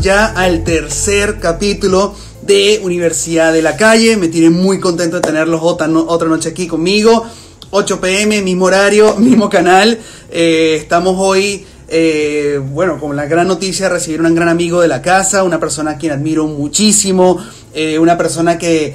ya 0.00 0.26
al 0.26 0.64
tercer 0.64 1.38
capítulo 1.40 2.14
de 2.42 2.80
Universidad 2.82 3.52
de 3.52 3.62
la 3.62 3.76
Calle. 3.76 4.16
Me 4.16 4.28
tiene 4.28 4.50
muy 4.50 4.80
contento 4.80 5.16
de 5.16 5.22
tenerlos 5.22 5.60
otra, 5.62 5.88
otra 5.88 6.28
noche 6.28 6.50
aquí 6.50 6.66
conmigo. 6.66 7.26
8 7.70 8.00
pm, 8.00 8.42
mismo 8.42 8.66
horario, 8.66 9.14
mismo 9.18 9.48
canal. 9.48 9.98
Eh, 10.30 10.76
estamos 10.80 11.16
hoy, 11.18 11.64
eh, 11.88 12.60
bueno, 12.72 12.98
con 12.98 13.16
la 13.16 13.26
gran 13.26 13.48
noticia 13.48 13.86
de 13.86 13.94
recibir 13.94 14.20
un 14.20 14.34
gran 14.34 14.48
amigo 14.48 14.80
de 14.80 14.88
la 14.88 15.02
casa, 15.02 15.42
una 15.42 15.60
persona 15.60 15.92
a 15.92 15.98
quien 15.98 16.12
admiro 16.12 16.46
muchísimo, 16.46 17.38
eh, 17.74 17.98
una 17.98 18.16
persona 18.16 18.58
que 18.58 18.94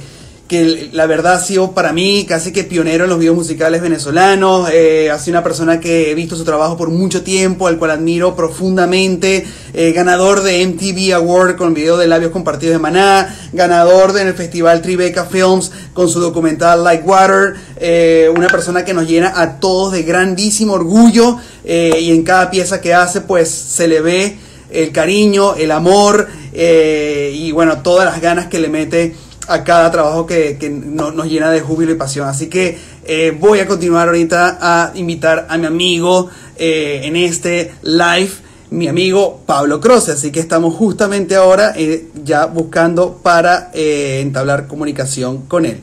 que 0.52 0.90
la 0.92 1.06
verdad 1.06 1.36
ha 1.36 1.40
sido 1.40 1.72
para 1.72 1.94
mí 1.94 2.26
casi 2.28 2.52
que 2.52 2.62
pionero 2.62 3.04
en 3.04 3.10
los 3.10 3.18
videos 3.18 3.36
musicales 3.36 3.80
venezolanos, 3.80 4.68
eh, 4.70 5.10
ha 5.10 5.18
sido 5.18 5.38
una 5.38 5.42
persona 5.42 5.80
que 5.80 6.10
he 6.10 6.14
visto 6.14 6.36
su 6.36 6.44
trabajo 6.44 6.76
por 6.76 6.90
mucho 6.90 7.22
tiempo, 7.22 7.68
al 7.68 7.78
cual 7.78 7.92
admiro 7.92 8.36
profundamente, 8.36 9.46
eh, 9.72 9.92
ganador 9.92 10.42
de 10.42 10.60
MTV 10.60 11.14
Award 11.14 11.56
con 11.56 11.68
el 11.68 11.74
video 11.74 11.96
de 11.96 12.06
Labios 12.06 12.32
Compartidos 12.32 12.74
de 12.74 12.80
Maná, 12.80 13.34
ganador 13.54 14.12
del 14.12 14.34
Festival 14.34 14.82
Tribeca 14.82 15.24
Films 15.24 15.72
con 15.94 16.10
su 16.10 16.20
documental 16.20 16.84
Like 16.84 17.04
Water, 17.04 17.54
eh, 17.78 18.30
una 18.36 18.48
persona 18.48 18.84
que 18.84 18.92
nos 18.92 19.08
llena 19.08 19.32
a 19.34 19.58
todos 19.58 19.94
de 19.94 20.02
grandísimo 20.02 20.74
orgullo. 20.74 21.38
Y 21.64 22.10
en 22.10 22.24
cada 22.24 22.50
pieza 22.50 22.82
que 22.82 22.92
hace 22.92 23.22
pues 23.22 23.48
se 23.48 23.88
le 23.88 24.02
ve 24.02 24.36
el 24.70 24.92
cariño, 24.92 25.54
el 25.54 25.70
amor 25.70 26.28
y 26.52 27.52
bueno, 27.52 27.82
todas 27.82 28.04
las 28.04 28.20
ganas 28.20 28.48
que 28.48 28.58
le 28.58 28.68
mete 28.68 29.14
a 29.48 29.64
cada 29.64 29.90
trabajo 29.90 30.26
que, 30.26 30.56
nos 30.70 31.26
llena 31.26 31.50
de 31.50 31.60
júbilo 31.60 31.92
y 31.92 31.96
pasión. 31.96 32.28
Así 32.28 32.48
que 32.48 32.78
eh, 33.04 33.36
voy 33.38 33.60
a 33.60 33.66
continuar 33.66 34.08
ahorita 34.08 34.58
a 34.60 34.92
invitar 34.94 35.46
a 35.48 35.58
mi 35.58 35.66
amigo 35.66 36.30
eh, 36.56 37.00
en 37.04 37.16
este 37.16 37.72
live, 37.82 38.30
mi 38.70 38.88
amigo 38.88 39.42
Pablo 39.46 39.80
Croce. 39.80 40.12
Así 40.12 40.30
que 40.30 40.40
estamos 40.40 40.74
justamente 40.74 41.34
ahora 41.34 41.72
eh, 41.76 42.08
ya 42.22 42.46
buscando 42.46 43.18
para 43.22 43.70
entablar 43.72 44.66
comunicación 44.66 45.46
con 45.46 45.66
él. 45.66 45.80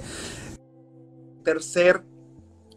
Tercer 1.43 2.08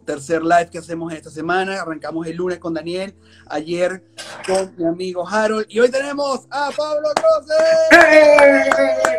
tercer 0.03 0.43
live 0.43 0.69
que 0.71 0.77
hacemos 0.77 1.13
esta 1.13 1.29
semana. 1.29 1.81
Arrancamos 1.81 2.27
el 2.27 2.35
lunes 2.35 2.59
con 2.59 2.73
Daniel, 2.73 3.15
ayer 3.47 4.03
con 4.45 4.75
mi 4.77 4.85
amigo 4.85 5.27
Harold 5.27 5.65
y 5.69 5.79
hoy 5.79 5.89
tenemos 5.89 6.45
a 6.49 6.69
Pablo 6.75 7.09
Croce. 7.15 7.53
¡Eh! 7.91 8.69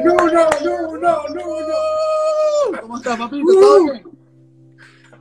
¡No, 0.05 0.15
no, 0.15 0.51
no, 0.63 0.99
no, 0.99 1.29
no, 1.29 2.81
¿Cómo 2.81 2.97
estás, 2.97 3.19
papito? 3.19 3.53
¿Todo 3.53 3.85
bien? 3.85 4.15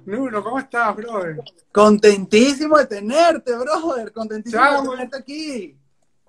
Nuno, 0.05 0.43
¿cómo 0.43 0.59
estás, 0.59 0.95
brother? 0.95 1.37
Contentísimo 1.71 2.77
de 2.77 2.85
tenerte, 2.87 3.55
brother. 3.55 4.11
Contentísimo 4.11 4.81
de 4.81 4.89
tenerte 4.89 5.17
aquí. 5.17 5.79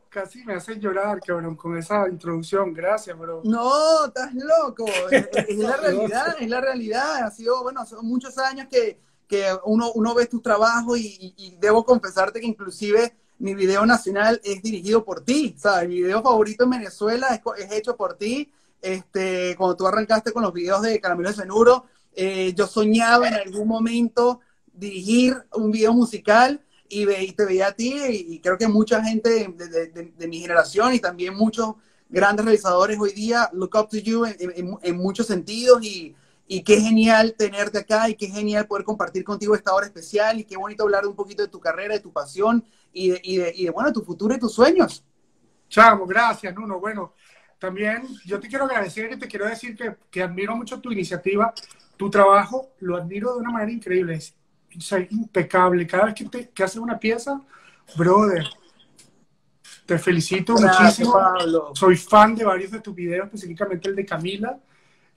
Casi 0.09 0.45
me 0.45 0.55
hace 0.55 0.79
llorar, 0.79 1.19
cabrón, 1.21 1.57
con 1.57 1.77
esa 1.77 2.09
introducción. 2.09 2.73
Gracias, 2.73 3.19
bro. 3.19 3.43
No, 3.45 4.07
estás 4.07 4.33
loco. 4.33 4.87
es, 5.11 5.29
es, 5.49 5.59
la 5.59 5.77
realidad, 5.83 6.37
es 6.39 6.49
la 6.49 6.61
realidad. 6.61 7.25
Ha 7.25 7.31
sido, 7.33 7.65
bueno, 7.65 7.81
hace 7.81 7.97
muchos 8.01 8.39
años 8.39 8.69
que 8.71 9.01
que 9.29 9.47
uno, 9.65 9.93
uno 9.93 10.15
ve 10.15 10.27
tu 10.27 10.41
trabajo 10.41 10.97
y, 10.97 11.57
debo 11.61 11.85
confesarte 11.85 12.41
que 12.41 12.47
inclusive 12.47 13.17
mi 13.39 13.55
video 13.55 13.85
nacional 13.85 14.41
es 14.45 14.63
dirigido 14.63 15.05
por 15.05 15.23
ti, 15.23 15.55
¿sabes? 15.59 15.89
Mi 15.89 15.97
video 15.97 16.23
favorito 16.23 16.65
en 16.65 16.71
Venezuela 16.71 17.41
es, 17.59 17.73
hecho 17.73 17.97
por 17.97 18.15
ti. 18.15 18.51
Este, 18.81 19.55
cuando 19.57 19.77
tú 19.77 19.87
arrancaste 19.87 20.33
con 20.33 20.43
los 20.43 20.53
videos 20.53 20.83
de 20.83 21.01
Caramelo 21.01 21.31
de 21.31 21.37
Cenuro, 21.37 21.87
eh, 22.15 22.53
yo 22.55 22.67
soñaba 22.67 23.29
en 23.29 23.35
algún 23.35 23.67
momento 23.67 24.41
dirigir 24.73 25.37
un 25.53 25.71
video 25.71 25.93
musical 25.93 26.61
y, 26.89 27.07
ve, 27.07 27.35
te 27.37 27.45
veía 27.45 27.69
a 27.69 27.73
ti 27.73 27.95
y, 28.09 28.41
creo 28.41 28.59
que 28.59 28.69
mucha 28.69 29.03
gente 29.03 29.49
de, 29.57 30.29
mi 30.29 30.41
generación 30.41 30.95
y 30.95 31.01
también 31.01 31.35
muchos 31.35 31.75
grandes 32.09 32.45
realizadores 32.45 32.99
hoy 33.01 33.13
día 33.13 33.49
look 33.53 33.75
up 33.75 33.89
to 33.89 33.97
you 33.97 34.27
en, 34.27 34.79
en 34.83 34.97
muchos 34.97 35.27
sentidos 35.27 35.83
y, 35.83 36.15
y 36.47 36.63
qué 36.63 36.81
genial 36.81 37.35
tenerte 37.37 37.79
acá 37.79 38.09
y 38.09 38.15
qué 38.15 38.27
genial 38.29 38.67
poder 38.67 38.85
compartir 38.85 39.25
contigo 39.25 39.55
esta 39.55 39.75
hora 39.75 39.87
especial 39.87 40.39
y 40.39 40.45
qué 40.45 40.57
bonito 40.57 40.83
hablar 40.83 41.07
un 41.07 41.17
poquito 41.17 41.43
de 41.43 41.49
tu 41.49 41.59
carrera, 41.59 41.95
de 41.95 42.01
tu 42.01 42.13
pasión 42.13 42.65
y 42.93 43.11
de, 43.11 43.21
y 43.23 43.37
de, 43.39 43.53
y 43.55 43.65
de 43.65 43.71
bueno, 43.71 43.93
tu 43.93 44.03
futuro 44.03 44.35
y 44.35 44.39
tus 44.39 44.53
sueños. 44.53 45.05
Chamo, 45.69 46.07
gracias, 46.07 46.55
Nuno. 46.55 46.79
Bueno, 46.79 47.15
también 47.59 48.07
yo 48.27 48.39
te 48.39 48.49
quiero 48.49 48.67
agradecer 48.67 49.13
y 49.13 49.19
te 49.19 49.27
quiero 49.27 49.49
decir 49.49 49.75
que, 49.75 49.97
que 50.11 50.23
admiro 50.23 50.55
mucho 50.55 50.81
tu 50.81 50.93
iniciativa, 50.93 51.55
tu 51.97 52.11
trabajo, 52.11 52.75
lo 52.81 52.97
admiro 52.97 53.35
de 53.35 53.41
una 53.41 53.51
manera 53.51 53.73
increíble, 53.73 54.15
es, 54.15 54.35
impecable. 55.11 55.87
Cada 55.87 56.07
vez 56.07 56.15
que, 56.15 56.25
te, 56.27 56.49
que 56.51 56.63
haces 56.63 56.77
una 56.77 56.99
pieza, 56.99 57.41
brother, 57.97 58.45
te 59.87 59.99
felicito 59.99 60.55
muchísimo. 60.55 61.15
Soy 61.75 61.97
fan 61.97 62.35
de 62.35 62.45
varios 62.45 62.71
de 62.71 62.81
tus 62.81 62.95
videos, 62.95 63.27
específicamente 63.27 63.89
el 63.89 63.97
de 63.97 64.05
Camila 64.05 64.59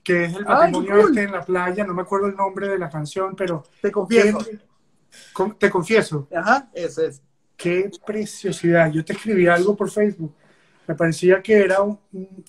que 0.07 0.23
es 0.23 0.35
el 0.35 0.45
matrimonio 0.45 0.99
este 0.99 1.23
en 1.23 1.33
la 1.33 1.43
playa, 1.43 1.83
no 1.83 1.93
me 1.93 2.03
acuerdo 2.03 2.27
el 2.27 2.35
nombre 2.37 2.69
de 2.69 2.79
la 2.79 2.89
canción, 2.89 3.35
pero... 3.35 3.65
Te 3.81 3.91
confieso. 3.91 4.39
te 5.59 5.69
confieso. 5.69 6.29
Ajá, 6.33 6.69
ese 6.73 7.07
es. 7.07 7.21
Qué 7.57 7.91
preciosidad. 8.05 8.89
Yo 8.89 9.03
te 9.03 9.11
escribí 9.11 9.47
algo 9.47 9.75
por 9.75 9.91
Facebook. 9.91 10.33
Me 10.87 10.95
parecía 10.95 11.41
que 11.41 11.57
era 11.57 11.81
un, 11.81 11.99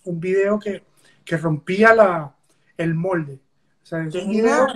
un, 0.04 0.20
video 0.20 0.60
que, 0.60 0.84
que, 1.24 1.36
rompía 1.36 1.92
la, 1.92 2.32
el 2.76 2.94
molde. 2.94 3.40
O 3.82 3.86
sea, 3.86 4.04
es 4.04 4.14
un 4.14 4.30
video 4.30 4.68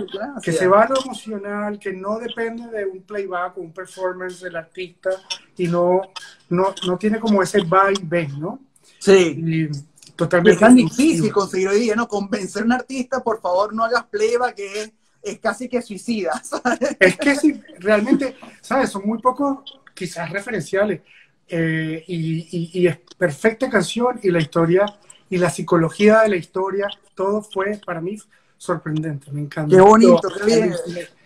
que 0.43 0.50
se 0.50 0.66
va 0.66 0.82
a 0.82 0.88
lo 0.88 1.00
emocional, 1.04 1.78
que 1.78 1.93
no 1.93 2.19
depende 2.19 2.66
de 2.66 2.84
un 2.84 3.03
playback 3.03 3.59
o 3.59 3.60
un 3.60 3.72
performance 3.72 4.41
del 4.41 4.56
artista 4.56 5.10
y 5.56 5.69
no, 5.69 6.00
no, 6.49 6.75
no 6.84 6.99
tiene 6.99 7.20
como 7.20 7.44
ese 7.44 7.60
vibe, 7.60 8.26
¿no? 8.41 8.59
Sí. 8.99 9.70
Totalmente. 10.17 10.55
Es 10.55 10.61
tan 10.61 10.75
difícil 10.75 11.33
conseguir 11.33 11.69
hoy 11.69 11.81
día, 11.81 11.97
¿no? 11.97 12.06
Convencer 12.06 12.62
a 12.62 12.67
un 12.67 12.73
artista, 12.73 13.23
por 13.23 13.41
favor, 13.41 13.75
no 13.75 13.84
hagas 13.84 14.05
pleba, 14.05 14.53
que 14.53 14.83
es, 14.83 14.93
es 15.23 15.39
casi 15.39 15.69
que 15.69 15.81
suicida. 15.83 16.41
Es 17.00 17.17
que 17.17 17.34
sí, 17.37 17.61
realmente, 17.78 18.37
¿sabes? 18.61 18.91
Son 18.91 19.03
muy 19.06 19.19
pocos, 19.19 19.81
quizás 19.95 20.31
referenciales. 20.31 21.00
Eh, 21.49 22.05
y, 22.06 22.81
y, 22.81 22.87
es 22.87 22.99
perfecta 23.19 23.69
canción 23.69 24.19
y 24.23 24.31
la 24.31 24.41
historia 24.41 24.87
y 25.28 25.37
la 25.37 25.50
psicología 25.50 26.21
de 26.21 26.31
la 26.31 26.37
historia, 26.37 26.89
todo 27.15 27.43
fue 27.43 27.79
para 27.84 28.00
mí 28.00 28.17
sorprendente, 28.62 29.31
me 29.33 29.41
encanta. 29.41 29.75
Qué 29.75 29.83
bonito, 29.83 30.29
qué 30.39 30.44
bien. 30.44 30.75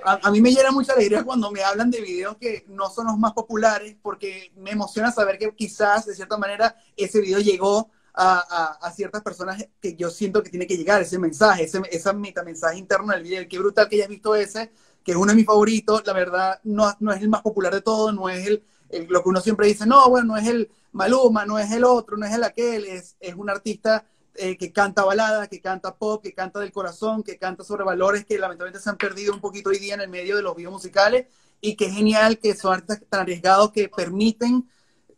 A, 0.02 0.18
a, 0.22 0.30
mí 0.30 0.40
me 0.40 0.50
llena 0.50 0.70
mucha 0.70 0.94
alegría 0.94 1.22
cuando 1.22 1.50
me 1.50 1.62
hablan 1.62 1.90
de 1.90 2.00
videos 2.00 2.38
que 2.38 2.64
no 2.68 2.88
son 2.88 3.08
los 3.08 3.18
más 3.18 3.34
populares, 3.34 3.94
porque 4.00 4.50
me 4.56 4.70
emociona 4.70 5.12
saber 5.12 5.36
que 5.36 5.54
quizás, 5.54 6.06
de 6.06 6.14
cierta 6.14 6.38
manera, 6.38 6.74
ese 6.96 7.20
video 7.20 7.40
llegó 7.40 7.90
a, 8.16 8.92
ciertas 8.94 9.22
personas 9.22 9.66
que 9.80 9.94
yo 9.94 10.10
siento 10.10 10.42
que 10.42 10.50
tiene 10.50 10.66
que 10.66 10.76
llegar 10.76 11.02
ese 11.02 11.18
mensaje, 11.18 11.64
ese, 11.64 11.82
ese 11.90 12.12
mensaje 12.14 12.78
interno 12.78 13.12
del 13.12 13.22
video. 13.22 13.46
Qué 13.48 13.58
brutal 13.58 13.88
que 13.88 13.96
hayas 13.96 14.08
visto 14.08 14.34
ese, 14.34 14.72
que 15.04 15.12
es 15.12 15.16
uno 15.16 15.32
de 15.32 15.36
mis 15.36 15.46
favoritos. 15.46 16.02
La 16.06 16.12
verdad, 16.12 16.60
no, 16.64 16.92
no 17.00 17.12
es 17.12 17.20
el 17.20 17.28
más 17.28 17.42
popular 17.42 17.74
de 17.74 17.82
todo, 17.82 18.12
no 18.12 18.28
es 18.28 18.46
el, 18.46 18.62
lo 19.08 19.22
que 19.22 19.28
uno 19.28 19.40
siempre 19.40 19.66
dice, 19.66 19.86
no, 19.86 20.08
bueno, 20.08 20.28
no 20.28 20.36
es 20.36 20.46
el 20.46 20.70
Maluma, 20.92 21.44
no 21.44 21.58
es 21.58 21.70
el 21.72 21.84
otro, 21.84 22.16
no 22.16 22.24
es 22.24 22.32
el 22.32 22.44
aquel, 22.44 22.86
es, 22.86 23.16
es 23.20 23.34
un 23.34 23.50
artista 23.50 24.06
eh, 24.34 24.56
que 24.56 24.72
canta 24.72 25.04
balada, 25.04 25.46
que 25.46 25.60
canta 25.60 25.94
pop, 25.96 26.22
que 26.22 26.32
canta 26.32 26.60
del 26.60 26.72
corazón, 26.72 27.22
que 27.22 27.38
canta 27.38 27.64
sobre 27.64 27.84
valores 27.84 28.24
que 28.24 28.38
lamentablemente 28.38 28.82
se 28.82 28.88
han 28.88 28.96
perdido 28.96 29.34
un 29.34 29.40
poquito 29.40 29.70
hoy 29.70 29.78
día 29.78 29.94
en 29.94 30.00
el 30.00 30.08
medio 30.08 30.36
de 30.36 30.42
los 30.42 30.56
videos 30.56 30.72
musicales 30.72 31.26
y 31.60 31.76
que 31.76 31.90
genial 31.90 32.38
que 32.38 32.54
son 32.54 32.74
artistas 32.74 33.02
tan 33.10 33.20
arriesgados 33.20 33.72
que 33.72 33.88
permiten 33.88 34.68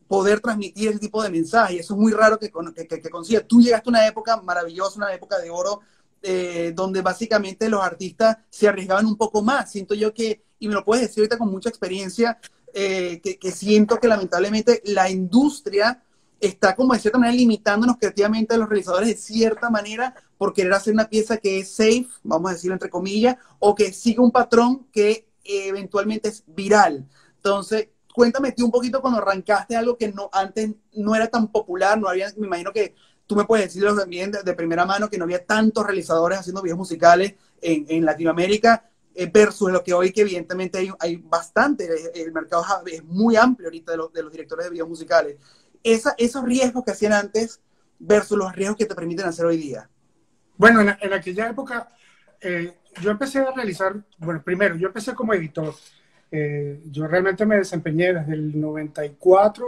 poder 0.08 0.40
transmitir 0.40 0.88
ese 0.88 0.98
tipo 0.98 1.22
de 1.22 1.30
mensaje. 1.30 1.78
Eso 1.78 1.94
es 1.94 2.00
muy 2.00 2.12
raro 2.12 2.38
que, 2.38 2.50
que, 2.50 3.00
que, 3.00 3.10
consiga. 3.10 3.40
Tú 3.42 3.60
llegaste 3.60 3.88
a 3.88 3.92
una 3.92 4.06
época 4.06 4.40
maravillosa, 4.40 4.96
una 4.96 5.12
época 5.12 5.38
de 5.38 5.50
oro, 5.50 5.80
eh, 6.22 6.72
donde 6.74 7.02
básicamente 7.02 7.68
los 7.68 7.82
artistas 7.82 8.38
se 8.50 8.66
arriesgaban 8.66 9.06
un 9.06 9.16
poco 9.16 9.42
más. 9.42 9.70
Siento 9.70 9.94
yo 9.94 10.12
que, 10.12 10.42
y 10.58 10.66
me 10.66 10.74
lo 10.74 10.84
puedes 10.84 11.02
decir 11.02 11.20
ahorita 11.20 11.38
con 11.38 11.50
mucha 11.50 11.68
experiencia, 11.68 12.40
eh, 12.74 13.20
que, 13.22 13.52
siento 13.52 13.98
que 14.00 14.08
lamentablemente 14.08 14.82
la 14.86 15.10
industria 15.10 16.02
está 16.40 16.74
como 16.74 16.94
de 16.94 17.00
cierta 17.00 17.18
manera 17.18 17.36
limitándonos 17.36 17.96
creativamente 17.98 18.54
a 18.54 18.58
los 18.58 18.68
realizadores 18.68 19.08
de 19.08 19.16
cierta 19.16 19.70
manera 19.70 20.14
por 20.36 20.52
querer 20.52 20.72
hacer 20.72 20.94
una 20.94 21.08
pieza 21.08 21.36
que 21.38 21.60
es 21.60 21.70
safe, 21.72 22.06
vamos 22.22 22.50
a 22.50 22.54
decirlo 22.54 22.74
entre 22.74 22.90
comillas, 22.90 23.36
o 23.58 23.74
que 23.74 23.92
siga 23.92 24.22
un 24.22 24.30
patrón 24.30 24.86
que 24.92 25.28
eventualmente 25.44 26.28
es 26.28 26.44
viral. 26.46 27.08
Entonces, 27.36 27.88
cuéntame 28.18 28.50
tú 28.50 28.64
un 28.64 28.72
poquito 28.72 29.00
cuando 29.00 29.20
arrancaste 29.20 29.76
algo 29.76 29.96
que 29.96 30.10
no 30.10 30.28
antes 30.32 30.70
no 30.94 31.14
era 31.14 31.28
tan 31.28 31.52
popular, 31.52 31.96
no 32.00 32.08
había, 32.08 32.26
me 32.36 32.48
imagino 32.48 32.72
que 32.72 32.96
tú 33.28 33.36
me 33.36 33.44
puedes 33.44 33.66
decirlo 33.66 33.94
también 33.94 34.32
de, 34.32 34.54
primera 34.54 34.84
mano, 34.84 35.08
que 35.08 35.16
no 35.16 35.22
había 35.22 35.46
tantos 35.46 35.86
realizadores 35.86 36.40
haciendo 36.40 36.60
videos 36.60 36.78
musicales 36.78 37.36
en, 37.62 37.86
en 37.88 38.04
Latinoamérica, 38.04 38.90
eh, 39.14 39.30
versus 39.32 39.70
lo 39.70 39.84
que 39.84 39.94
hoy 39.94 40.12
que 40.12 40.22
evidentemente 40.22 40.78
hay, 40.78 40.90
hay, 40.98 41.14
bastante, 41.18 41.88
el 42.12 42.32
mercado 42.32 42.64
es 42.86 43.04
muy 43.04 43.36
amplio 43.36 43.68
ahorita 43.68 43.92
de 43.92 43.98
los, 43.98 44.12
de 44.12 44.24
los 44.24 44.32
directores 44.32 44.64
de 44.64 44.70
videos 44.72 44.88
musicales. 44.88 45.36
Esos 45.84 46.42
riesgos 46.42 46.82
que 46.84 46.90
hacían 46.90 47.12
antes 47.12 47.60
versus 48.00 48.36
los 48.36 48.52
riesgos 48.52 48.78
que 48.78 48.86
te 48.86 48.96
permiten 48.96 49.26
hacer 49.26 49.46
hoy 49.46 49.58
día. 49.58 49.88
Bueno, 50.56 50.80
en, 50.80 50.96
en 51.00 51.12
aquella 51.12 51.48
época 51.48 51.88
eh, 52.40 52.78
yo 53.00 53.12
empecé 53.12 53.38
a 53.38 53.52
realizar, 53.52 53.94
bueno, 54.18 54.42
primero, 54.42 54.74
yo 54.74 54.88
empecé 54.88 55.14
como 55.14 55.34
editor. 55.34 55.72
Eh, 56.30 56.80
yo 56.90 57.06
realmente 57.06 57.46
me 57.46 57.56
desempeñé 57.56 58.12
desde 58.12 58.34
el 58.34 58.60
94 58.60 59.66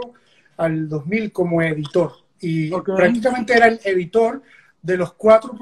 al 0.57 0.87
2000 0.87 1.31
como 1.31 1.61
editor. 1.61 2.13
Y 2.39 2.71
prácticamente 2.71 3.53
era 3.53 3.67
el 3.67 3.79
editor 3.83 4.41
de 4.81 4.97
los 4.97 5.13
cuatro, 5.13 5.53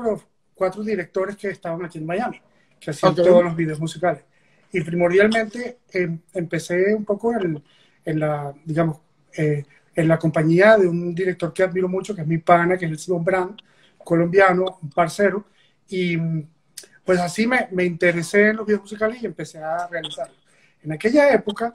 cuatro 0.54 0.84
directores 0.84 1.36
que 1.36 1.50
estaban 1.50 1.84
aquí 1.84 1.98
en 1.98 2.06
Miami, 2.06 2.42
que 2.80 2.92
hacían 2.92 3.16
todos 3.16 3.44
los 3.44 3.56
videos 3.56 3.80
musicales. 3.80 4.24
Y 4.72 4.82
primordialmente 4.82 5.80
em, 5.92 6.20
empecé 6.34 6.94
un 6.94 7.04
poco 7.04 7.34
en, 7.34 7.62
en 8.06 8.20
la, 8.20 8.54
digamos, 8.64 9.00
eh, 9.36 9.66
en 9.96 10.08
la 10.08 10.18
compañía 10.18 10.78
de 10.78 10.88
un 10.88 11.14
director 11.14 11.52
que 11.52 11.64
admiro 11.64 11.90
mucho, 11.90 12.16
que 12.16 12.22
es 12.22 12.28
mi 12.28 12.38
pana, 12.38 12.78
que 12.78 12.86
es 12.86 12.92
el 12.92 13.00
Simon 13.00 13.24
Brand, 13.24 13.58
colombiano, 13.98 14.80
un 14.82 14.90
parcero. 14.90 15.46
Y 15.90 16.18
pues 17.04 17.20
así 17.20 17.48
me, 17.48 17.68
me 17.72 17.84
interesé 17.84 18.50
en 18.50 18.58
los 18.58 18.66
videos 18.66 18.84
musicales 18.84 19.22
y 19.22 19.26
empecé 19.26 19.58
a 19.58 19.88
realizarlos. 19.88 20.39
En 20.84 20.92
aquella 20.92 21.32
época 21.32 21.74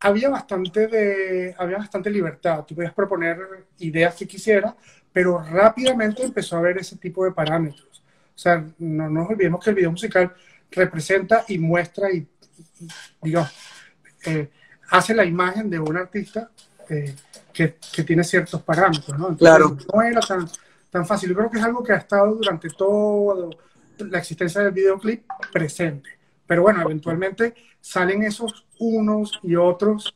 había 0.00 0.28
bastante, 0.28 0.86
de, 0.86 1.54
había 1.56 1.78
bastante 1.78 2.10
libertad. 2.10 2.64
Tú 2.64 2.74
podías 2.74 2.92
proponer 2.92 3.66
ideas 3.78 4.14
que 4.14 4.26
quisieras, 4.26 4.74
pero 5.12 5.42
rápidamente 5.42 6.22
empezó 6.22 6.56
a 6.56 6.58
haber 6.58 6.78
ese 6.78 6.96
tipo 6.96 7.24
de 7.24 7.32
parámetros. 7.32 8.02
O 8.34 8.38
sea, 8.38 8.64
no 8.78 9.08
nos 9.08 9.30
olvidemos 9.30 9.62
que 9.62 9.70
el 9.70 9.76
video 9.76 9.92
musical 9.92 10.34
representa 10.70 11.44
y 11.48 11.58
muestra 11.58 12.10
y, 12.10 12.26
digamos, 13.22 13.50
eh, 14.26 14.50
hace 14.90 15.14
la 15.14 15.24
imagen 15.24 15.70
de 15.70 15.78
un 15.78 15.96
artista 15.96 16.50
eh, 16.88 17.14
que, 17.52 17.76
que, 17.94 18.02
tiene 18.02 18.24
ciertos 18.24 18.60
parámetros, 18.62 19.18
¿no? 19.18 19.36
claro. 19.36 19.76
No 19.92 20.02
era 20.02 20.20
tan, 20.20 20.48
tan 20.90 21.06
fácil. 21.06 21.30
Yo 21.30 21.36
creo 21.36 21.50
que 21.50 21.58
es 21.58 21.64
algo 21.64 21.82
que 21.82 21.92
ha 21.92 21.96
estado 21.96 22.34
durante 22.34 22.68
toda 22.70 23.48
la 23.98 24.18
existencia 24.18 24.62
del 24.62 24.72
videoclip 24.72 25.24
presente. 25.52 26.13
Pero 26.46 26.62
bueno, 26.62 26.82
eventualmente 26.82 27.54
salen 27.80 28.22
esos 28.22 28.66
unos 28.78 29.38
y 29.42 29.56
otros 29.56 30.14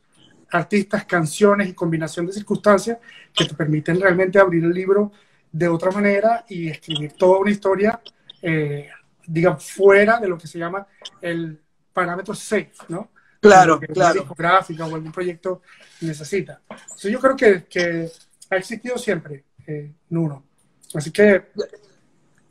artistas, 0.51 1.05
canciones 1.05 1.69
y 1.69 1.73
combinación 1.73 2.25
de 2.25 2.33
circunstancias 2.33 2.97
que 3.33 3.45
te 3.45 3.53
permiten 3.53 3.99
realmente 3.99 4.39
abrir 4.39 4.63
el 4.63 4.73
libro 4.73 5.11
de 5.51 5.67
otra 5.67 5.91
manera 5.91 6.45
y 6.47 6.69
escribir 6.69 7.13
toda 7.13 7.39
una 7.39 7.51
historia, 7.51 8.01
eh, 8.41 8.89
digamos, 9.25 9.71
fuera 9.71 10.19
de 10.19 10.27
lo 10.27 10.37
que 10.37 10.47
se 10.47 10.59
llama 10.59 10.85
el 11.21 11.59
parámetro 11.93 12.33
safe, 12.33 12.71
¿no? 12.87 13.11
Claro, 13.39 13.79
claro. 13.79 14.25
Gráfica 14.37 14.85
o 14.85 14.95
algún 14.95 15.11
proyecto 15.11 15.61
necesita. 16.01 16.61
Entonces 16.69 17.11
yo 17.11 17.19
creo 17.19 17.35
que, 17.35 17.65
que 17.65 18.09
ha 18.49 18.55
existido 18.57 18.97
siempre, 18.97 19.45
eh, 19.65 19.93
Nuno. 20.09 20.43
Así 20.93 21.11
que... 21.11 21.45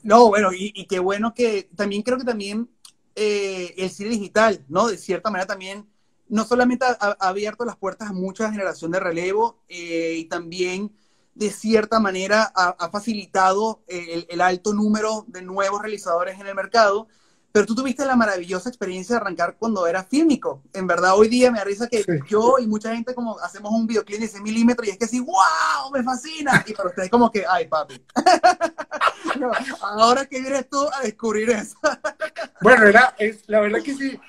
No, 0.03 0.29
bueno, 0.29 0.53
y, 0.53 0.73
y 0.75 0.87
qué 0.87 0.99
bueno 1.01 1.35
que 1.35 1.69
también 1.75 2.03
creo 2.03 2.17
que 2.17 2.25
también 2.25 2.69
eh, 3.19 3.75
el 3.77 3.91
cine 3.91 4.11
digital, 4.11 4.65
¿no? 4.69 4.89
De 4.89 4.97
cierta 4.97 5.31
manera 5.31 5.47
también, 5.47 5.89
no 6.29 6.45
solamente 6.45 6.87
ha, 6.87 7.17
abierto 7.21 7.65
las 7.65 7.77
puertas 7.77 8.11
a 8.11 8.13
mucha 8.13 8.51
generación 8.51 8.91
de 8.93 9.01
relevo 9.01 9.61
eh, 9.69 10.15
y 10.19 10.25
también 10.27 10.93
de 11.35 11.51
cierta 11.51 12.01
manera 12.01 12.53
ha, 12.55 12.91
facilitado 12.91 13.83
el, 13.87 14.41
alto 14.41 14.73
número 14.73 15.25
de 15.29 15.43
nuevos 15.43 15.81
realizadores 15.81 16.39
en 16.39 16.47
el 16.47 16.55
mercado, 16.55 17.09
pero 17.51 17.65
tú 17.65 17.75
tuviste 17.75 18.05
la 18.05 18.15
maravillosa 18.15 18.69
experiencia 18.69 19.17
de 19.17 19.23
arrancar 19.23 19.57
cuando 19.59 19.87
era 19.87 20.05
fílmico. 20.05 20.63
En 20.73 20.87
verdad, 20.87 21.17
hoy 21.17 21.29
día 21.29 21.51
me 21.51 21.59
da 21.59 21.65
risa 21.65 21.89
que 21.89 22.05
yo 22.29 22.57
y 22.59 22.67
mucha 22.67 22.95
gente 22.95 23.15
como 23.15 23.39
hacemos 23.41 23.73
un 23.73 23.87
videoclip 23.87 24.21
de 24.21 24.29
6 24.29 24.43
milímetros 24.43 24.87
y 24.87 24.91
es 24.91 24.99
que 24.99 25.07
sí, 25.07 25.21
wow, 25.21 25.91
me 25.93 26.03
fascina. 26.03 26.63
Y 26.67 26.75
para 26.75 26.91
ustedes 26.91 27.11
como 27.11 27.31
que, 27.31 27.45
ay, 27.49 27.67
papi. 27.67 28.05
ahora 29.81 30.27
que 30.27 30.41
vienes 30.41 30.69
tú 30.69 30.87
a 30.93 31.03
descubrir 31.03 31.51
eso. 31.51 31.77
bueno, 32.61 32.87
era, 32.87 33.15
es, 33.19 33.43
la 33.49 33.61
verdad 33.61 33.81
que 33.83 33.95
sí. 33.95 34.21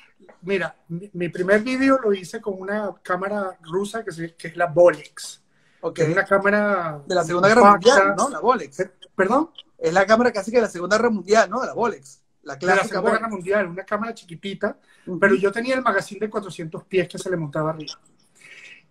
Mira, 0.41 0.73
mi, 0.87 1.27
primer 1.27 1.61
video 1.61 1.99
lo 1.99 2.13
hice 2.13 2.39
con 2.39 2.59
una 2.59 2.95
cámara 3.03 3.57
rusa 3.61 4.03
que, 4.05 4.33
que 4.35 4.47
es 4.47 4.55
la 4.55 4.67
Bolex. 4.67 5.43
Okay. 5.81 6.05
Es 6.05 6.11
una 6.11 6.25
cámara... 6.25 7.01
De 7.05 7.15
la 7.15 7.23
Segunda 7.23 7.49
Guerra 7.49 7.71
Mundial, 7.71 8.13
¿no? 8.17 8.29
La 8.29 8.39
Bolex. 8.39 8.89
¿Perdón? 9.15 9.51
Es 9.77 9.93
la 9.93 10.05
cámara 10.05 10.31
casi 10.31 10.51
que 10.51 10.57
de 10.57 10.63
la 10.63 10.69
Segunda 10.69 10.97
Guerra 10.97 11.09
Mundial, 11.09 11.49
¿no? 11.49 11.59
De 11.59 11.67
la 11.67 11.73
Bolex. 11.73 12.21
La 12.49 12.57
clásica. 12.57 12.73
De 12.73 12.81
la 12.81 12.87
Segunda 12.87 13.11
Guerra 13.11 13.29
Mundial, 13.29 13.67
una 13.67 13.83
cámara 13.83 14.11
chiquitita, 14.11 14.75
pero 15.19 15.35
yo 15.35 15.51
tenía 15.51 15.75
el 15.75 15.83
magazine 15.83 16.21
de 16.21 16.31
400 16.31 16.83
pies 16.85 17.07
que 17.07 17.19
se 17.19 17.29
le 17.29 17.37
montaba 17.37 17.69
arriba. 17.69 17.93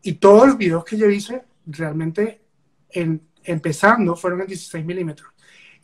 Y 0.00 0.12
todos 0.12 0.46
los 0.46 0.56
videos 0.56 0.84
que 0.84 0.96
yo 0.96 1.10
hice, 1.10 1.44
realmente, 1.66 2.40
en, 2.90 3.20
empezando, 3.43 4.14
fueron 4.14 4.43
en 4.43 4.46
16 4.46 4.87
milímetros. 4.87 5.32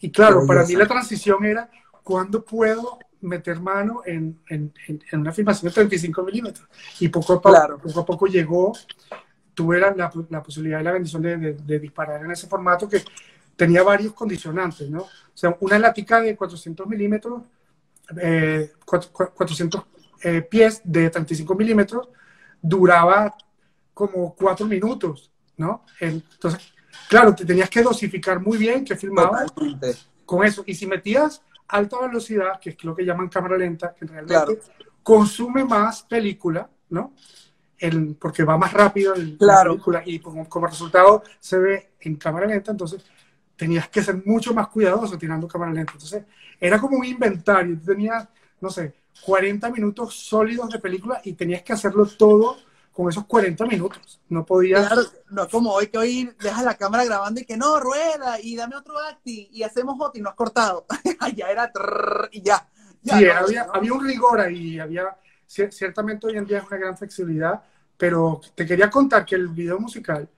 Y 0.01 0.13
claro, 0.13 0.47
para 0.47 0.65
mí 0.65 0.77
la 0.77 0.87
transición 0.87 1.45
era, 1.45 1.69
¿cuándo 2.05 2.45
puedo 2.45 3.01
meter 3.23 3.59
mano 3.59 4.03
en, 4.07 4.39
en, 4.49 4.73
en 4.87 5.21
una 5.21 5.33
filmación 5.33 5.69
de 5.69 5.75
35 5.75 6.23
milímetros? 6.23 6.69
Y 7.01 7.09
poco 7.09 7.33
a 7.33 7.43
poco, 7.43 7.57
claro. 7.57 7.79
poco, 7.79 8.01
a 8.01 8.07
poco 8.07 8.27
llegó, 8.27 8.73
tuve 9.53 9.81
la, 9.81 10.13
la, 10.29 10.43
posibilidad 10.45 10.79
y 10.81 10.85
la 10.85 10.93
bendición 10.93 11.23
de, 11.23 11.37
de, 11.39 11.53
de 11.55 11.79
disparar 11.81 12.25
en 12.25 12.31
ese 12.31 12.47
formato 12.47 12.89
que 12.89 13.03
tenía 13.57 13.83
varios 13.83 14.13
condicionantes, 14.13 14.89
¿no? 14.89 15.01
O 15.03 15.37
sea, 15.37 15.57
una 15.59 15.77
lática 15.77 16.21
de 16.21 16.37
400 16.37 16.87
milímetros 16.87 17.43
400 18.85 19.81
eh, 19.81 19.85
eh, 20.23 20.43
pies 20.43 20.81
de 20.85 21.11
35 21.11 21.55
milímetros 21.55 22.09
duraba 22.61 23.35
como 23.93 24.35
cuatro 24.35 24.67
minutos, 24.67 25.31
¿no? 25.57 25.85
Entonces, 26.01 26.75
claro, 27.09 27.35
te 27.35 27.45
tenías 27.45 27.71
que 27.71 27.83
dosificar 27.83 28.41
muy 28.41 28.59
bien 28.59 28.85
que 28.85 28.97
filmaba 28.97 29.47
con 30.25 30.45
eso. 30.45 30.65
Y 30.67 30.75
si 30.75 30.87
metías 30.87 31.43
alta 31.69 32.01
velocidad, 32.01 32.59
que 32.61 32.71
es 32.71 32.85
lo 32.85 32.95
que 32.95 33.05
llaman 33.05 33.29
cámara 33.29 33.57
lenta, 33.57 33.95
que 33.95 34.07
realmente 34.07 34.61
consume 35.03 35.65
más 35.65 36.03
película, 36.03 36.69
¿no? 36.89 37.15
El, 37.79 38.17
porque 38.17 38.45
va 38.45 38.57
más 38.57 38.73
rápido 38.73 39.15
el, 39.15 39.37
claro. 39.37 39.71
la 39.71 39.75
película 39.75 40.03
y 40.07 40.19
como, 40.21 40.49
como, 40.49 40.67
resultado 40.67 41.23
se 41.41 41.59
ve 41.59 41.93
en 42.01 42.17
cámara 42.17 42.47
lenta, 42.47 42.71
entonces 42.71 43.05
tenías 43.57 43.89
que 43.89 44.03
ser 44.03 44.23
mucho 44.25 44.55
más 44.55 44.69
cuidadoso 44.69 45.19
tirando 45.19 45.49
cámara 45.49 45.73
lenta. 45.73 45.93
Entonces, 45.93 46.25
era 46.61 46.81
como 46.81 46.99
un 46.99 47.05
inventario. 47.05 47.79
Tenías, 47.85 48.29
no 48.61 48.71
sé, 48.71 48.95
40 49.25 49.71
minutos 49.71 50.15
sólidos 50.15 50.71
de 50.71 50.79
película 50.79 51.21
y 51.25 51.35
tenías 51.35 51.63
que 51.63 51.73
hacerlo 51.73 52.07
todo 52.07 52.57
con 52.93 53.09
esos 53.09 53.25
40 53.27 53.67
minutos. 53.67 54.21
No 54.29 54.45
podías. 54.45 54.87
Claro, 54.87 55.03
no 55.31 55.49
como 55.49 55.73
hoy 55.73 55.89
que 55.89 55.99
hoy 55.99 56.31
dejas 56.41 56.65
la 56.65 56.77
cámara 56.77 57.05
grabando 57.05 57.41
y 57.41 57.45
que 57.45 57.57
no, 57.57 57.81
rueda 57.81 58.41
y 58.41 58.57
dame 58.57 58.77
otro 58.77 58.99
acti 58.99 59.49
y 59.53 59.63
hacemos 59.63 59.97
otro 59.99 60.19
y 60.19 60.23
no 60.23 60.31
has 60.31 60.37
cortado. 60.37 60.87
ya 61.35 61.51
era 61.51 61.73
y 62.31 62.43
ya. 62.43 62.69
sí, 63.03 63.27
había, 63.29 63.67
había, 63.73 63.93
un 63.93 64.05
rigor 64.05 64.41
ahí, 64.41 64.79
había. 64.79 65.17
Ciertamente 65.47 66.27
hoy 66.27 66.37
en 66.37 66.47
día 66.47 66.59
es 66.59 66.67
una 66.67 66.79
gran 66.79 66.97
flexibilidad, 66.97 67.63
pero 67.97 68.41
te 68.55 68.67
quería 68.67 68.91
contar 68.91 69.25
que 69.25 69.37
el 69.37 69.49
video 69.49 69.79
musical 69.79 70.29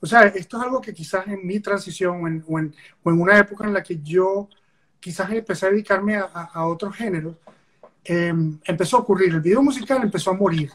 o 0.00 0.06
sea, 0.06 0.22
esto 0.22 0.56
es 0.56 0.62
algo 0.62 0.80
que 0.80 0.94
quizás 0.94 1.28
en 1.28 1.46
mi 1.46 1.60
transición 1.60 2.24
o 2.24 2.28
en, 2.28 2.42
o 2.48 2.58
en, 2.58 2.74
una 3.20 3.38
época 3.38 3.66
en 3.66 3.74
la 3.74 3.82
que 3.82 4.00
yo 4.02 4.48
quizás 4.98 5.30
empecé 5.30 5.66
a 5.66 5.70
dedicarme 5.70 6.16
a, 6.16 6.24
a, 6.24 6.66
otros 6.66 6.96
géneros, 6.96 7.36
em, 8.04 8.58
empezó 8.64 8.96
a 8.96 9.00
ocurrir. 9.00 9.34
El 9.34 9.40
video 9.40 9.62
musical 9.62 10.02
empezó 10.02 10.30
a 10.30 10.34
morir. 10.34 10.70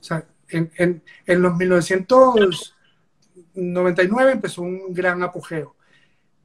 O 0.00 0.04
sea, 0.04 0.24
en, 0.48 0.70
en, 0.76 1.02
en, 1.26 1.42
los 1.42 1.56
1999 1.56 4.32
empezó 4.32 4.62
un 4.62 4.94
gran 4.94 5.24
apogeo 5.24 5.74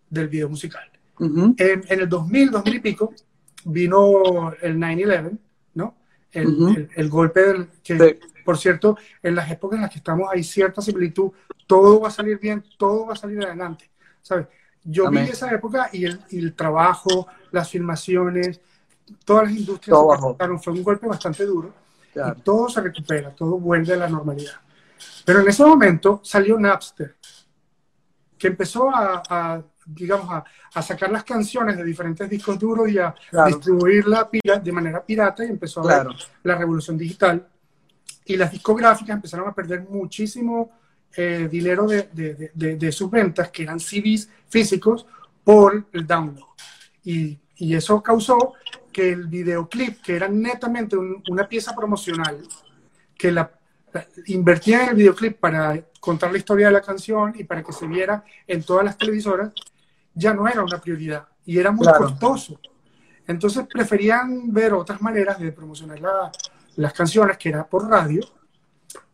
del 0.10 0.28
video 0.28 0.50
musical. 0.50 0.90
en, 1.20 1.54
en, 1.58 1.86
el 1.88 2.10
2000, 2.10 2.50
2000 2.50 2.76
y 2.76 2.80
pico, 2.80 3.14
vino 3.66 4.54
el 4.62 4.78
9-11, 4.78 5.38
¿no? 5.76 5.96
El, 6.32 6.90
el, 6.96 7.10
golpe 7.10 7.42
del, 7.42 7.68
que, 7.84 8.20
por 8.44 8.58
cierto, 8.58 8.98
en 9.22 9.36
las 9.36 9.50
épocas 9.52 9.78
en 9.78 9.82
las 9.82 9.92
que 9.92 10.00
estamos 10.00 10.30
hay 10.32 10.44
cierta 10.44 10.82
similitud, 10.82 11.32
todo 11.68 12.02
va 12.02 12.08
a 12.10 12.12
salir 12.12 12.40
bien, 12.40 12.64
todo 12.78 13.08
va 13.08 13.14
a 13.14 13.18
salir 13.18 13.44
adelante, 13.44 13.90
¿sabes? 14.22 14.48
Yo 14.84 15.10
vi 15.10 15.20
esa 15.20 15.52
época 15.52 15.90
y 15.94 16.06
el, 16.06 16.20
el, 16.32 16.54
trabajo, 16.54 17.28
las 17.52 17.70
filmaciones, 17.70 18.60
todas 19.24 19.46
las 19.46 19.54
industrias 19.54 19.98
todo 19.98 20.58
fue 20.60 20.74
un 20.74 20.84
golpe 20.84 21.08
bastante 21.08 21.46
duro 21.46 21.74
y 22.16 22.42
todo 22.42 22.68
se 22.70 22.82
recupera, 22.82 23.34
todo 23.34 23.58
vuelve 23.60 23.94
a 23.94 23.98
la 23.98 24.10
normalidad. 24.10 24.56
Pero 25.26 25.40
en 25.42 25.48
ese 25.48 25.64
momento 25.64 26.20
salió 26.24 26.60
Napster, 26.60 27.16
que 28.38 28.48
empezó 28.48 28.90
a, 28.94 29.64
digamos, 29.86 30.30
a, 30.30 30.44
a, 30.74 30.82
sacar 30.82 31.12
las 31.12 31.24
canciones 31.24 31.78
de 31.78 31.84
diferentes 31.84 32.30
discos 32.30 32.58
duros 32.58 32.90
y 32.90 32.98
a 32.98 33.14
distribuirla 33.48 34.30
de 34.32 34.72
manera 34.72 35.04
pirata 35.06 35.46
y 35.46 35.50
empezó 35.50 35.82
a 35.82 36.04
ver 36.04 36.08
la 36.44 36.56
revolución 36.56 36.98
digital 36.98 37.48
y 38.32 38.38
las 38.38 38.52
discográficas 38.52 39.16
empezaron 39.16 39.48
a 39.48 39.54
perder 39.54 39.82
muchísimo 39.90 40.72
eh, 41.16 41.50
dinero 41.52 41.86
de, 41.86 42.10
de, 42.54 42.76
de, 42.76 42.92
sus 42.92 43.12
ventas, 43.12 43.50
que 43.50 43.64
eran 43.64 43.80
CDs 43.80 44.30
físicos, 44.48 45.06
por 45.44 45.86
el 45.92 46.08
download. 46.08 46.48
Y, 47.04 47.38
y 47.58 47.76
eso 47.76 48.02
causó 48.02 48.54
que 48.94 49.12
el 49.12 49.28
videoclip, 49.28 50.02
que 50.02 50.16
era 50.16 50.30
netamente 50.30 50.96
una 50.96 51.48
pieza 51.48 51.76
promocional, 51.76 52.40
que 53.18 53.32
la, 53.32 53.52
invertía 54.28 54.84
en 54.84 54.90
el 54.90 54.96
videoclip 54.96 55.38
para 55.38 55.78
contar 56.00 56.32
la 56.32 56.38
historia 56.38 56.68
de 56.68 56.74
la 56.74 56.82
canción 56.82 57.34
y 57.38 57.44
para 57.44 57.64
que 57.64 57.74
se 57.74 57.86
viera 57.88 58.24
en 58.48 58.64
todas 58.64 58.86
las 58.86 58.98
televisoras, 58.98 59.54
ya 60.14 60.34
no 60.34 60.48
era 60.48 60.64
una 60.64 60.80
prioridad 60.80 61.28
y 61.46 61.58
era 61.58 61.72
muy 61.72 61.88
costoso. 61.88 62.60
Entonces 63.28 63.66
preferían 63.68 64.52
ver 64.54 64.74
otras 64.74 65.02
maneras 65.02 65.40
de 65.40 65.52
promocionar 65.52 66.00
la, 66.00 66.32
las 66.76 66.94
canciones, 66.94 67.38
que 67.38 67.50
era 67.50 67.68
por 67.68 67.90
radio, 67.90 68.22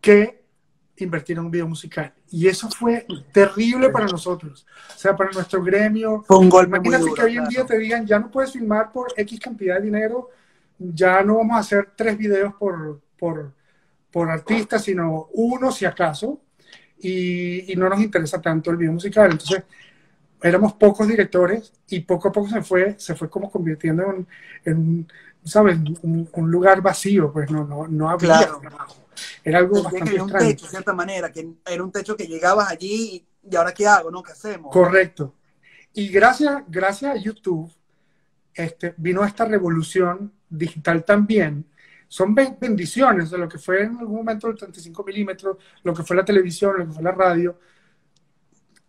que 0.01 0.43
invertir 0.97 1.37
en 1.37 1.45
un 1.45 1.51
video 1.51 1.67
musical. 1.67 2.13
Y 2.29 2.47
eso 2.47 2.69
fue 2.69 3.05
terrible 3.31 3.89
para 3.89 4.05
nosotros. 4.07 4.65
O 4.95 4.97
sea, 4.97 5.15
para 5.15 5.31
nuestro 5.31 5.63
gremio. 5.63 6.23
Fue 6.27 6.37
un 6.37 6.49
golpe 6.49 6.77
Imagínate 6.77 7.03
muy 7.03 7.09
duro, 7.09 7.21
que 7.21 7.25
hoy 7.25 7.31
en 7.31 7.37
claro. 7.37 7.49
día 7.49 7.65
te 7.65 7.77
digan, 7.77 8.05
ya 8.05 8.19
no 8.19 8.31
puedes 8.31 8.51
filmar 8.51 8.91
por 8.91 9.13
X 9.15 9.39
cantidad 9.39 9.75
de 9.75 9.85
dinero, 9.85 10.29
ya 10.77 11.23
no 11.23 11.37
vamos 11.37 11.57
a 11.57 11.59
hacer 11.59 11.89
tres 11.95 12.17
videos 12.17 12.53
por, 12.55 13.01
por, 13.17 13.53
por 14.11 14.29
artista, 14.29 14.79
sino 14.79 15.27
uno 15.33 15.71
si 15.71 15.85
acaso. 15.85 16.41
Y, 16.99 17.71
y 17.71 17.75
no 17.75 17.87
nos 17.89 18.01
interesa 18.01 18.41
tanto 18.41 18.71
el 18.71 18.77
video 18.77 18.93
musical. 18.93 19.31
Entonces, 19.31 19.63
éramos 20.41 20.73
pocos 20.73 21.07
directores 21.07 21.73
y 21.89 22.01
poco 22.01 22.29
a 22.29 22.31
poco 22.31 22.49
se 22.49 22.61
fue, 22.61 22.95
se 22.99 23.15
fue 23.15 23.29
como 23.29 23.51
convirtiendo 23.51 24.03
en, 24.03 24.27
en 24.65 25.07
¿sabes? 25.43 25.77
Un, 26.01 26.29
un 26.31 26.51
lugar 26.51 26.81
vacío, 26.81 27.31
pues 27.31 27.49
no, 27.51 27.65
no, 27.65 27.87
no 27.87 28.09
había 28.09 28.37
Claro. 28.37 28.59
trabajo. 28.59 28.95
Era 29.43 29.59
algo 29.59 29.75
que 29.75 29.81
bastante 29.83 30.09
había 30.09 30.23
un 30.23 30.29
extraño. 30.29 30.49
techo, 30.49 30.65
de 30.65 30.69
cierta 30.71 30.93
manera, 30.93 31.31
que 31.31 31.49
era 31.65 31.83
un 31.83 31.91
techo 31.91 32.15
que 32.15 32.27
llegabas 32.27 32.69
allí 32.69 33.25
y, 33.43 33.49
y 33.51 33.55
ahora 33.55 33.73
qué 33.73 33.87
hago, 33.87 34.11
¿no? 34.11 34.21
¿Qué 34.21 34.31
hacemos? 34.33 34.71
Correcto. 34.71 35.33
Y 35.93 36.09
gracias, 36.09 36.63
gracias 36.67 37.15
a 37.15 37.17
YouTube 37.17 37.71
este, 38.53 38.93
vino 38.97 39.23
esta 39.23 39.45
revolución 39.45 40.33
digital 40.49 41.03
también. 41.05 41.65
Son 42.07 42.33
ben- 42.35 42.57
bendiciones 42.59 43.29
de 43.31 43.37
lo 43.37 43.49
que 43.49 43.57
fue 43.57 43.83
en 43.83 43.97
algún 43.97 44.17
momento 44.17 44.47
el 44.47 44.55
35 44.55 45.03
milímetros, 45.03 45.57
lo 45.83 45.93
que 45.93 46.03
fue 46.03 46.15
la 46.15 46.25
televisión, 46.25 46.77
lo 46.77 46.85
que 46.87 46.93
fue 46.93 47.03
la 47.03 47.11
radio. 47.11 47.57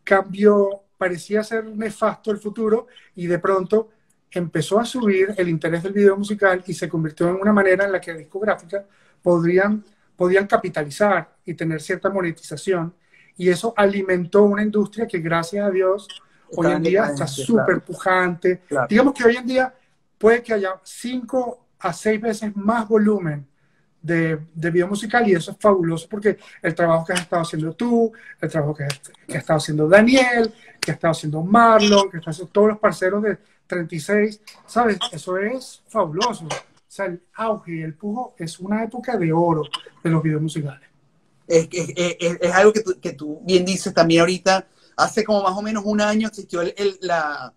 Cambió, 0.04 0.84
parecía 0.96 1.44
ser 1.44 1.64
nefasto 1.66 2.30
el 2.30 2.38
futuro 2.38 2.86
y 3.14 3.26
de 3.26 3.38
pronto 3.38 3.90
empezó 4.30 4.78
a 4.78 4.84
subir 4.84 5.34
el 5.36 5.48
interés 5.48 5.82
del 5.82 5.92
video 5.92 6.16
musical 6.16 6.62
y 6.66 6.74
se 6.74 6.88
convirtió 6.88 7.28
en 7.28 7.36
una 7.36 7.52
manera 7.52 7.84
en 7.86 7.92
la 7.92 8.00
que 8.00 8.12
discográficas 8.14 8.84
podrían, 9.22 9.84
podían 10.16 10.46
capitalizar 10.46 11.28
y 11.44 11.54
tener 11.54 11.80
cierta 11.80 12.10
monetización. 12.10 12.94
Y 13.36 13.48
eso 13.48 13.72
alimentó 13.76 14.42
una 14.42 14.62
industria 14.62 15.06
que 15.06 15.18
gracias 15.20 15.64
a 15.66 15.70
Dios 15.70 16.08
hoy 16.56 16.66
Está 16.66 16.70
en 16.70 16.76
en 16.78 16.82
día 16.82 17.06
está 17.06 17.26
súper 17.26 17.64
claro. 17.66 17.84
pujante. 17.84 18.60
Claro. 18.68 18.86
Digamos 18.88 19.14
que 19.14 19.24
hoy 19.24 19.36
en 19.36 19.46
día 19.46 19.74
puede 20.18 20.42
que 20.42 20.54
haya 20.54 20.74
cinco 20.82 21.66
a 21.78 21.92
seis 21.92 22.20
veces 22.20 22.56
más 22.56 22.88
volumen 22.88 23.46
de, 24.02 24.38
de 24.54 24.70
video 24.70 24.88
musical 24.88 25.28
y 25.28 25.34
eso 25.34 25.52
es 25.52 25.56
fabuloso 25.60 26.08
porque 26.08 26.38
el 26.62 26.74
trabajo 26.74 27.04
que 27.04 27.12
has 27.12 27.20
estado 27.20 27.42
haciendo 27.42 27.72
tú, 27.74 28.12
el 28.40 28.48
trabajo 28.48 28.74
que, 28.74 28.84
has- 28.84 29.00
que 29.26 29.36
ha 29.36 29.40
estado 29.40 29.58
haciendo 29.58 29.88
Daniel, 29.88 30.52
que 30.80 30.90
ha 30.90 30.94
estado 30.94 31.12
haciendo 31.12 31.42
Marlon, 31.42 32.10
que 32.10 32.16
está 32.18 32.30
haciendo 32.30 32.50
todos 32.52 32.68
los 32.68 32.78
parceros 32.78 33.22
de 33.22 33.38
36, 33.68 34.40
¿sabes? 34.66 34.98
Eso 35.12 35.36
es 35.36 35.82
fabuloso. 35.88 36.44
O 36.46 36.90
sea, 36.90 37.06
el 37.06 37.22
auge 37.34 37.76
y 37.76 37.82
el 37.82 37.94
pujo 37.94 38.34
es 38.38 38.58
una 38.58 38.82
época 38.82 39.16
de 39.16 39.32
oro 39.32 39.62
de 40.02 40.10
los 40.10 40.22
videos 40.22 40.42
musicales. 40.42 40.88
Es, 41.46 41.68
es- 41.70 41.92
es- 41.96 42.38
es 42.40 42.52
algo 42.52 42.72
que 42.72 42.80
tú, 42.82 42.98
que 43.00 43.12
tú 43.12 43.40
bien 43.42 43.64
dices 43.64 43.92
también 43.94 44.20
ahorita. 44.22 44.66
Hace 44.96 45.22
como 45.22 45.42
más 45.42 45.56
o 45.56 45.62
menos 45.62 45.84
un 45.86 46.00
año 46.00 46.28
existió 46.28 46.62
el- 46.62 46.74
el- 46.76 46.98
la, 47.02 47.52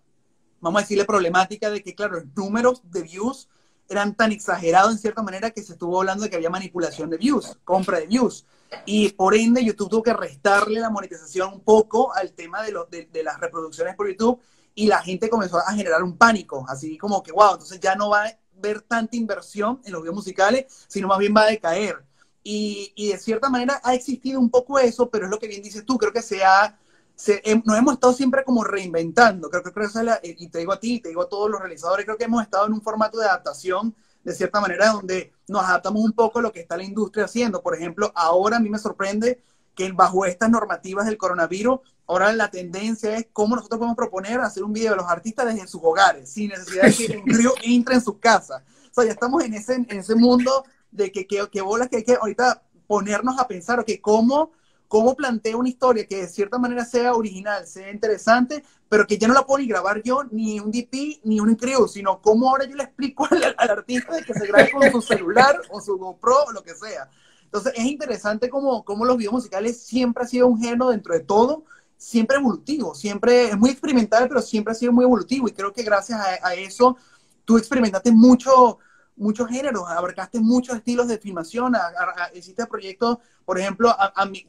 vamos 0.60 0.78
a 0.80 0.82
decirle, 0.84 1.04
problemática 1.04 1.70
de 1.70 1.82
que, 1.82 1.94
claro, 1.94 2.20
los 2.20 2.24
números 2.36 2.82
de 2.90 3.02
views 3.02 3.48
eran 3.88 4.14
tan 4.14 4.32
exagerados 4.32 4.92
en 4.92 4.98
cierta 4.98 5.22
manera 5.22 5.50
que 5.50 5.62
se 5.62 5.72
estuvo 5.72 5.98
hablando 5.98 6.24
de 6.24 6.30
que 6.30 6.36
había 6.36 6.48
manipulación 6.50 7.10
de 7.10 7.16
views, 7.18 7.58
compra 7.64 7.98
de 7.98 8.06
views. 8.06 8.46
Y 8.86 9.10
por 9.10 9.34
ende 9.34 9.62
YouTube 9.64 9.90
tuvo 9.90 10.02
que 10.02 10.14
restarle 10.14 10.80
la 10.80 10.88
monetización 10.88 11.52
un 11.54 11.60
poco 11.60 12.14
al 12.14 12.32
tema 12.32 12.62
de, 12.62 12.72
los 12.72 12.88
de, 12.88 13.06
de 13.06 13.22
las 13.22 13.38
reproducciones 13.40 13.94
por 13.96 14.08
YouTube 14.08 14.40
y 14.74 14.86
la 14.86 15.02
gente 15.02 15.28
comenzó 15.28 15.58
a 15.58 15.72
generar 15.74 16.02
un 16.02 16.16
pánico, 16.16 16.64
así 16.68 16.96
como 16.98 17.22
que, 17.22 17.32
wow, 17.32 17.52
entonces 17.52 17.80
ya 17.80 17.94
no 17.94 18.10
va 18.10 18.24
a 18.24 18.38
haber 18.58 18.80
tanta 18.82 19.16
inversión 19.16 19.80
en 19.84 19.92
los 19.92 20.02
videos 20.02 20.16
musicales, 20.16 20.66
sino 20.88 21.08
más 21.08 21.18
bien 21.18 21.34
va 21.36 21.42
a 21.42 21.46
decaer. 21.46 21.96
Y, 22.44 22.92
y 22.96 23.08
de 23.12 23.18
cierta 23.18 23.48
manera 23.48 23.80
ha 23.84 23.94
existido 23.94 24.40
un 24.40 24.50
poco 24.50 24.78
eso, 24.78 25.08
pero 25.10 25.26
es 25.26 25.30
lo 25.30 25.38
que 25.38 25.46
bien 25.46 25.62
dices 25.62 25.84
tú, 25.86 25.96
creo 25.98 26.12
que 26.12 26.22
se 26.22 26.42
ha, 26.44 26.76
se, 27.14 27.40
hem- 27.44 27.62
nos 27.64 27.78
hemos 27.78 27.94
estado 27.94 28.12
siempre 28.12 28.42
como 28.44 28.64
reinventando, 28.64 29.48
creo, 29.48 29.62
que 29.62 29.72
creo 29.72 29.88
que 29.90 29.98
es 29.98 30.04
la- 30.04 30.20
y 30.22 30.48
te 30.48 30.58
digo 30.58 30.72
a 30.72 30.80
ti, 30.80 31.00
te 31.00 31.10
digo 31.10 31.22
a 31.22 31.28
todos 31.28 31.48
los 31.50 31.60
realizadores, 31.60 32.04
creo 32.04 32.16
que 32.18 32.24
hemos 32.24 32.42
estado 32.42 32.66
en 32.66 32.72
un 32.72 32.82
formato 32.82 33.18
de 33.18 33.26
adaptación 33.26 33.94
de 34.24 34.34
cierta 34.34 34.60
manera 34.60 34.88
donde 34.92 35.32
nos 35.48 35.64
adaptamos 35.64 36.02
un 36.04 36.12
poco 36.12 36.38
a 36.38 36.42
lo 36.42 36.52
que 36.52 36.60
está 36.60 36.76
la 36.76 36.84
industria 36.84 37.24
haciendo. 37.26 37.62
Por 37.62 37.74
ejemplo, 37.74 38.12
ahora 38.14 38.56
a 38.56 38.60
mí 38.60 38.68
me 38.70 38.78
sorprende 38.78 39.42
que 39.74 39.90
bajo 39.92 40.26
estas 40.26 40.50
normativas 40.50 41.06
del 41.06 41.16
coronavirus, 41.16 41.80
ahora 42.06 42.32
la 42.32 42.50
tendencia 42.50 43.16
es 43.16 43.26
cómo 43.32 43.56
nosotros 43.56 43.78
podemos 43.78 43.96
proponer 43.96 44.40
hacer 44.40 44.64
un 44.64 44.72
video 44.72 44.92
de 44.92 44.98
los 44.98 45.10
artistas 45.10 45.46
desde 45.46 45.66
sus 45.66 45.80
hogares, 45.82 46.30
sin 46.30 46.50
necesidad 46.50 46.84
de 46.84 46.94
que 46.94 47.16
un 47.16 47.24
crew 47.24 47.52
entre 47.62 47.94
en 47.94 48.00
sus 48.00 48.18
casas. 48.18 48.62
O 48.90 48.94
sea, 48.94 49.04
ya 49.04 49.12
estamos 49.12 49.42
en 49.42 49.54
ese, 49.54 49.74
en 49.74 49.90
ese 49.90 50.14
mundo 50.14 50.64
de 50.90 51.10
que, 51.10 51.26
que, 51.26 51.48
que 51.50 51.62
bolas 51.62 51.88
que 51.88 51.96
hay 51.96 52.04
que 52.04 52.14
ahorita 52.14 52.62
ponernos 52.86 53.38
a 53.38 53.48
pensar, 53.48 53.80
ok, 53.80 53.90
¿cómo, 54.02 54.52
cómo 54.88 55.16
planteo 55.16 55.58
una 55.58 55.70
historia 55.70 56.06
que 56.06 56.16
de 56.16 56.28
cierta 56.28 56.58
manera 56.58 56.84
sea 56.84 57.14
original, 57.14 57.66
sea 57.66 57.90
interesante, 57.90 58.62
pero 58.90 59.06
que 59.06 59.16
ya 59.16 59.26
no 59.26 59.32
la 59.32 59.46
puedo 59.46 59.60
ni 59.60 59.66
grabar 59.66 60.02
yo, 60.02 60.24
ni 60.30 60.60
un 60.60 60.70
DP, 60.70 61.22
ni 61.24 61.40
un 61.40 61.54
crew, 61.54 61.88
sino 61.88 62.20
cómo 62.20 62.50
ahora 62.50 62.66
yo 62.66 62.76
le 62.76 62.82
explico 62.82 63.26
al, 63.30 63.54
al 63.56 63.70
artista 63.70 64.16
de 64.16 64.22
que 64.22 64.34
se 64.34 64.46
grabe 64.46 64.70
con 64.70 64.92
su 64.92 65.00
celular 65.00 65.58
o 65.70 65.80
su 65.80 65.96
GoPro 65.96 66.44
o 66.48 66.52
lo 66.52 66.62
que 66.62 66.74
sea. 66.74 67.08
Entonces 67.52 67.74
es 67.76 67.84
interesante 67.84 68.48
cómo, 68.48 68.82
cómo 68.82 69.04
los 69.04 69.18
videos 69.18 69.34
musicales 69.34 69.78
siempre 69.82 70.24
ha 70.24 70.26
sido 70.26 70.46
un 70.46 70.58
género 70.58 70.88
dentro 70.88 71.12
de 71.12 71.20
todo, 71.20 71.64
siempre 71.98 72.38
evolutivo, 72.38 72.94
siempre 72.94 73.50
es 73.50 73.58
muy 73.58 73.68
experimental, 73.68 74.26
pero 74.26 74.40
siempre 74.40 74.72
ha 74.72 74.74
sido 74.74 74.90
muy 74.90 75.04
evolutivo 75.04 75.46
y 75.48 75.52
creo 75.52 75.70
que 75.70 75.82
gracias 75.82 76.18
a, 76.18 76.54
eso 76.54 76.96
tú 77.44 77.58
experimentaste 77.58 78.10
mucho, 78.10 78.78
muchos 79.16 79.48
géneros, 79.50 79.84
abarcaste 79.86 80.40
muchos 80.40 80.76
estilos 80.76 81.08
de 81.08 81.18
filmación, 81.18 81.76
a, 81.76 81.92
hiciste 82.34 82.64
proyectos, 82.66 83.18
por 83.44 83.58
ejemplo, 83.58 83.94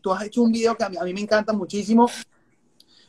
tú 0.02 0.14
has 0.14 0.24
hecho 0.24 0.42
un 0.42 0.54
video 0.54 0.78
que 0.78 0.86
a 0.86 0.90
mí, 0.90 1.14
me 1.14 1.20
encanta 1.20 1.52
muchísimo, 1.52 2.10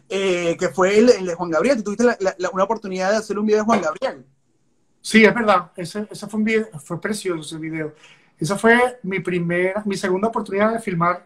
eh, 0.08 0.56
que 0.58 0.70
fue 0.70 0.98
el, 0.98 1.24
de 1.24 1.34
Juan 1.36 1.50
Gabriel, 1.50 1.84
tuviste 1.84 2.02
la, 2.02 2.50
una 2.52 2.64
oportunidad 2.64 3.12
de 3.12 3.18
hacer 3.18 3.38
un 3.38 3.46
video 3.46 3.60
de 3.60 3.64
Juan 3.64 3.80
Gabriel. 3.80 4.26
Sí, 5.00 5.24
es 5.24 5.32
verdad, 5.32 5.70
ese, 5.76 6.08
ese 6.10 6.26
fue 6.26 6.38
un 6.38 6.44
video, 6.44 6.66
fue 6.80 7.00
precioso 7.00 7.40
ese 7.40 7.58
video. 7.58 7.94
Esa 8.44 8.58
fue 8.58 8.98
mi 9.04 9.20
primera, 9.20 9.82
mi 9.86 9.96
segunda 9.96 10.28
oportunidad 10.28 10.74
de 10.74 10.78
filmar 10.78 11.22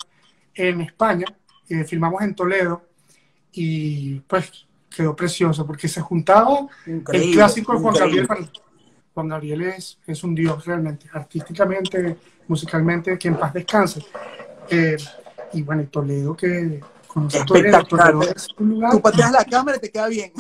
en 0.55 0.83
España. 0.83 1.27
Eh, 1.69 1.83
filmamos 1.83 2.23
en 2.23 2.33
Toledo 2.33 2.81
y 3.51 4.21
pues 4.21 4.69
quedó 4.89 5.17
precioso 5.17 5.67
porque 5.67 5.89
se 5.89 6.01
juntaba 6.01 6.69
increíble, 6.87 7.31
el 7.31 7.35
clásico 7.35 7.73
de 7.73 7.81
Juan 7.81 7.95
increíble. 7.97 8.27
Gabriel. 8.29 8.51
Juan 9.15 9.29
Gabriel 9.29 9.63
es, 9.63 9.99
es, 10.07 10.23
un 10.23 10.33
dios 10.33 10.65
realmente, 10.65 11.09
artísticamente, 11.13 12.17
musicalmente, 12.47 13.19
que 13.19 13.27
en 13.27 13.37
paz 13.37 13.53
descanse. 13.53 14.01
Eh, 14.71 14.97
y 15.55 15.63
bueno, 15.63 15.83
el 15.83 15.89
Toledo 15.89 16.37
que 16.37 16.81
conoce 17.09 17.45
Toledo, 17.45 17.83
Toledo 17.83 18.23
es 18.23 18.47
un 18.59 18.69
lugar. 18.69 18.93
Tú 18.93 19.03
pateas 19.03 19.33
la 19.33 19.45
cámara 19.45 19.77
y 19.77 19.81
te 19.81 19.91
queda 19.91 20.07
bien. 20.07 20.33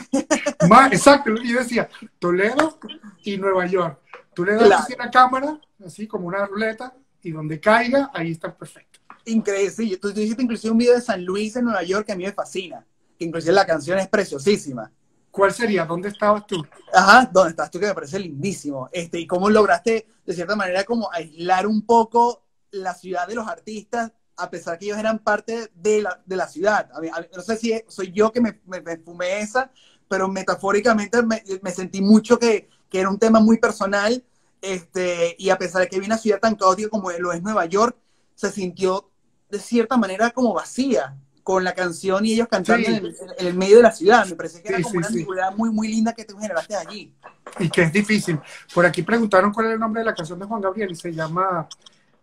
Más, 0.69 0.93
exacto, 0.93 1.31
lo 1.31 1.41
que 1.41 1.49
yo 1.49 1.59
decía, 1.59 1.89
Toledo 2.21 2.79
y 3.25 3.37
Nueva 3.37 3.67
York. 3.67 3.99
Tú 4.33 4.45
le 4.45 4.53
das 4.53 4.63
claro. 4.63 4.83
así 4.85 4.95
la 4.97 5.11
cámara, 5.11 5.59
así 5.85 6.07
como 6.07 6.27
una 6.27 6.47
ruleta, 6.47 6.95
y 7.23 7.33
donde 7.33 7.61
caiga, 7.61 8.11
ahí 8.15 8.31
está 8.33 8.57
perfecto. 8.57 9.01
Increíble, 9.25 9.71
sí. 9.71 9.97
Tú, 9.97 10.13
tú 10.13 10.21
hiciste 10.21 10.43
inclusive 10.43 10.73
un 10.73 10.79
video 10.79 10.95
de 10.95 11.01
San 11.01 11.25
Luis 11.25 11.57
en 11.57 11.65
Nueva 11.65 11.83
York 11.83 12.07
que 12.07 12.13
a 12.13 12.17
mí 12.17 12.25
me 12.25 12.33
fascina. 12.33 12.87
Que 13.19 13.25
inclusive 13.25 13.53
la 13.53 13.67
canción 13.67 13.99
es 13.99 14.09
preciosísima. 14.09 14.91
¿Cuál 15.31 15.53
sería? 15.53 15.85
¿Dónde 15.85 16.09
estabas 16.09 16.47
tú? 16.47 16.65
Ajá, 16.93 17.29
¿dónde 17.33 17.51
estás 17.51 17.71
tú? 17.71 17.79
Que 17.79 17.87
me 17.87 17.95
parece 17.95 18.19
lindísimo. 18.19 18.89
Este, 18.93 19.21
y 19.21 19.27
cómo 19.27 19.51
lograste, 19.51 20.07
de 20.25 20.35
cierta 20.35 20.57
manera, 20.57 20.85
como 20.85 21.13
aislar 21.13 21.67
un 21.67 21.85
poco 21.85 22.45
la 22.71 22.95
ciudad 22.95 23.27
de 23.29 23.35
los 23.35 23.47
artistas, 23.47 24.13
a 24.37 24.51
pesar 24.51 24.79
que 24.79 24.87
ellos 24.87 24.99
eran 24.99 25.19
parte 25.19 25.71
de 25.75 26.03
la, 26.03 26.23
de 26.25 26.37
la 26.37 26.49
ciudad. 26.49 26.89
A 26.95 27.01
mí, 27.01 27.09
a 27.13 27.21
mí, 27.21 27.27
no 27.35 27.43
sé 27.43 27.57
si 27.57 27.73
soy 27.89 28.13
yo 28.13 28.33
que 28.33 28.41
me, 28.41 28.61
me, 28.67 28.81
me 28.81 28.97
fumé 28.99 29.41
esa, 29.41 29.71
pero 30.09 30.29
metafóricamente 30.29 31.23
me, 31.23 31.43
me 31.63 31.71
sentí 31.71 32.01
mucho 32.01 32.39
que, 32.39 32.69
que, 32.89 33.01
era 33.01 33.11
un 33.11 33.19
tema 33.19 33.41
muy 33.41 33.59
personal. 33.59 34.25
Este, 34.61 35.37
y 35.38 35.50
a 35.50 35.59
pesar 35.59 35.83
de 35.83 35.88
que 35.88 35.99
viene 35.99 36.15
una 36.15 36.21
ciudad 36.21 36.41
tan 36.41 36.57
caótica 36.57 36.88
como 36.88 37.11
lo 37.12 37.33
es 37.33 37.43
Nueva 37.43 37.67
York, 37.67 37.97
se 38.35 38.50
sintió 38.50 39.11
de 39.50 39.59
cierta 39.59 39.97
manera 39.97 40.31
como 40.31 40.53
vacía 40.53 41.17
con 41.43 41.65
la 41.65 41.73
canción 41.73 42.27
y 42.27 42.35
ellos 42.35 42.49
cantando 42.49 42.87
sí. 42.87 42.95
en, 42.95 43.07
el, 43.07 43.17
en, 43.38 43.47
el, 43.47 43.55
medio 43.55 43.77
de 43.79 43.83
la 43.83 43.93
ciudad. 43.93 44.27
Me 44.27 44.35
parece 44.35 44.62
que 44.62 44.69
era 44.69 44.79
sí, 44.79 44.83
como 44.85 44.95
sí, 44.95 44.99
una 44.99 45.09
ciudad 45.09 45.57
muy, 45.57 45.71
muy 45.71 45.88
linda 45.88 46.12
que 46.12 46.25
tú 46.25 46.37
generaste 46.38 46.77
allí. 46.77 47.15
Y 47.59 47.71
que 47.71 47.83
es 47.83 47.93
difícil. 47.93 48.38
Por 48.75 48.85
aquí 48.85 49.03
preguntaron 49.03 49.53
cuál 49.53 49.69
es 49.69 49.73
el 49.73 49.81
nombre 49.81 50.00
de 50.00 50.07
la 50.07 50.15
canción 50.15 50.38
de 50.38 50.45
Juan 50.45 50.61
Gabriel 50.61 50.91
y 50.91 50.95
se 50.95 51.12
llama... 51.12 51.67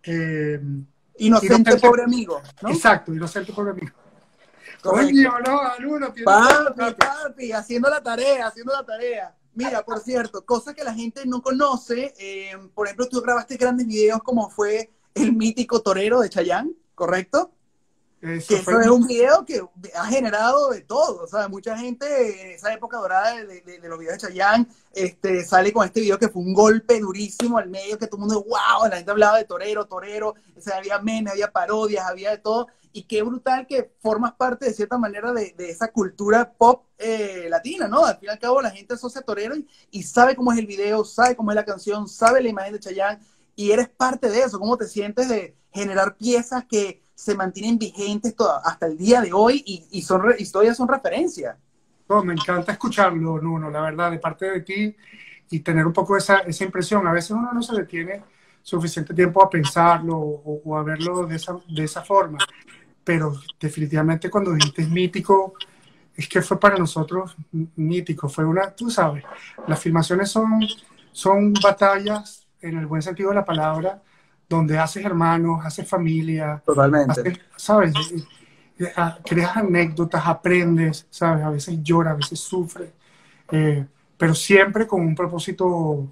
Eh, 0.04 0.60
Inocente, 1.18 1.56
Inocente, 1.56 1.88
pobre 1.88 2.04
amigo. 2.04 2.42
¿no? 2.62 2.70
Exacto, 2.70 3.14
Inocente 3.14 3.54
pobre 3.54 3.72
amigo. 3.72 3.96
Coño, 4.82 5.40
no, 5.44 5.62
Aluno, 5.62 6.14
papi, 6.24 6.94
papi, 6.94 7.52
haciendo 7.52 7.90
la 7.90 8.04
tarea, 8.04 8.48
haciendo 8.48 8.74
la 8.74 8.86
tarea. 8.86 9.36
Mira, 9.56 9.86
por 9.86 10.02
cierto, 10.02 10.46
cosa 10.46 10.74
que 10.74 10.84
la 10.84 10.94
gente 10.94 11.26
no 11.26 11.42
conoce, 11.42 12.14
eh, 12.18 12.52
por 12.74 12.88
ejemplo, 12.88 13.08
tú 13.08 13.22
grabaste 13.22 13.56
grandes 13.56 13.88
videos 13.88 14.22
como 14.22 14.50
fue 14.50 14.92
el 15.14 15.32
mítico 15.32 15.82
torero 15.82 16.20
de 16.20 16.30
Chayanne, 16.30 16.74
¿correcto? 16.94 17.55
Eso, 18.26 18.82
es 18.82 18.88
un 18.88 19.06
video 19.06 19.46
que 19.46 19.62
ha 19.94 20.06
generado 20.06 20.72
de 20.72 20.82
todo, 20.82 21.24
o 21.24 21.28
sea, 21.28 21.48
mucha 21.48 21.78
gente 21.78 22.42
en 22.42 22.52
esa 22.52 22.74
época 22.74 22.98
dorada 22.98 23.36
de, 23.36 23.62
de, 23.62 23.88
los 23.88 24.00
videos 24.00 24.20
de 24.20 24.28
Chayanne 24.28 24.68
este, 24.94 25.46
sale 25.46 25.72
con 25.72 25.86
este 25.86 26.02
video 26.02 26.18
que 26.18 26.30
fue 26.30 26.42
un 26.42 26.54
golpe 26.54 27.00
durísimo 27.00 27.60
al 27.60 27.70
medio, 27.70 28.00
que 28.00 28.08
todo 28.08 28.18
el 28.18 28.28
mundo, 28.28 28.44
wow, 28.44 28.90
la 28.90 28.96
gente 28.96 29.12
hablaba 29.12 29.38
de 29.38 29.44
torero, 29.44 29.86
torero, 29.86 30.34
o 30.58 30.62
sea, 30.62 30.78
había 30.78 31.00
memes, 31.00 31.34
había 31.34 31.52
parodias, 31.52 32.06
había 32.08 32.32
de 32.32 32.40
todo, 32.40 32.68
y 32.92 33.04
qué 33.04 33.22
brutal 33.22 33.68
que 33.68 33.92
formas 34.00 34.34
parte 34.34 34.66
de 34.66 34.74
cierta 34.74 34.98
manera 34.98 35.32
de, 35.32 35.54
de 35.56 35.70
esa 35.70 35.90
cultura 35.90 36.52
pop 36.52 36.86
eh, 36.98 37.46
latina, 37.48 37.88
¿no? 37.88 38.06
Al 38.06 38.18
fin 38.18 38.30
y 38.30 38.32
al 38.32 38.40
cabo 38.40 38.60
la 38.60 38.72
gente 38.72 38.96
asocia 38.96 39.22
torero 39.22 39.56
y, 39.56 39.68
y, 39.92 40.02
sabe 40.02 40.36
cómo 40.36 40.52
es 40.52 40.58
el 40.58 40.66
video, 40.66 41.06
sabe 41.06 41.36
cómo 41.36 41.52
es 41.52 41.56
la 41.56 41.66
canción, 41.66 42.08
sabe 42.08 42.42
la 42.42 42.50
imagen 42.50 42.74
de 42.74 42.80
Chayanne, 42.80 43.20
y 43.56 43.72
eres 43.72 43.88
parte 43.88 44.30
de 44.30 44.40
eso, 44.40 44.60
cómo 44.60 44.78
te 44.78 44.88
sientes 44.88 45.30
de 45.30 45.56
generar 45.72 46.16
piezas 46.16 46.66
que 46.66 47.05
se 47.16 47.34
mantienen 47.34 47.80
vigentes 47.80 48.36
hasta 48.64 48.86
el 48.86 48.98
día 48.98 49.22
de 49.22 49.34
hoy 49.34 49.64
y, 49.66 49.88
y 49.92 50.02
son 50.02 50.22
historias 50.38 50.78
son 50.78 50.88
referencia. 50.88 51.58
No, 52.08 52.24
me 52.24 52.34
encanta 52.34 52.74
escucharlo, 52.74 53.42
Nuno, 53.42 53.72
la 53.72 53.82
verdad, 53.82 54.12
de 54.12 54.20
parte 54.20 54.46
de 54.46 54.62
ti 54.62 54.96
y 55.50 55.60
tener 55.62 55.86
un 55.88 55.94
poco 55.94 56.16
esa, 56.18 56.40
esa 56.40 56.64
impresión. 56.64 57.08
A 57.08 57.12
veces 57.12 57.32
uno 57.32 57.52
no 57.52 57.62
se 57.64 57.74
le 57.74 57.86
tiene 57.86 58.22
suficiente 58.62 59.14
tiempo 59.14 59.44
a 59.44 59.50
pensarlo 59.50 60.18
o, 60.18 60.78
a 60.78 60.84
verlo 60.84 61.26
de 61.26 61.36
esa, 61.36 61.56
de 61.68 61.84
esa 61.84 62.04
forma, 62.04 62.40
pero 63.04 63.34
definitivamente 63.60 64.30
cuando 64.30 64.54
dijiste 64.54 64.82
es 64.82 64.90
mítico, 64.90 65.54
es 66.16 66.28
que 66.28 66.42
fue 66.42 66.60
para 66.60 66.78
nosotros 66.78 67.36
mítico, 67.76 68.28
fue 68.28 68.44
una, 68.44 68.72
tú 68.72 68.90
sabes, 68.90 69.24
las 69.68 69.80
filmaciones 69.80 70.32
son, 70.32 70.62
son 71.12 71.54
batallas 71.54 72.48
en 72.60 72.80
el 72.80 72.88
buen 72.88 73.04
sentido 73.04 73.30
de 73.30 73.36
la 73.36 73.46
palabra, 73.46 74.02
donde 74.48 74.78
haces 74.78 75.06
hermanos, 75.06 75.66
haces 75.66 75.88
familia. 75.88 76.62
Totalmente. 76.66 77.40
¿Sabes? 77.56 77.94
Ah, 78.96 79.18
creas 79.24 79.56
anécdotas, 79.58 80.26
aprendes, 80.26 81.08
¿sabes? 81.10 81.44
A 81.44 81.50
veces 81.50 81.82
llora, 81.82 82.12
a 82.12 82.16
veces 82.16 82.40
sufre, 82.40 82.92
eh, 83.52 83.86
pero 84.18 84.36
siempre 84.36 84.86
con 84.86 85.02
un 85.02 85.16
propósito 85.16 86.08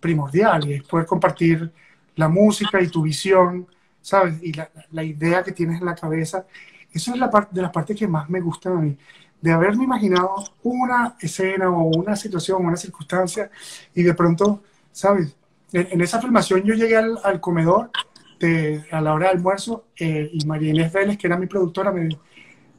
primordial 0.00 0.68
y 0.68 0.74
es 0.74 0.82
poder 0.82 1.06
compartir 1.06 1.70
la 2.16 2.28
música 2.28 2.80
y 2.80 2.88
tu 2.88 3.02
visión, 3.02 3.66
¿sabes? 4.00 4.42
Y 4.42 4.52
la, 4.52 4.68
la 4.90 5.04
idea 5.04 5.42
que 5.44 5.52
tienes 5.52 5.80
en 5.80 5.86
la 5.86 5.94
cabeza. 5.94 6.46
Esa 6.92 7.12
es 7.12 7.18
la 7.18 7.30
parte 7.30 7.54
de 7.54 7.62
las 7.62 7.70
partes 7.70 7.96
que 7.96 8.08
más 8.08 8.28
me 8.28 8.40
gustan 8.40 8.76
a 8.76 8.80
mí, 8.80 8.96
de 9.40 9.52
haberme 9.52 9.84
imaginado 9.84 10.34
una 10.64 11.16
escena 11.20 11.70
o 11.70 11.84
una 11.84 12.16
situación, 12.16 12.66
una 12.66 12.76
circunstancia 12.76 13.50
y 13.94 14.02
de 14.02 14.14
pronto, 14.14 14.64
¿sabes? 14.90 15.36
En, 15.72 16.00
esa 16.00 16.20
filmación 16.20 16.62
yo 16.62 16.74
llegué 16.74 16.96
al, 16.96 17.40
comedor 17.40 17.90
de, 18.38 18.84
a 18.90 19.00
la 19.00 19.14
hora 19.14 19.26
de 19.26 19.32
almuerzo 19.36 19.86
eh, 19.98 20.30
y 20.32 20.44
María 20.46 20.70
Inés 20.70 20.92
Vélez, 20.92 21.18
que 21.18 21.26
era 21.26 21.36
mi 21.36 21.46
productora, 21.46 21.92
me, 21.92 22.08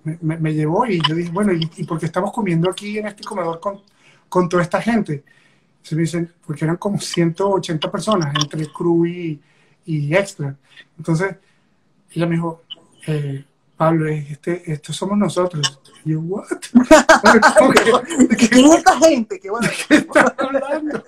me, 0.03 0.53
llevó 0.53 0.86
y 0.86 1.01
yo 1.07 1.15
dije, 1.15 1.29
bueno, 1.31 1.53
¿y, 1.53 1.69
¿y, 1.77 1.83
por 1.83 2.00
qué 2.00 2.07
estamos 2.07 2.31
comiendo 2.31 2.69
aquí 2.69 2.98
en 2.98 3.07
este 3.07 3.24
comedor 3.24 3.60
con, 3.60 3.81
con 4.27 4.50
toda 4.50 4.63
esta 4.63 4.81
gente? 4.81 5.24
Se 5.81 5.95
me 5.95 6.01
dicen, 6.01 6.31
porque 6.45 6.65
eran 6.65 6.77
como 6.77 7.00
180 7.00 7.91
personas 7.91 8.33
entre 8.36 8.67
crew 8.71 9.05
y, 9.05 9.39
y 9.86 10.15
extra. 10.15 10.55
Entonces, 10.98 11.36
ella 12.12 12.25
me 12.25 12.36
dijo, 12.36 12.63
eh, 13.07 13.45
Pablo, 13.77 14.07
este, 14.07 14.71
estos 14.71 14.95
somos 14.95 15.17
nosotros. 15.17 15.79
Y 16.05 16.12
yo, 16.12 16.19
¿what? 16.21 16.45
¿Qué 18.38 18.45
es 18.45 18.75
esta 18.75 19.00
gente? 19.00 19.39
¿Qué, 19.39 19.50
bueno, 19.50 19.67
¿Qué 19.88 19.95
estás 19.95 20.33
hablando? 20.38 21.03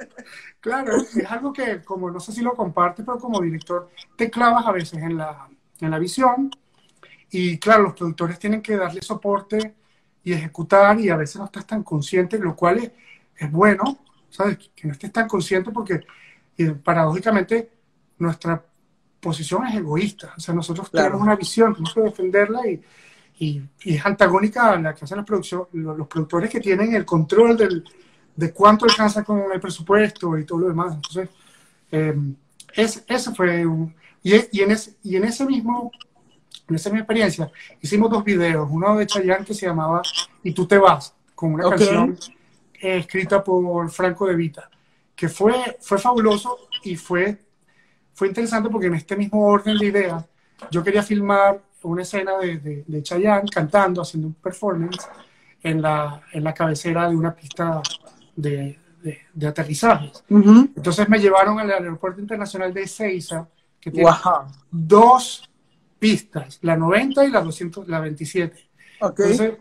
Claro, 0.63 0.95
es 0.95 1.29
algo 1.29 1.51
que, 1.51 1.81
como 1.81 2.09
no 2.09 2.21
sé 2.21 2.31
si 2.31 2.41
lo 2.41 2.53
comparte, 2.53 3.03
pero 3.03 3.19
como 3.19 3.41
director 3.41 3.89
te 4.15 4.31
clavas 4.31 4.65
a 4.65 4.71
veces 4.71 4.97
en 5.03 5.17
la, 5.17 5.49
en 5.81 5.91
la 5.91 5.99
visión. 5.99 6.49
Y 7.29 7.57
claro, 7.57 7.83
los 7.83 7.93
productores 7.95 8.39
tienen 8.39 8.61
que 8.61 8.77
darle 8.77 9.01
soporte 9.01 9.75
y 10.23 10.31
ejecutar 10.31 10.97
y 11.01 11.09
a 11.09 11.17
veces 11.17 11.35
no 11.35 11.45
estás 11.45 11.67
tan 11.67 11.83
consciente, 11.83 12.39
lo 12.39 12.55
cual 12.55 12.77
es, 12.77 12.91
es 13.35 13.51
bueno, 13.51 14.05
¿sabes? 14.29 14.71
Que 14.73 14.87
no 14.87 14.93
estés 14.93 15.11
tan 15.11 15.27
consciente 15.27 15.69
porque 15.71 15.99
paradójicamente 16.81 17.69
nuestra 18.19 18.63
posición 19.19 19.67
es 19.67 19.75
egoísta, 19.75 20.33
o 20.37 20.39
sea, 20.39 20.55
nosotros 20.55 20.89
tenemos 20.89 21.21
una 21.21 21.35
visión, 21.35 21.73
tenemos 21.73 21.93
que 21.93 22.01
defenderla 22.01 22.65
y, 22.67 22.81
y, 23.39 23.61
y, 23.83 23.95
es 23.95 24.05
antagónica 24.05 24.71
a 24.71 24.79
la 24.79 24.95
que 24.95 25.03
hacen 25.03 25.25
los, 25.27 25.51
los 25.73 26.07
productores 26.07 26.49
que 26.49 26.61
tienen 26.61 26.95
el 26.95 27.03
control 27.03 27.57
del, 27.57 27.83
de 28.35 28.51
cuánto 28.51 28.85
alcanza 28.85 29.23
con 29.23 29.51
el 29.51 29.59
presupuesto 29.59 30.37
y 30.37 30.45
todo 30.45 30.59
lo 30.59 30.67
demás. 30.69 30.95
Entonces, 30.95 31.29
eh, 31.91 32.15
es, 32.73 33.03
eso 33.07 33.33
fue 33.35 33.65
un... 33.65 33.93
Y, 34.23 34.33
y, 34.57 34.61
en 34.61 34.71
ese, 34.71 34.95
y 35.03 35.15
en 35.17 35.25
ese 35.25 35.45
mismo, 35.45 35.91
en 36.67 36.75
esa 36.75 36.89
misma 36.89 37.01
experiencia, 37.01 37.51
hicimos 37.81 38.09
dos 38.09 38.23
videos, 38.23 38.67
uno 38.71 38.95
de 38.97 39.05
Chayanne 39.05 39.45
que 39.45 39.53
se 39.53 39.65
llamaba 39.65 40.01
Y 40.43 40.53
tú 40.53 40.65
te 40.65 40.77
vas, 40.77 41.13
con 41.35 41.53
una 41.53 41.69
canción 41.69 42.17
eh, 42.81 42.97
escrita 42.97 43.43
por 43.43 43.89
Franco 43.91 44.27
de 44.27 44.35
Vita, 44.35 44.69
que 45.15 45.27
fue, 45.27 45.77
fue 45.81 45.97
fabuloso 45.97 46.57
y 46.83 46.95
fue, 46.95 47.37
fue 48.13 48.29
interesante 48.29 48.69
porque 48.69 48.87
en 48.87 48.95
este 48.95 49.15
mismo 49.15 49.45
orden 49.45 49.77
de 49.77 49.85
ideas, 49.85 50.25
yo 50.71 50.83
quería 50.83 51.03
filmar 51.03 51.61
una 51.83 52.03
escena 52.03 52.37
de, 52.37 52.59
de, 52.59 52.83
de 52.87 53.03
Chayanne 53.03 53.49
cantando, 53.49 54.01
haciendo 54.01 54.29
un 54.29 54.33
performance 54.35 55.05
en 55.61 55.81
la, 55.81 56.21
en 56.31 56.43
la 56.43 56.53
cabecera 56.53 57.09
de 57.09 57.15
una 57.15 57.35
pista 57.35 57.81
de, 58.35 58.79
de, 59.33 59.47
aterrizajes. 59.47 60.23
Entonces 60.29 61.09
me 61.09 61.19
llevaron 61.19 61.59
al 61.59 61.69
aeropuerto 61.71 62.21
internacional 62.21 62.73
de 62.73 62.83
Ezeiza, 62.83 63.47
que 63.79 63.91
tiene 63.91 64.09
dos 64.71 65.49
pistas, 65.99 66.59
la 66.61 66.75
90 66.75 67.25
y 67.25 67.31
la, 67.31 67.41
200, 67.41 67.87
la 67.87 67.99
27. 67.99 68.69
Entonces 69.01 69.53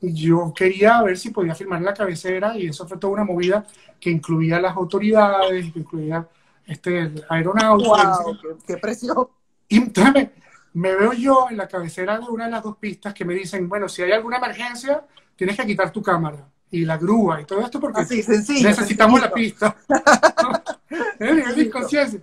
yo 0.00 0.52
quería 0.54 1.02
ver 1.02 1.18
si 1.18 1.30
podía 1.30 1.54
filmar 1.54 1.82
la 1.82 1.94
cabecera 1.94 2.56
y 2.56 2.68
eso 2.68 2.86
fue 2.86 2.98
toda 2.98 3.14
una 3.14 3.24
movida 3.24 3.66
que 3.98 4.10
incluía 4.10 4.60
las 4.60 4.76
autoridades, 4.76 5.72
que 5.72 5.78
incluía 5.80 6.28
este, 6.66 7.12
aeronáutica. 7.28 8.18
qué, 8.66 8.76
precio! 8.76 9.30
Y 9.68 9.78
entonces 9.78 10.12
me, 10.14 10.30
me, 10.74 10.94
veo 10.94 11.12
yo 11.12 11.46
en 11.50 11.56
la 11.56 11.66
cabecera 11.66 12.18
de 12.18 12.26
una 12.26 12.44
de 12.44 12.52
las 12.52 12.62
dos 12.62 12.76
pistas 12.76 13.14
que 13.14 13.24
me 13.24 13.34
dicen, 13.34 13.68
bueno, 13.68 13.88
si 13.88 14.02
hay 14.02 14.12
alguna 14.12 14.36
emergencia, 14.36 15.04
tienes 15.34 15.56
que 15.56 15.66
quitar 15.66 15.90
tu 15.90 16.02
cámara 16.02 16.46
y 16.70 16.84
la 16.84 16.96
grúa 16.98 17.40
y 17.40 17.44
todo 17.44 17.60
esto 17.60 17.80
porque 17.80 18.00
necesitamos 18.00 19.20
la 19.20 19.32
pista. 19.32 19.76
Entonces, 21.18 22.20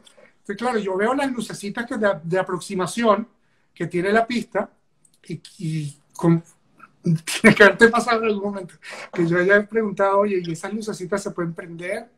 claro, 0.58 0.79
yo 0.79 0.97
veo 0.97 1.13
las 1.13 1.32
lucecitas 1.32 1.86
que 1.86 1.95
de, 1.97 2.39
aproximación 2.39 3.27
que 3.73 3.88
tiene 3.88 4.12
la 4.12 4.27
pista 4.27 4.69
y, 5.27 5.41
y 5.60 5.97
con, 6.15 6.43
tiene 7.03 7.56
que 7.56 7.63
haberte 7.63 7.89
pasado 7.89 8.23
en 8.23 8.27
algún 8.27 8.43
momento 8.43 8.75
que 9.12 9.27
yo 9.27 9.39
haya 9.39 9.67
preguntado, 9.67 10.19
oye, 10.19 10.41
¿y 10.43 10.51
esas 10.51 10.73
lucecitas 10.73 11.23
se 11.23 11.32
pueden 11.32 11.53
prender? 11.53 12.10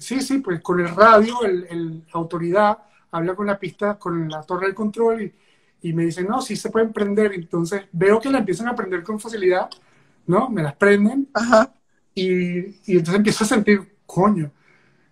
sí, 0.00 0.20
sí, 0.20 0.38
pues 0.38 0.60
con 0.60 0.80
el 0.80 0.88
radio, 0.88 1.44
el, 1.44 1.64
el, 1.70 2.02
autoridad 2.12 2.78
habla 3.12 3.36
con 3.36 3.46
la 3.46 3.60
pista, 3.60 3.96
con 3.96 4.28
la 4.28 4.42
torre 4.42 4.66
de 4.66 4.74
control 4.74 5.22
y, 5.22 5.32
y 5.82 5.92
me 5.92 6.04
dicen, 6.04 6.26
no, 6.26 6.42
sí 6.42 6.56
se 6.56 6.70
pueden 6.70 6.92
prender. 6.92 7.32
Entonces 7.32 7.84
veo 7.92 8.20
que 8.20 8.28
la 8.28 8.38
empiezan 8.38 8.66
a 8.66 8.74
prender 8.74 9.04
con 9.04 9.20
facilidad 9.20 9.70
¿no? 10.28 10.48
Me 10.48 10.62
las 10.62 10.76
prenden. 10.76 11.28
Ajá. 11.34 11.74
Y, 12.14 12.58
y, 12.58 12.98
entonces 12.98 13.14
empiezo 13.14 13.44
a 13.44 13.48
sentir, 13.48 13.96
coño, 14.06 14.52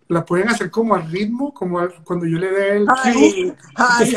la 0.09 0.25
pueden 0.25 0.49
hacer 0.49 0.71
como 0.71 0.95
al 0.95 1.11
ritmo, 1.11 1.53
como 1.53 1.81
cuando 2.05 2.27
yo 2.27 2.39
le 2.39 2.51
dé 2.51 2.77
el... 2.77 2.87
Ay, 2.89 3.53
ay 3.75 4.17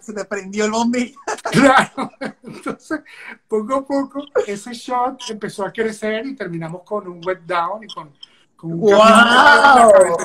se 0.00 0.12
te 0.12 0.24
prendió 0.24 0.64
el 0.64 0.72
bombillo. 0.72 1.18
Claro. 1.50 2.10
Entonces, 2.42 3.00
poco 3.46 3.74
a 3.74 3.84
poco, 3.84 4.24
ese 4.46 4.72
shot 4.72 5.20
empezó 5.30 5.64
a 5.64 5.72
crecer 5.72 6.26
y 6.26 6.34
terminamos 6.34 6.82
con 6.84 7.06
un 7.06 7.20
wet 7.24 7.40
down 7.42 7.84
y 7.84 7.86
con, 7.88 8.12
con 8.56 8.72
un 8.72 8.80
wow. 8.80 8.92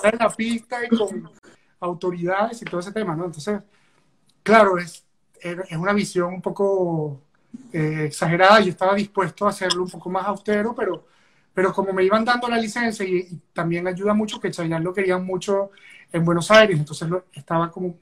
en 0.04 0.17
la 0.19 0.30
pista 0.36 0.78
y 0.86 0.95
con 0.95 1.30
autoridades 1.80 2.62
y 2.62 2.65
todo 2.65 2.80
ese 2.80 2.91
tema, 2.91 3.15
¿no? 3.15 3.25
Entonces, 3.25 3.60
claro, 4.43 4.78
es, 4.78 5.04
es 5.39 5.78
una 5.78 5.93
visión 5.93 6.34
un 6.34 6.41
poco 6.41 7.21
eh, 7.72 8.06
exagerada, 8.06 8.60
yo 8.60 8.70
estaba 8.70 8.96
dispuesto 8.96 9.46
a 9.46 9.50
hacerlo 9.50 9.84
un 9.84 9.89
poco 9.89 10.10
más 10.10 10.26
austero, 10.28 10.74
pero, 10.76 11.06
pero 11.54 11.74
como 11.74 11.94
me 11.94 12.04
iban 12.04 12.26
dando 12.26 12.48
la 12.48 12.58
licencia 12.58 13.06
y, 13.06 13.39
también 13.54 13.88
ayuda 13.88 14.13
mucho 14.13 14.39
que 14.39 14.52
Chayanne 14.52 14.84
lo 14.84 14.94
querían 14.94 15.26
mucho 15.26 15.72
en 16.12 16.24
Buenos 16.24 16.50
Aires, 16.52 16.78
entonces 16.78 17.10
lo, 17.10 17.26
estaba 17.34 17.72
como 17.72 17.96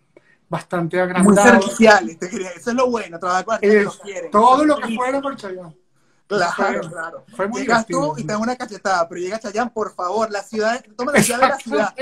bastante 0.49 0.99
agrandado. 0.99 1.33
Muy 1.33 1.43
servicial, 1.43 2.09
eso 2.09 2.69
es 2.69 2.75
lo 2.75 2.89
bueno, 2.89 3.19
trabajar 3.19 3.45
con 3.45 3.59
que 3.59 3.83
lo 3.83 3.93
Todo 4.31 4.65
lo 4.65 4.77
que 4.77 4.95
fuera 4.95 5.21
por 5.21 5.35
Chayanne. 5.35 5.75
Claro, 6.27 6.89
claro. 6.89 7.25
Fue 7.35 7.47
muy 7.47 7.61
Llegas 7.61 7.85
tú 7.85 8.15
y 8.17 8.23
te 8.23 8.35
una 8.35 8.55
cachetada, 8.55 9.07
pero 9.07 9.21
llega 9.21 9.39
Chayanne, 9.39 9.71
por 9.71 9.93
favor, 9.93 10.31
la 10.31 10.41
ciudad, 10.41 10.83
toma 10.97 11.11
la 11.11 11.21
ciudad 11.21 11.41
de 11.41 11.47
la 11.47 11.57
ciudad. 11.57 11.95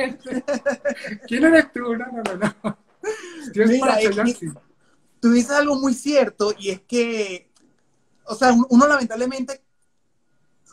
¿Quién 1.27 1.43
eres 1.45 1.71
tú? 1.71 1.95
No, 1.95 2.05
no, 2.05 2.23
no. 2.23 2.55
no. 2.63 2.77
Mira, 3.55 3.97
tú 5.21 5.31
dices 5.31 5.51
algo 5.51 5.75
muy 5.75 5.93
cierto 5.93 6.53
y 6.59 6.71
es 6.71 6.81
que 6.81 7.51
o 8.31 8.35
sea, 8.35 8.53
uno, 8.69 8.87
lamentablemente, 8.87 9.61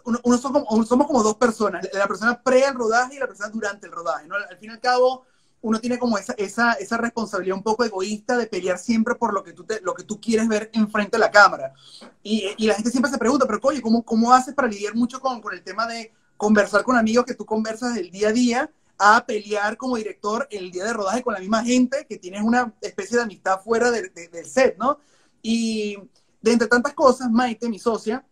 uno, 0.04 0.38
somos, 0.38 0.64
como, 0.64 0.84
somos, 0.84 1.06
como, 1.06 1.22
dos 1.22 1.36
personas, 1.36 1.86
la 1.92 2.06
persona 2.06 2.40
pre 2.40 2.64
el 2.64 2.74
rodaje 2.74 3.16
y 3.16 3.18
la 3.18 3.26
persona 3.26 3.48
durante 3.48 3.86
el 3.86 3.92
rodaje, 3.92 4.26
¿no? 4.28 4.36
Al 4.36 4.56
fin 4.58 4.70
y 4.70 4.72
al 4.74 4.80
cabo, 4.80 5.24
uno 5.60 5.80
tiene 5.80 5.98
como 5.98 6.16
esa, 6.18 6.34
esa, 6.34 6.74
esa 6.74 6.96
responsabilidad 6.98 7.56
un 7.56 7.64
poco 7.64 7.84
egoísta 7.84 8.36
de 8.36 8.46
pelear 8.46 8.78
siempre 8.78 9.16
por 9.16 9.34
lo 9.34 9.42
que 9.42 9.52
tú, 9.52 9.64
te, 9.64 9.80
lo 9.80 9.92
que 9.92 10.04
tú 10.04 10.20
quieres 10.20 10.46
ver 10.46 10.70
enfrente 10.72 11.16
de 11.16 11.18
la 11.18 11.30
cámara. 11.30 11.74
Y, 12.22 12.54
y, 12.56 12.66
la 12.68 12.74
gente 12.74 12.90
siempre 12.90 13.10
se 13.10 13.18
pregunta, 13.18 13.44
pero 13.46 13.58
oye, 13.62 13.82
¿cómo, 13.82 14.04
cómo 14.04 14.32
haces 14.32 14.54
para 14.54 14.68
lidiar 14.68 14.94
mucho 14.94 15.20
con, 15.20 15.40
con 15.42 15.52
el 15.52 15.62
tema 15.62 15.86
de 15.86 16.12
conversar 16.36 16.84
con 16.84 16.96
amigos 16.96 17.24
que 17.24 17.34
tú 17.34 17.44
conversas 17.44 17.94
del 17.94 18.10
día 18.10 18.28
a 18.28 18.32
día 18.32 18.70
a 18.98 19.24
pelear 19.24 19.76
como 19.76 19.96
director 19.96 20.46
el 20.50 20.70
día 20.70 20.84
de 20.84 20.92
rodaje 20.92 21.22
con 21.22 21.34
la 21.34 21.40
misma 21.40 21.64
gente 21.64 22.06
que 22.08 22.18
tienes 22.18 22.42
una 22.42 22.74
especie 22.80 23.16
de 23.16 23.22
amistad 23.22 23.60
fuera 23.60 23.90
del 23.90 24.10
set, 24.44 24.76
¿no? 24.76 24.98
Y 25.40 25.96
de 26.40 26.52
entre 26.52 26.68
tantas 26.68 26.94
cosas, 26.94 27.30
Maite, 27.30 27.68
mi 27.68 27.78
socia, 27.78 28.26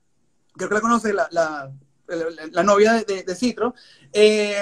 creo 0.55 0.69
que 0.69 0.75
la 0.75 0.81
conoce, 0.81 1.13
la, 1.13 1.29
la, 1.31 1.73
la, 2.51 2.63
novia 2.63 3.05
de, 3.05 3.23
de 3.23 3.35
Citro, 3.35 3.75
eh, 4.13 4.57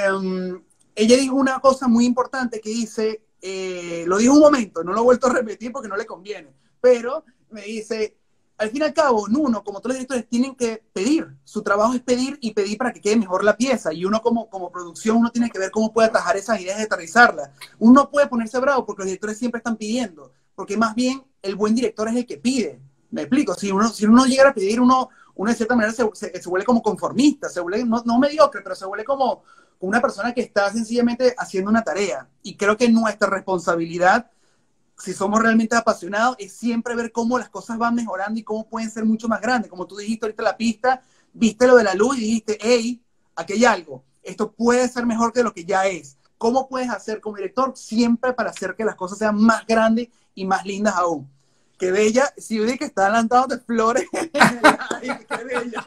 ella 0.94 1.16
dijo 1.16 1.34
una 1.34 1.60
cosa 1.60 1.88
muy 1.88 2.04
importante 2.04 2.60
que 2.60 2.70
dice, 2.70 3.24
eh, 3.40 4.04
lo 4.06 4.18
dijo 4.18 4.34
un 4.34 4.40
momento, 4.40 4.84
no 4.84 4.92
lo 4.92 5.00
he 5.00 5.04
vuelto 5.04 5.26
a 5.26 5.32
repetir 5.32 5.72
porque 5.72 5.88
no 5.88 5.96
le 5.96 6.06
conviene, 6.06 6.54
pero 6.80 7.24
me 7.50 7.62
dice, 7.62 8.16
al 8.56 8.70
fin 8.70 8.82
y 8.82 8.84
al 8.84 8.94
cabo, 8.94 9.26
uno, 9.28 9.64
como 9.64 9.80
todos 9.80 9.88
los 9.88 9.96
directores, 9.96 10.28
tienen 10.28 10.54
que 10.54 10.82
pedir. 10.92 11.26
Su 11.44 11.62
trabajo 11.62 11.94
es 11.94 12.00
pedir 12.00 12.38
y 12.40 12.52
pedir 12.52 12.78
para 12.78 12.92
que 12.92 13.00
quede 13.00 13.16
mejor 13.16 13.42
la 13.42 13.56
pieza. 13.56 13.92
Y 13.92 14.04
uno 14.04 14.22
como, 14.22 14.48
como 14.48 14.70
producción, 14.70 15.16
uno 15.16 15.30
tiene 15.30 15.50
que 15.50 15.58
ver 15.58 15.70
cómo 15.70 15.92
puede 15.92 16.08
atajar 16.08 16.36
esas 16.36 16.60
ideas 16.60 16.78
y 16.78 16.82
aterrizarlas. 16.82 17.50
Uno 17.78 18.10
puede 18.10 18.28
ponerse 18.28 18.58
bravo 18.60 18.86
porque 18.86 19.02
los 19.02 19.06
directores 19.06 19.38
siempre 19.38 19.58
están 19.58 19.76
pidiendo, 19.76 20.32
porque 20.54 20.76
más 20.76 20.94
bien 20.94 21.22
el 21.42 21.56
buen 21.56 21.74
director 21.74 22.08
es 22.08 22.16
el 22.16 22.26
que 22.26 22.38
pide. 22.38 22.80
Me 23.10 23.22
explico, 23.22 23.54
si 23.54 23.70
uno, 23.70 23.88
si 23.88 24.06
uno 24.06 24.24
llega 24.24 24.48
a 24.48 24.54
pedir, 24.54 24.80
uno, 24.80 25.08
uno 25.34 25.50
de 25.50 25.56
cierta 25.56 25.74
manera 25.74 25.92
se, 25.92 26.08
se, 26.14 26.48
vuelve 26.48 26.64
como 26.64 26.82
conformista, 26.82 27.48
se 27.48 27.60
vuelve, 27.60 27.84
no, 27.84 28.02
no 28.04 28.18
mediocre, 28.18 28.60
pero 28.62 28.74
se 28.74 28.86
vuelve 28.86 29.04
como 29.04 29.42
una 29.80 30.00
persona 30.00 30.32
que 30.32 30.40
está 30.40 30.70
sencillamente 30.72 31.34
haciendo 31.36 31.70
una 31.70 31.82
tarea. 31.82 32.28
Y 32.42 32.56
creo 32.56 32.76
que 32.76 32.88
nuestra 32.88 33.28
responsabilidad, 33.28 34.30
si 34.96 35.12
somos 35.12 35.40
realmente 35.40 35.76
apasionados, 35.76 36.36
es 36.38 36.52
siempre 36.52 36.94
ver 36.94 37.12
cómo 37.12 37.38
las 37.38 37.48
cosas 37.48 37.78
van 37.78 37.94
mejorando 37.94 38.38
y 38.38 38.44
cómo 38.44 38.68
pueden 38.68 38.90
ser 38.90 39.04
mucho 39.04 39.28
más 39.28 39.40
grandes. 39.40 39.70
Como 39.70 39.86
tú 39.86 39.96
dijiste 39.96 40.26
ahorita 40.26 40.42
la 40.42 40.56
pista, 40.56 41.02
viste 41.32 41.66
lo 41.66 41.76
de 41.76 41.84
la 41.84 41.94
luz 41.94 42.16
y 42.18 42.20
dijiste, 42.20 42.58
hey, 42.60 43.02
aquí 43.34 43.54
hay 43.54 43.64
algo. 43.64 44.04
Esto 44.22 44.52
puede 44.52 44.88
ser 44.88 45.04
mejor 45.06 45.32
que 45.32 45.42
lo 45.42 45.52
que 45.52 45.64
ya 45.64 45.86
es. 45.86 46.16
¿Cómo 46.38 46.68
puedes 46.68 46.90
hacer 46.90 47.20
como 47.20 47.36
director 47.36 47.72
siempre 47.76 48.32
para 48.32 48.50
hacer 48.50 48.74
que 48.74 48.84
las 48.84 48.94
cosas 48.94 49.18
sean 49.18 49.36
más 49.36 49.66
grandes 49.66 50.08
y 50.34 50.44
más 50.44 50.64
lindas 50.64 50.94
aún? 50.96 51.28
Qué 51.78 51.90
bella, 51.90 52.32
si 52.36 52.58
que 52.78 52.84
está 52.84 53.08
lanzado 53.08 53.46
de 53.48 53.58
flores. 53.58 54.06
qué 54.12 55.44
bella. 55.44 55.86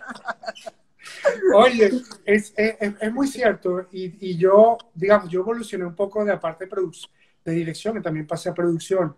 Oye, 1.55 2.01
es, 2.25 2.53
es, 2.55 3.13
muy 3.13 3.27
cierto. 3.27 3.87
Y, 3.91 4.13
y, 4.19 4.37
yo, 4.37 4.77
digamos, 4.93 5.29
yo 5.29 5.39
evolucioné 5.39 5.85
un 5.85 5.95
poco 5.95 6.23
de 6.23 6.33
la 6.33 6.39
parte 6.39 6.65
de, 6.65 6.69
de 7.51 7.57
dirección 7.57 7.97
y 7.97 8.01
también 8.01 8.27
pasé 8.27 8.49
a 8.49 8.53
producción. 8.53 9.15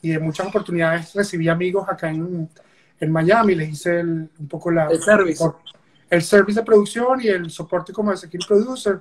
Y 0.00 0.10
de 0.10 0.18
muchas 0.18 0.46
oportunidades 0.46 1.12
recibí 1.14 1.48
amigos 1.48 1.88
acá 1.88 2.10
en, 2.10 2.48
en 3.00 3.10
Miami. 3.10 3.54
Les 3.54 3.70
hice 3.70 4.02
un 4.02 4.48
poco 4.48 4.70
la... 4.70 4.86
El 4.86 5.02
service. 5.02 5.44
El 6.10 6.22
service 6.22 6.60
de 6.60 6.64
producción 6.64 7.20
y 7.20 7.28
el 7.28 7.50
soporte 7.50 7.92
como 7.92 8.12
executive 8.12 8.46
producer. 8.46 9.00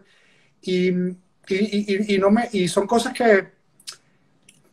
Y, 0.61 0.89
y, 0.89 2.15
y, 2.15 2.17
no 2.17 2.31
me, 2.31 2.49
y 2.51 2.67
son 2.67 2.87
cosas 2.87 3.13
que, 3.13 3.47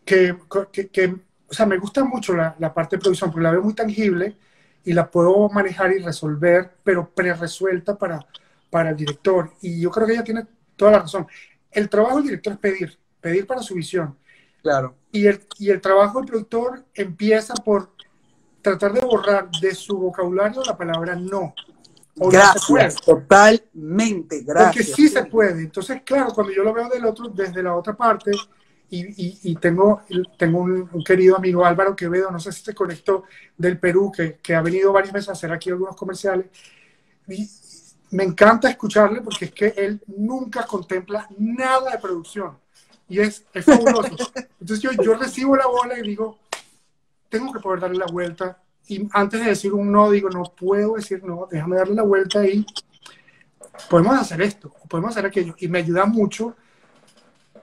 que, 0.05 0.37
que, 0.73 0.89
que, 0.89 1.15
o 1.49 1.53
sea, 1.53 1.67
me 1.67 1.79
gusta 1.79 2.03
mucho 2.05 2.35
la, 2.35 2.57
la 2.59 2.73
parte 2.73 2.97
de 2.97 3.03
producción 3.03 3.31
porque 3.31 3.45
la 3.45 3.53
veo 3.53 3.63
muy 3.63 3.75
tangible 3.75 4.37
y 4.85 4.93
la 4.93 5.11
puedo 5.11 5.49
manejar 5.51 5.93
y 5.93 5.99
resolver, 5.99 6.73
pero 6.83 7.09
pre-resuelta 7.09 7.97
para, 7.97 8.27
para 8.71 8.91
el 8.91 8.97
director. 8.97 9.53
Y 9.63 9.81
yo 9.81 9.91
creo 9.91 10.07
que 10.07 10.15
ella 10.15 10.25
tiene 10.25 10.47
toda 10.77 10.93
la 10.93 10.99
razón. 11.01 11.27
El 11.71 11.89
trabajo 11.89 12.17
del 12.17 12.25
director 12.25 12.53
es 12.55 12.59
pedir, 12.59 12.99
pedir 13.25 13.47
para 13.47 13.63
su 13.63 13.75
visión. 13.75 14.15
Claro. 14.63 14.95
Y 15.11 15.27
el, 15.27 15.41
y 15.59 15.71
el 15.71 15.81
trabajo 15.81 16.19
del 16.19 16.29
productor 16.29 16.85
empieza 16.95 17.55
por 17.55 17.91
tratar 18.61 18.93
de 18.93 19.01
borrar 19.01 19.51
de 19.63 19.75
su 19.75 19.97
vocabulario 19.99 20.63
la 20.63 20.77
palabra 20.77 21.17
no. 21.17 21.55
gracias, 22.17 22.97
totalmente, 22.97 24.43
gracias. 24.43 24.75
Porque 24.75 24.83
sí 24.83 25.09
se 25.09 25.25
puede. 25.25 25.63
Entonces, 25.63 26.03
claro, 26.05 26.35
cuando 26.35 26.53
yo 26.53 26.63
lo 26.63 26.75
veo 26.75 26.91
del 26.91 27.07
otro, 27.07 27.29
desde 27.31 27.63
la 27.63 27.75
otra 27.75 27.97
parte, 27.97 28.33
y, 28.91 29.57
tengo, 29.57 30.03
tengo 30.39 30.61
un, 30.61 31.03
querido 31.03 31.37
amigo 31.37 31.65
Álvaro 31.65 31.97
Quevedo, 31.97 32.31
no 32.31 32.39
sé 32.39 32.53
si 32.53 32.63
se 32.63 32.75
conectó 32.75 33.25
del 33.57 33.79
Perú, 33.79 34.13
que, 34.15 34.37
que, 34.37 34.55
ha 34.55 34.61
venido 34.61 34.93
varias 34.93 35.15
veces 35.15 35.31
a 35.31 35.33
hacer 35.33 35.51
aquí 35.51 35.71
algunos 35.71 35.97
comerciales. 35.97 36.47
Y 37.27 37.49
me 38.11 38.23
encanta 38.23 38.69
escucharle 38.69 39.23
porque 39.23 39.47
es 39.47 39.53
que 39.53 39.75
él 39.77 40.01
nunca 40.07 40.65
contempla 40.65 41.27
nada 41.39 41.91
de 41.91 41.99
producción. 41.99 42.64
Y 43.09 43.21
es, 43.21 43.45
es 43.53 43.65
fabuloso. 43.65 44.17
Entonces 44.61 44.81
yo, 44.81 44.91
yo 44.93 45.15
recibo 45.15 45.57
la 45.57 45.67
bola 45.67 45.99
y 45.99 46.03
digo, 46.03 46.39
tengo 47.29 47.53
que 47.53 47.61
poder 47.61 47.81
darle 47.81 47.99
la 47.99 48.07
vuelta. 48.07 48.59
Y 48.87 49.09
antes 49.13 49.41
de 49.41 49.47
decir 49.47 49.73
un 49.73 49.91
no, 49.91 50.11
digo, 50.11 50.31
no 50.31 50.43
puedo 50.45 50.95
decir 50.95 51.23
no, 51.25 51.49
déjame 51.51 51.77
darle 51.77 51.95
la 51.95 52.03
vuelta 52.03 52.45
y 52.47 52.65
podemos 53.89 54.19
hacer 54.19 54.41
esto, 54.43 54.73
podemos 54.89 55.11
hacer 55.11 55.27
aquello. 55.27 55.55
Y 55.59 55.69
me 55.69 55.79
ayuda 55.79 56.07
mucho 56.07 56.55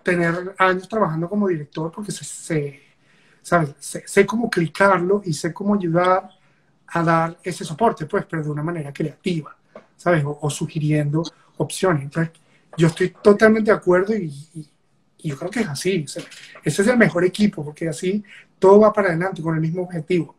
tener 0.03 0.55
años 0.57 0.87
trabajando 0.87 1.29
como 1.29 1.47
director 1.47 1.91
porque 1.91 2.11
sé, 2.11 2.81
¿sabes? 3.41 3.75
Sé, 3.79 4.25
cómo 4.25 4.49
clicarlo 4.49 5.21
y 5.23 5.33
sé 5.33 5.53
cómo 5.53 5.75
ayudar 5.75 6.29
a 6.87 7.03
dar 7.03 7.37
ese 7.43 7.63
soporte, 7.63 8.05
pues, 8.05 8.25
pero 8.29 8.43
de 8.43 8.49
una 8.49 8.63
manera 8.63 8.91
creativa, 8.91 9.55
¿sabes? 9.95 10.23
O, 10.25 10.49
sugiriendo 10.49 11.23
opciones. 11.57 12.03
Entonces, 12.03 12.33
yo 12.77 12.87
estoy 12.87 13.09
totalmente 13.21 13.71
de 13.71 13.77
acuerdo 13.77 14.15
y, 14.15 14.69
yo 15.29 15.37
creo 15.37 15.51
que 15.51 15.61
es 15.61 15.67
así. 15.67 16.05
ese 16.05 16.81
es 16.81 16.87
el 16.87 16.97
mejor 16.97 17.23
equipo 17.25 17.63
porque 17.63 17.87
así 17.89 18.23
todo 18.59 18.79
va 18.79 18.93
para 18.93 19.09
adelante 19.09 19.41
con 19.41 19.55
el 19.55 19.61
mismo 19.61 19.83
objetivo. 19.83 20.35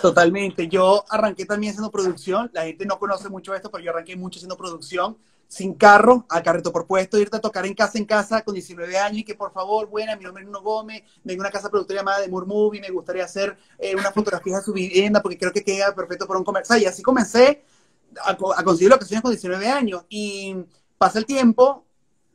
Totalmente. 0.00 0.68
Yo 0.68 1.04
arranqué 1.08 1.44
también 1.44 1.70
haciendo 1.70 1.90
producción. 1.90 2.50
La 2.52 2.64
gente 2.64 2.84
no 2.86 2.98
conoce 2.98 3.28
mucho 3.28 3.54
esto, 3.54 3.70
pero 3.70 3.84
yo 3.84 3.90
arranqué 3.90 4.16
mucho 4.16 4.38
haciendo 4.38 4.56
producción 4.56 5.16
sin 5.48 5.72
carro, 5.74 6.26
a 6.28 6.42
carreto 6.42 6.70
por 6.70 6.86
puesto, 6.86 7.18
irte 7.18 7.38
a 7.38 7.40
tocar 7.40 7.64
en 7.64 7.74
casa 7.74 7.96
en 7.96 8.04
casa 8.04 8.42
con 8.42 8.52
19 8.52 8.98
años 8.98 9.20
y 9.20 9.24
que 9.24 9.34
por 9.34 9.50
favor, 9.50 9.88
buena, 9.88 10.14
mi 10.14 10.24
nombre 10.24 10.42
es 10.42 10.46
Nuno 10.46 10.60
Gómez, 10.60 11.02
vengo 11.24 11.40
una 11.40 11.50
casa 11.50 11.70
productora 11.70 12.00
llamada 12.00 12.20
de 12.20 12.28
Murmovie, 12.28 12.82
me 12.82 12.90
gustaría 12.90 13.24
hacer 13.24 13.56
eh, 13.78 13.96
una 13.96 14.12
fotografía 14.12 14.58
de 14.58 14.62
su 14.62 14.74
vivienda 14.74 15.22
porque 15.22 15.38
creo 15.38 15.50
que 15.50 15.64
queda 15.64 15.94
perfecto 15.94 16.26
para 16.26 16.38
un 16.38 16.44
comercial. 16.44 16.82
Y 16.82 16.84
así 16.84 17.02
comencé 17.02 17.64
a, 18.22 18.32
a 18.32 18.62
conseguir 18.62 18.90
locaciones 18.90 19.22
con 19.22 19.30
19 19.30 19.66
años. 19.68 20.04
Y 20.10 20.54
pasa 20.98 21.18
el 21.18 21.24
tiempo, 21.24 21.86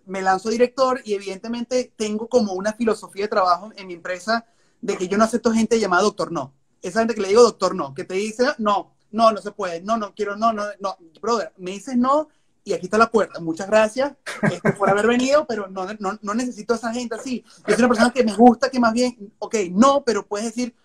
me 0.05 0.21
lanzo 0.21 0.49
director 0.49 1.01
y 1.03 1.13
evidentemente 1.13 1.93
tengo 1.95 2.27
como 2.27 2.53
una 2.53 2.73
filosofía 2.73 3.23
de 3.23 3.29
trabajo 3.29 3.71
en 3.75 3.87
mi 3.87 3.93
empresa 3.93 4.45
de 4.81 4.97
que 4.97 5.07
yo 5.07 5.17
no 5.17 5.23
acepto 5.23 5.51
gente 5.51 5.79
llamada 5.79 6.03
doctor 6.03 6.31
no. 6.31 6.53
Esa 6.81 6.99
gente 6.99 7.15
que 7.15 7.21
le 7.21 7.29
digo 7.29 7.43
doctor 7.43 7.75
no, 7.75 7.93
que 7.93 8.03
te 8.03 8.15
dice 8.15 8.45
no, 8.57 8.93
no, 9.11 9.31
no 9.31 9.41
se 9.41 9.51
puede, 9.51 9.81
no, 9.81 9.97
no 9.97 10.13
quiero, 10.13 10.35
no, 10.35 10.51
no, 10.51 10.63
no, 10.79 10.97
brother, 11.21 11.53
me 11.57 11.71
dices 11.71 11.95
no 11.95 12.27
y 12.65 12.73
aquí 12.73 12.85
está 12.85 12.97
la 12.97 13.11
puerta. 13.11 13.39
Muchas 13.39 13.67
gracias 13.67 14.13
este, 14.43 14.73
por 14.73 14.89
haber 14.89 15.07
venido, 15.07 15.45
pero 15.45 15.67
no, 15.67 15.85
no, 15.99 16.19
no, 16.21 16.33
necesito 16.33 16.73
a 16.73 16.77
esa 16.77 16.93
gente 16.93 17.15
así. 17.15 17.43
Yo 17.67 17.75
soy 17.75 17.83
una 17.83 17.89
persona 17.89 18.11
que 18.11 18.23
me 18.23 18.33
gusta, 18.33 18.69
que 18.69 18.79
más 18.79 18.93
bien, 18.93 19.33
ok, 19.39 19.55
no, 19.71 20.03
pero 20.05 20.25
puedes 20.25 20.47
decir, 20.47 20.75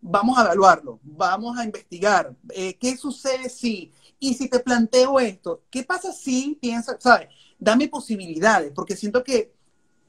vamos 0.00 0.38
a 0.38 0.42
evaluarlo, 0.42 0.98
vamos 1.02 1.56
a 1.58 1.64
investigar. 1.64 2.34
Eh, 2.50 2.76
¿Qué 2.78 2.96
sucede 2.96 3.48
si? 3.48 3.92
Y 4.18 4.34
si 4.34 4.48
te 4.48 4.58
planteo 4.58 5.20
esto, 5.20 5.62
¿qué 5.70 5.84
pasa 5.84 6.12
si 6.12 6.58
piensas, 6.60 6.96
sabes? 6.98 7.28
Dame 7.58 7.88
posibilidades, 7.88 8.72
porque 8.72 8.96
siento 8.96 9.24
que 9.24 9.52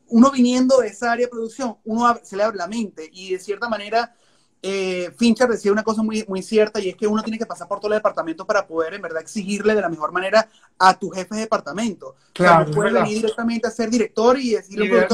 uno 0.08 0.32
viniendo 0.32 0.80
de 0.80 0.88
esa 0.88 1.12
área 1.12 1.26
de 1.26 1.32
producción, 1.32 1.78
uno 1.86 2.20
se 2.24 2.36
le 2.36 2.44
abre 2.44 2.58
la 2.58 2.68
mente 2.68 3.10
y 3.12 3.32
de 3.32 3.40
cierta 3.40 3.70
manera 3.70 4.16
eh, 4.62 5.12
Fincher 5.18 5.48
decía 5.48 5.72
una 5.72 5.84
cosa 5.84 6.04
muy, 6.04 6.26
muy 6.28 6.42
cierta 6.42 6.80
y 6.82 6.90
es 6.90 6.96
que 6.96 7.08
uno 7.08 7.24
tiene 7.24 7.38
que 7.38 7.46
pasar 7.46 7.68
por 7.68 7.80
todo 7.80 7.92
el 7.94 7.98
departamento 7.98 8.46
para 8.46 8.68
poder 8.68 8.94
en 8.94 9.02
verdad 9.02 9.22
exigirle 9.22 9.74
de 9.74 9.82
la 9.82 9.90
mejor 9.90 10.12
manera 10.12 10.50
a 10.78 10.98
tu 10.98 11.10
jefe 11.10 11.36
de 11.36 11.42
departamento. 11.42 12.16
Claro, 12.34 12.64
o 12.64 12.66
sea, 12.66 12.76
puedes 12.76 12.94
venir 12.94 13.16
directamente 13.16 13.68
a 13.68 13.72
ser 13.72 13.90
director 13.90 14.38
y 14.38 14.52
decirle, 14.52 15.08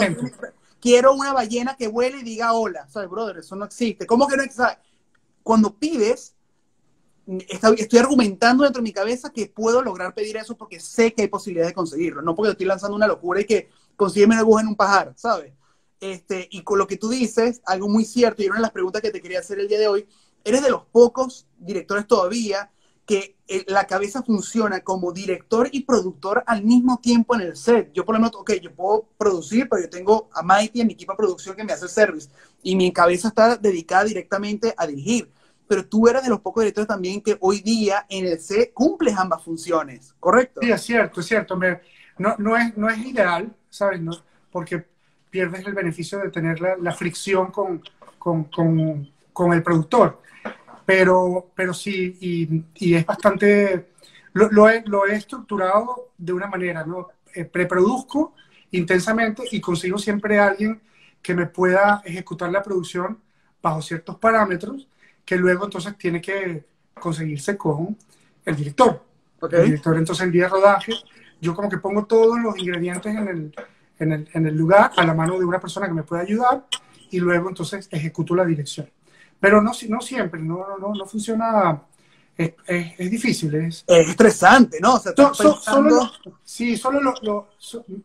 quiero 0.79 1.13
una 1.13 1.33
ballena 1.33 1.75
que 1.75 1.87
vuele 1.87 2.19
y 2.19 2.23
diga 2.23 2.53
hola. 2.53 2.87
¿Sabes, 2.89 3.09
brother? 3.09 3.37
Eso 3.37 3.55
no 3.55 3.65
existe. 3.65 4.07
¿Cómo 4.07 4.27
que 4.27 4.35
no 4.35 4.43
existe? 4.43 4.63
Cuando 5.43 5.75
pides, 5.75 6.34
estoy 7.47 7.99
argumentando 7.99 8.63
dentro 8.63 8.81
de 8.81 8.83
mi 8.83 8.93
cabeza 8.93 9.31
que 9.31 9.47
puedo 9.47 9.81
lograr 9.81 10.13
pedir 10.13 10.37
eso 10.37 10.55
porque 10.55 10.79
sé 10.79 11.13
que 11.13 11.23
hay 11.23 11.27
posibilidad 11.27 11.67
de 11.67 11.73
conseguirlo. 11.73 12.21
No 12.21 12.35
porque 12.35 12.51
estoy 12.51 12.65
lanzando 12.65 12.95
una 12.95 13.07
locura 13.07 13.41
y 13.41 13.45
que 13.45 13.69
consígueme 13.95 14.35
una 14.35 14.41
aguja 14.41 14.61
en 14.61 14.67
un 14.67 14.75
pajar, 14.75 15.13
¿sabes? 15.15 15.53
Este, 15.99 16.47
y 16.51 16.61
con 16.63 16.77
lo 16.77 16.87
que 16.87 16.97
tú 16.97 17.09
dices, 17.09 17.61
algo 17.65 17.87
muy 17.87 18.05
cierto, 18.05 18.43
y 18.43 18.47
una 18.47 18.57
de 18.57 18.61
las 18.63 18.71
preguntas 18.71 19.01
que 19.01 19.11
te 19.11 19.21
quería 19.21 19.39
hacer 19.39 19.59
el 19.59 19.67
día 19.67 19.79
de 19.79 19.87
hoy, 19.87 20.07
eres 20.43 20.61
de 20.61 20.69
los 20.69 20.83
pocos 20.85 21.47
directores 21.57 22.05
todavía 22.05 22.69
que 23.05 23.35
la 23.67 23.85
cabeza 23.85 24.23
funciona 24.23 24.81
como 24.81 25.11
director 25.11 25.69
y 25.71 25.83
productor 25.83 26.43
al 26.47 26.63
mismo 26.63 26.99
tiempo 26.99 27.35
en 27.35 27.41
el 27.41 27.55
set. 27.55 27.91
Yo 27.93 28.03
por 28.03 28.15
lo 28.15 28.19
menos, 28.19 28.35
ok, 28.35 28.53
yo 28.53 28.73
puedo 28.73 29.07
producir, 29.17 29.69
pero 29.69 29.83
yo 29.83 29.89
tengo 29.89 30.29
a 30.33 30.41
Mighty, 30.41 30.81
en 30.81 30.87
mi 30.87 30.93
equipo 30.93 31.13
de 31.13 31.17
producción 31.17 31.55
que 31.55 31.63
me 31.63 31.71
hace 31.71 31.85
el 31.85 31.91
service, 31.91 32.29
y 32.63 32.75
mi 32.75 32.91
cabeza 32.91 33.27
está 33.27 33.57
dedicada 33.57 34.05
directamente 34.05 34.73
a 34.75 34.87
dirigir. 34.87 35.31
Pero 35.67 35.85
tú 35.85 36.07
eres 36.07 36.23
de 36.23 36.29
los 36.29 36.41
pocos 36.41 36.63
directores 36.63 36.87
también 36.87 37.21
que 37.21 37.37
hoy 37.39 37.61
día 37.61 38.05
en 38.09 38.25
el 38.25 38.39
set 38.39 38.73
cumples 38.73 39.17
ambas 39.17 39.43
funciones, 39.43 40.13
¿correcto? 40.19 40.61
Sí, 40.61 40.71
es 40.71 40.81
cierto, 40.81 41.21
es 41.21 41.25
cierto. 41.25 41.59
no, 42.17 42.35
no, 42.37 42.57
es, 42.57 42.77
no 42.77 42.89
es 42.89 42.97
ideal, 42.99 43.53
¿sabes? 43.69 43.99
No, 44.01 44.11
porque 44.51 44.85
pierdes 45.29 45.65
el 45.67 45.73
beneficio 45.73 46.19
de 46.19 46.29
tener 46.29 46.61
la, 46.61 46.91
fricción 46.93 47.51
con, 47.51 47.83
con, 48.17 48.45
con, 48.45 49.53
el 49.53 49.61
productor. 49.61 50.21
Pero, 50.85 51.51
pero 51.53 51.73
sí, 51.73 52.17
y, 52.21 52.63
y 52.75 52.93
es 52.93 53.05
bastante, 53.05 53.89
lo, 54.31 54.49
lo, 54.49 54.69
he, 54.69 54.81
lo, 54.85 55.05
he, 55.05 55.15
estructurado 55.15 56.11
de 56.17 56.31
una 56.31 56.47
manera, 56.47 56.85
¿no? 56.85 57.09
Eh, 57.33 57.43
preproduzco 57.43 58.33
intensamente 58.71 59.43
y 59.51 59.59
consigo 59.59 59.97
siempre 59.97 60.39
a 60.39 60.47
alguien 60.47 60.81
que 61.21 61.33
me 61.33 61.47
pueda 61.47 62.01
ejecutar 62.05 62.49
la 62.49 62.63
producción 62.63 63.19
bajo 63.61 63.81
ciertos 63.81 64.17
parámetros 64.17 64.87
que 65.25 65.35
luego 65.35 65.65
entonces 65.65 65.97
tiene 65.97 66.21
que 66.21 66.63
conseguirse 66.93 67.57
con 67.57 67.97
el 68.45 68.55
director. 68.55 69.03
El 69.51 69.65
director 69.65 69.97
entonces 69.97 70.25
el 70.25 70.31
día 70.31 70.43
de 70.43 70.49
rodaje, 70.49 70.93
yo 71.41 71.53
como 71.53 71.69
que 71.69 71.77
pongo 71.77 72.05
todos 72.05 72.39
los 72.39 72.57
ingredientes 72.57 73.15
en 73.15 73.27
el, 73.27 73.55
en 73.99 74.11
el, 74.11 74.29
en 74.33 74.45
el 74.45 74.55
lugar 74.55 74.91
a 74.95 75.05
la 75.05 75.13
mano 75.13 75.37
de 75.37 75.45
una 75.45 75.59
persona 75.59 75.87
que 75.87 75.93
me 75.93 76.03
pueda 76.03 76.21
ayudar 76.21 76.65
y 77.11 77.19
luego 77.19 77.49
entonces 77.49 77.87
ejecuto 77.91 78.35
la 78.35 78.45
dirección. 78.45 78.89
Pero 79.39 79.61
no, 79.61 79.71
no 79.89 80.01
siempre, 80.01 80.41
no, 80.41 80.77
no, 80.79 80.93
no 80.93 81.05
funciona, 81.05 81.81
es, 82.37 82.53
es, 82.67 83.11
difícil. 83.11 83.53
Es, 83.55 83.83
es, 83.85 84.09
estresante, 84.09 84.79
¿no? 84.79 84.95
O 84.95 84.99
sea, 84.99 85.13
solo 85.33 86.11
sí, 86.43 86.77
solo 86.77 86.99
lo, 87.01 87.13
lo 87.21 87.49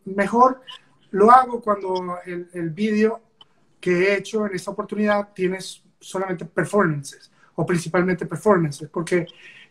mejor 0.05 0.61
lo 1.11 1.31
hago 1.31 1.61
cuando 1.61 2.19
el, 2.25 2.49
el 2.53 2.69
vídeo 2.69 3.21
que 3.79 3.91
he 3.91 4.17
hecho 4.17 4.45
en 4.45 4.55
esta 4.55 4.71
oportunidad 4.71 5.29
tienes 5.33 5.81
solamente 6.01 6.45
performances 6.45 7.31
o 7.55 7.65
principalmente 7.65 8.25
performances, 8.25 8.89
porque 8.89 9.25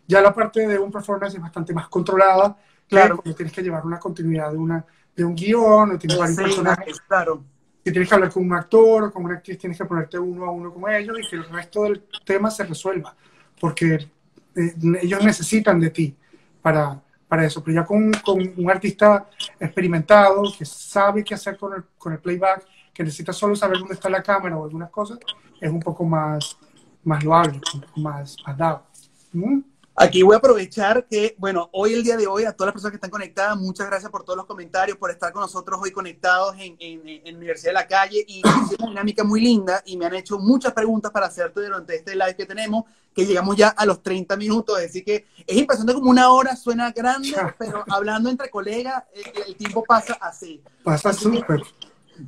ya 0.07 0.21
la 0.21 0.33
parte 0.33 0.67
de 0.67 0.79
un 0.79 0.91
performance 0.91 1.35
es 1.35 1.41
bastante 1.41 1.73
más 1.75 1.89
controlada, 1.89 2.57
claro, 2.89 3.17
porque 3.17 3.35
tienes 3.35 3.53
que 3.53 3.63
llevar 3.63 3.85
una 3.85 3.99
continuidad 3.99 4.51
de, 4.53 4.59
una, 4.59 4.85
de 5.15 5.25
un 5.25 5.35
guion 5.35 5.93
o 5.93 5.99
tienes 5.99 6.19
varios 6.19 6.39
personajes. 6.39 7.01
Claro. 7.01 7.45
Si 7.85 7.93
tienes 7.93 8.09
que 8.09 8.15
hablar 8.15 8.31
con 8.31 8.45
un 8.45 8.53
actor 8.53 9.05
o 9.05 9.13
con 9.13 9.25
una 9.25 9.35
actriz, 9.35 9.59
tienes 9.59 9.79
que 9.79 9.85
ponerte 9.85 10.19
uno 10.19 10.45
a 10.45 10.51
uno 10.51 10.73
con 10.73 10.91
ellos 10.93 11.19
y 11.19 11.29
que 11.29 11.37
el 11.37 11.49
resto 11.49 11.85
del 11.85 12.05
tema 12.25 12.51
se 12.51 12.65
resuelva, 12.65 13.15
porque 13.59 13.95
eh, 14.55 14.75
ellos 15.01 15.25
necesitan 15.25 15.81
de 15.81 15.91
ti 15.91 16.17
para, 16.61 17.01
para 17.27 17.47
eso. 17.47 17.65
Pero 17.65 17.77
ya 17.77 17.87
con, 17.87 18.13
con, 18.25 18.41
un 18.57 18.71
artista 18.71 19.31
experimentado 19.59 20.43
que 20.57 20.65
sabe 20.65 21.25
qué 21.25 21.35
hacer 21.35 21.57
con 21.57 21.75
el, 21.75 21.85
con 21.97 22.13
el 22.13 22.19
playback, 22.19 22.67
que 22.93 23.05
necesita 23.05 23.33
solo 23.33 23.57
saber 23.57 23.79
dónde 23.79 23.95
está 23.95 24.11
la 24.11 24.23
cámara 24.23 24.57
o 24.57 24.65
algunas 24.65 24.91
cosas, 24.91 25.19
es 25.61 25.71
un 25.71 25.81
poco 25.81 26.05
más, 26.05 26.57
más 27.05 27.23
loable, 27.25 27.61
un 27.75 27.81
poco 27.81 28.01
más, 28.01 28.37
más 28.47 28.57
dado. 28.57 28.83
¿Mm? 29.33 29.61
Aquí 30.03 30.23
voy 30.23 30.35
a 30.35 30.39
aprovechar 30.39 31.07
que, 31.07 31.35
bueno, 31.37 31.69
hoy, 31.73 31.93
el 31.93 32.03
día 32.03 32.17
de 32.17 32.27
hoy, 32.27 32.45
a 32.45 32.53
todas 32.53 32.69
las 32.69 32.73
personas 32.73 32.93
que 32.93 32.97
están 32.97 33.11
conectadas, 33.11 33.59
muchas 33.59 33.87
gracias 33.87 34.11
por 34.11 34.25
todos 34.25 34.39
los 34.39 34.47
comentarios, 34.47 34.97
por 34.97 35.11
estar 35.11 35.31
con 35.31 35.43
nosotros 35.43 35.79
hoy 35.83 35.91
conectados 35.91 36.55
en, 36.59 36.75
en, 36.79 37.03
en 37.07 37.37
Universidad 37.37 37.71
de 37.71 37.75
la 37.75 37.87
Calle. 37.87 38.25
Y 38.27 38.41
es 38.73 38.79
una 38.79 38.89
dinámica 38.89 39.25
muy 39.25 39.43
linda 39.43 39.83
y 39.85 39.99
me 39.99 40.07
han 40.07 40.15
hecho 40.15 40.39
muchas 40.39 40.73
preguntas 40.73 41.11
para 41.11 41.27
hacerte 41.27 41.61
durante 41.61 41.97
este 41.97 42.15
live 42.15 42.35
que 42.35 42.47
tenemos, 42.47 42.85
que 43.15 43.27
llegamos 43.27 43.57
ya 43.57 43.69
a 43.69 43.85
los 43.85 44.03
30 44.03 44.39
minutos. 44.39 44.79
Así 44.79 45.03
que 45.03 45.27
es 45.47 45.57
impresionante 45.57 45.93
como 45.93 46.11
una 46.11 46.31
hora 46.31 46.57
suena 46.57 46.93
grande, 46.93 47.35
pero 47.59 47.85
hablando 47.91 48.31
entre 48.31 48.49
colegas, 48.49 49.05
el, 49.47 49.55
tiempo 49.55 49.85
pasa 49.85 50.17
así. 50.23 50.63
Pasa 50.83 51.13
súper. 51.13 51.63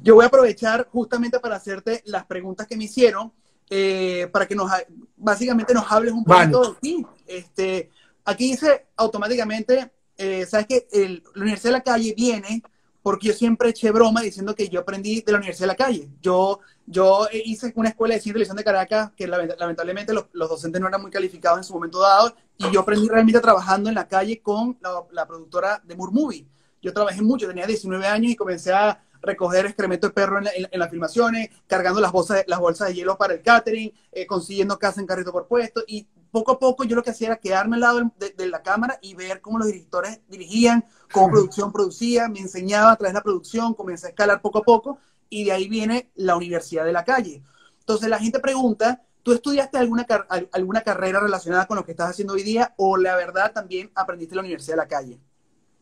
Yo 0.02 0.14
voy 0.14 0.24
a 0.24 0.28
aprovechar 0.28 0.88
justamente 0.90 1.40
para 1.40 1.56
hacerte 1.56 2.02
las 2.06 2.24
preguntas 2.26 2.66
que 2.66 2.76
me 2.76 2.84
hicieron. 2.84 3.32
Eh, 3.74 4.28
para 4.30 4.46
que 4.46 4.54
nos, 4.54 4.70
básicamente 5.16 5.72
nos 5.72 5.90
hables 5.90 6.12
un 6.12 6.24
poquito 6.24 6.72
de 6.72 6.80
ti. 6.80 7.06
Este, 7.26 7.90
aquí 8.22 8.50
dice 8.50 8.86
automáticamente, 8.96 9.90
eh, 10.18 10.44
sabes 10.44 10.66
que 10.66 10.86
la 11.34 11.40
Universidad 11.40 11.70
de 11.70 11.78
la 11.78 11.82
Calle 11.82 12.14
viene 12.14 12.62
porque 13.02 13.28
yo 13.28 13.32
siempre 13.34 13.70
eché 13.70 13.90
broma 13.90 14.20
diciendo 14.20 14.54
que 14.54 14.68
yo 14.68 14.80
aprendí 14.80 15.22
de 15.22 15.32
la 15.32 15.38
Universidad 15.38 15.64
de 15.64 15.72
la 15.72 15.76
Calle. 15.76 16.08
Yo, 16.20 16.60
yo 16.86 17.26
hice 17.32 17.72
una 17.74 17.88
escuela 17.88 18.14
de 18.14 18.20
ciencia 18.20 18.30
y 18.30 18.34
televisión 18.34 18.56
de 18.56 18.64
Caracas 18.64 19.10
que 19.16 19.26
lamentablemente 19.26 20.12
los, 20.12 20.26
los, 20.32 20.48
docentes 20.48 20.80
no 20.80 20.88
eran 20.88 21.02
muy 21.02 21.10
calificados 21.10 21.58
en 21.58 21.64
su 21.64 21.72
momento 21.72 22.00
dado 22.00 22.34
y 22.58 22.70
yo 22.70 22.80
aprendí 22.80 23.08
realmente 23.08 23.40
trabajando 23.40 23.88
en 23.88 23.94
la 23.96 24.06
calle 24.06 24.40
con 24.40 24.78
la, 24.80 25.02
la 25.10 25.26
productora 25.26 25.82
de 25.82 25.96
Murmovie. 25.96 26.46
Yo 26.80 26.92
trabajé 26.92 27.22
mucho, 27.22 27.48
tenía 27.48 27.66
19 27.66 28.06
años 28.06 28.32
y 28.32 28.36
comencé 28.36 28.72
a, 28.72 29.02
recoger 29.22 29.66
excremento 29.66 30.08
de 30.08 30.12
perro 30.12 30.38
en, 30.38 30.80
las 30.80 30.90
filmaciones, 30.90 31.50
cargando 31.66 32.00
las 32.00 32.12
bolsas, 32.12 32.44
las 32.46 32.58
bolsas 32.58 32.88
de 32.88 32.94
hielo 32.94 33.16
para 33.16 33.34
el 33.34 33.42
catering, 33.42 33.92
eh, 34.10 34.26
consiguiendo 34.26 34.78
casa 34.78 35.00
en 35.00 35.06
carrito 35.06 35.32
por 35.32 35.46
puesto. 35.46 35.82
Y 35.86 36.06
poco 36.30 36.52
a 36.52 36.58
poco 36.58 36.84
yo 36.84 36.96
lo 36.96 37.02
que 37.02 37.10
hacía 37.10 37.28
era 37.28 37.36
quedarme 37.36 37.76
al 37.76 37.80
lado 37.80 38.12
de, 38.18 38.46
la 38.46 38.62
cámara 38.62 38.98
y 39.00 39.14
ver 39.14 39.40
cómo 39.40 39.58
los 39.58 39.68
directores 39.68 40.20
dirigían, 40.28 40.84
cómo 41.12 41.30
producción 41.30 41.72
producía, 41.72 42.28
me 42.28 42.40
enseñaba 42.40 42.92
a 42.92 42.96
través 42.96 43.12
de 43.12 43.18
la 43.18 43.22
producción, 43.22 43.74
comencé 43.74 44.06
a 44.06 44.10
escalar 44.10 44.40
poco 44.40 44.58
a 44.58 44.62
poco 44.62 44.98
y 45.28 45.44
de 45.44 45.52
ahí 45.52 45.68
viene 45.68 46.10
la 46.14 46.34
Universidad 46.36 46.84
de 46.84 46.92
la 46.92 47.04
Calle. 47.04 47.42
Entonces 47.78 48.08
la 48.08 48.18
gente 48.18 48.40
pregunta, 48.40 49.02
¿tú 49.22 49.32
estudiaste 49.32 49.78
alguna, 49.78 50.06
alguna 50.52 50.80
carrera 50.80 51.20
relacionada 51.20 51.66
con 51.66 51.76
lo 51.76 51.84
que 51.84 51.92
estás 51.92 52.10
haciendo 52.10 52.34
hoy 52.34 52.42
día 52.42 52.74
o 52.76 52.96
la 52.96 53.14
verdad 53.14 53.52
también 53.52 53.90
aprendiste 53.94 54.34
en 54.34 54.36
la 54.36 54.42
Universidad 54.42 54.74
de 54.74 54.82
la 54.82 54.88
Calle? 54.88 55.20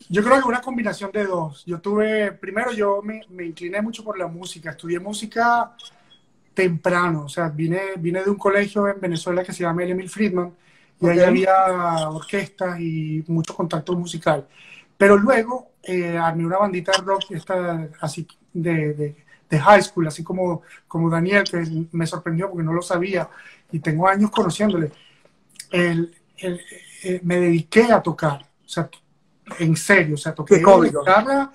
Yo 0.08 0.24
creo 0.24 0.40
que 0.40 0.48
una 0.48 0.60
combinación 0.60 1.12
de 1.12 1.24
dos. 1.24 1.64
Yo 1.66 1.80
tuve, 1.80 2.32
primero 2.32 2.72
yo 2.72 3.00
me, 3.02 3.22
me, 3.28 3.46
incliné 3.46 3.80
mucho 3.82 4.02
por 4.02 4.18
la 4.18 4.26
música, 4.26 4.70
estudié 4.70 4.98
música 4.98 5.76
temprano, 6.54 7.24
o 7.24 7.28
sea, 7.28 7.48
vine, 7.48 7.80
vine 7.98 8.22
de 8.22 8.30
un 8.30 8.36
colegio 8.36 8.88
en 8.88 9.00
Venezuela 9.00 9.44
que 9.44 9.52
se 9.52 9.62
llama 9.62 9.84
Emil 9.84 10.10
Friedman 10.10 10.52
y 11.00 11.08
ahí 11.08 11.20
había 11.20 12.10
orquestas 12.10 12.78
y 12.80 13.24
mucho 13.28 13.54
contacto 13.54 13.94
musical. 13.94 14.46
Pero 14.96 15.16
luego 15.16 15.70
eh, 15.82 16.18
armé 16.18 16.44
una 16.44 16.58
bandita 16.58 16.92
de 16.92 16.98
rock 16.98 17.30
esta, 17.30 17.88
así 18.00 18.26
de, 18.52 18.94
de, 18.94 19.16
de, 19.48 19.58
high 19.58 19.82
school, 19.82 20.08
así 20.08 20.22
como, 20.22 20.62
como 20.86 21.08
Daniel, 21.08 21.44
que 21.44 21.64
me 21.92 22.06
sorprendió 22.06 22.50
porque 22.50 22.64
no 22.64 22.72
lo 22.72 22.82
sabía 22.82 23.28
y 23.72 23.78
tengo 23.80 24.06
años 24.06 24.30
conociéndole. 24.30 24.92
El, 25.70 26.14
el, 26.36 26.60
eh, 27.04 27.20
me 27.22 27.40
dediqué 27.40 27.84
a 27.84 28.02
tocar, 28.02 28.42
o 28.42 28.68
sea, 28.68 28.90
en 29.58 29.76
serio, 29.76 30.14
o 30.14 30.18
sea, 30.18 30.34
toqué 30.34 30.58
guitarra 30.58 31.50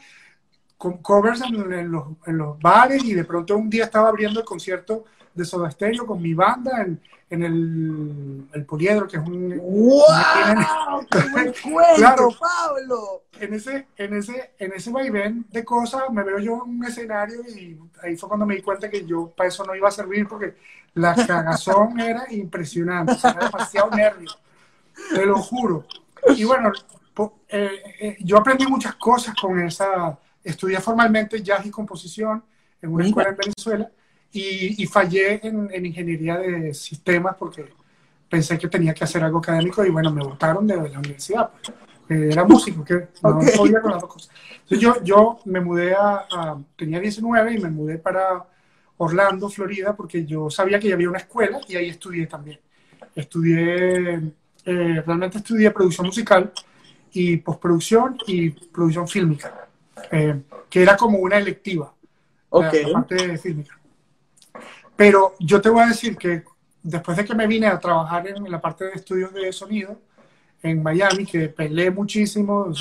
con 0.78 0.98
covers 0.98 1.42
en, 1.42 1.92
los, 1.92 2.06
en, 2.26 2.38
los, 2.38 2.60
bares 2.60 3.04
y 3.04 3.14
de 3.14 3.24
pronto 3.24 3.56
un 3.56 3.70
día 3.70 3.86
estaba 3.86 4.10
abriendo 4.10 4.40
el 4.40 4.46
concierto 4.46 5.06
de 5.34 5.46
Soda 5.46 5.72
Stereo 5.72 6.06
con 6.06 6.22
mi 6.22 6.34
banda 6.34 6.82
en, 6.82 7.02
en 7.30 7.44
el, 7.44 8.48
el, 8.54 8.66
Poliedro, 8.66 9.08
que 9.08 9.18
es 9.18 9.24
un... 9.24 9.58
¡Wow! 9.58 10.04
claro, 11.96 12.30
Pablo! 12.40 13.24
En 13.40 13.54
ese, 13.54 13.88
en, 13.98 14.16
ese, 14.16 14.52
en 14.60 14.74
ese 14.74 14.92
vaivén 14.92 15.46
de 15.50 15.66
cosas 15.66 16.04
me 16.12 16.24
veo 16.24 16.40
yo 16.40 16.64
en 16.66 16.78
un 16.78 16.86
escenario 16.86 17.42
y 17.42 17.80
ahí 18.04 18.16
fue 18.16 18.30
cuando 18.30 18.46
me 18.46 18.56
di 18.56 18.62
cuenta 18.62 18.90
que 18.90 19.06
yo 19.06 19.34
para 19.36 19.50
eso 19.50 19.66
no 19.66 19.76
iba 19.76 19.88
a 19.88 19.92
servir 19.92 20.28
porque 20.28 20.56
la 20.94 21.16
cagazón 21.16 22.00
era 22.00 22.32
impresionante, 22.32 23.14
era 23.22 23.46
demasiado 23.46 23.90
nervio, 23.92 24.32
te 25.14 25.26
lo 25.26 25.38
juro. 25.40 25.86
Y 26.36 26.44
bueno, 26.46 26.72
eh, 27.48 27.70
eh, 28.00 28.18
yo 28.20 28.38
aprendí 28.38 28.66
muchas 28.68 28.96
cosas 28.96 29.36
con 29.40 29.60
esa, 29.60 30.18
estudié 30.44 30.80
formalmente 30.80 31.42
jazz 31.42 31.66
y 31.66 31.72
composición 31.72 32.44
en 32.82 32.92
una 32.92 33.06
escuela 33.06 33.30
en 33.30 33.38
Venezuela 33.38 33.92
y, 34.32 34.86
fallé 34.88 35.40
en, 35.48 35.86
ingeniería 35.86 36.38
de 36.38 36.74
sistemas 36.74 37.36
porque 37.40 37.66
pensé 38.30 38.58
que 38.58 38.68
tenía 38.68 38.94
que 38.94 39.06
hacer 39.06 39.24
algo 39.24 39.38
académico 39.38 39.86
y 39.86 39.90
bueno, 39.90 40.12
me 40.12 40.24
botaron 40.24 40.68
de 40.68 40.76
la 40.76 41.00
universidad. 41.00 41.52
Pues. 42.08 42.34
era 42.34 42.44
músico, 42.44 42.84
que 42.84 43.08
no 43.24 43.40
podía 43.56 43.82
con 43.82 43.92
las 43.92 44.02
dos 44.02 44.14
cosas. 44.14 44.30
Entonces 44.52 44.80
yo, 44.80 45.02
yo 45.04 45.40
me 45.46 45.62
mudé 45.62 45.94
a, 45.94 46.58
tenía 46.76 47.00
19 47.00 47.54
y 47.54 47.60
me 47.60 47.70
mudé 47.70 47.98
para 47.98 48.46
Orlando, 48.98 49.50
Florida, 49.50 49.96
porque 49.96 50.26
yo 50.26 50.50
sabía 50.50 50.80
que 50.80 50.90
ya 50.90 50.96
había 50.96 51.10
una 51.10 51.20
escuela 51.20 51.60
y 51.68 51.78
ahí 51.78 51.90
estudié 51.90 52.28
también. 52.28 52.60
Estudié, 53.16 54.16
eh, 54.66 55.04
realmente 55.06 55.38
estudié 55.38 55.72
producción 55.72 56.08
musical 56.08 56.52
y 57.16 57.38
postproducción 57.38 58.18
y 58.28 58.50
producción 58.50 59.08
fílmica, 59.08 59.70
eh, 60.12 60.42
que 60.70 60.84
era 60.84 60.98
como 60.98 61.18
una 61.20 61.38
electiva, 61.38 61.94
okay. 62.50 62.84
la, 62.84 62.92
parte 62.92 63.38
fílmica. 63.38 63.80
Pero 64.98 65.34
yo 65.40 65.62
te 65.62 65.70
voy 65.70 65.84
a 65.84 65.88
decir 65.88 66.18
que 66.18 66.44
después 66.84 67.16
de 67.16 67.24
que 67.24 67.34
me 67.34 67.48
vine 67.48 67.68
a 67.68 67.80
trabajar 67.80 68.28
en, 68.28 68.52
la 68.52 68.60
parte 68.60 68.86
de 68.86 68.92
estudios 68.92 69.34
de 69.34 69.54
sonido 69.54 69.98
en 70.62 70.84
Miami, 70.84 71.26
que 71.26 71.48
peleé 71.48 71.90
muchísimo, 71.90 72.74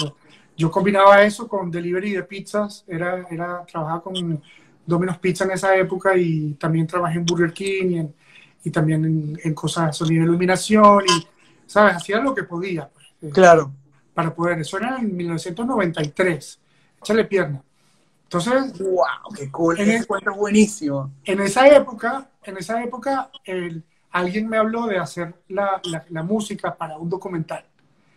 yo 0.57 0.69
combinaba 0.69 1.23
eso 1.23 1.47
con 1.47 1.71
delivery 1.71 2.15
de 2.15 2.25
pizzas, 2.25 2.85
era, 2.89 3.25
era 3.31 3.65
trabajar 3.71 4.03
con 4.03 4.43
Domino's 4.85 5.19
Pizza 5.19 5.45
en 5.45 5.53
esa 5.53 5.77
época 5.77 6.17
y 6.17 6.55
también 6.55 6.89
trabajé 6.89 7.19
en 7.19 7.25
Burger 7.25 7.53
King 7.53 7.87
y, 7.91 7.99
en, 7.99 8.15
y 8.65 8.71
también 8.71 9.05
en, 9.05 9.41
en, 9.45 9.55
cosas 9.55 9.87
de 9.87 9.93
sonido 9.93 10.23
de 10.23 10.29
iluminación 10.31 11.05
y, 11.07 11.27
¿sabes? 11.67 11.95
Hacía 11.95 12.19
lo 12.19 12.35
que 12.35 12.43
podía. 12.43 12.91
Pues. 13.21 13.33
Claro 13.33 13.73
para 14.15 14.35
poder. 14.35 14.61
Eso 14.61 14.79
era 14.79 14.99
en 14.99 15.15
1993. 15.15 16.61
Échale 17.01 17.25
pierna. 17.25 17.63
Entonces. 18.25 18.79
¡Wow! 18.79 19.35
¡Qué 19.37 19.51
cool! 19.51 19.79
En 19.81 19.91
es 19.91 20.07
buenísimo. 20.37 21.13
En 21.25 21.41
esa 21.41 21.69
época, 21.69 22.31
en 22.43 22.57
esa 22.57 22.83
época, 22.83 23.31
alguien 24.11 24.49
me 24.49 24.57
habló 24.57 24.87
de 24.87 24.99
hacer 24.99 25.35
la, 25.49 25.81
la, 26.09 26.23
música 26.23 26.75
para 26.75 26.97
un 26.97 27.11
documental. 27.11 27.65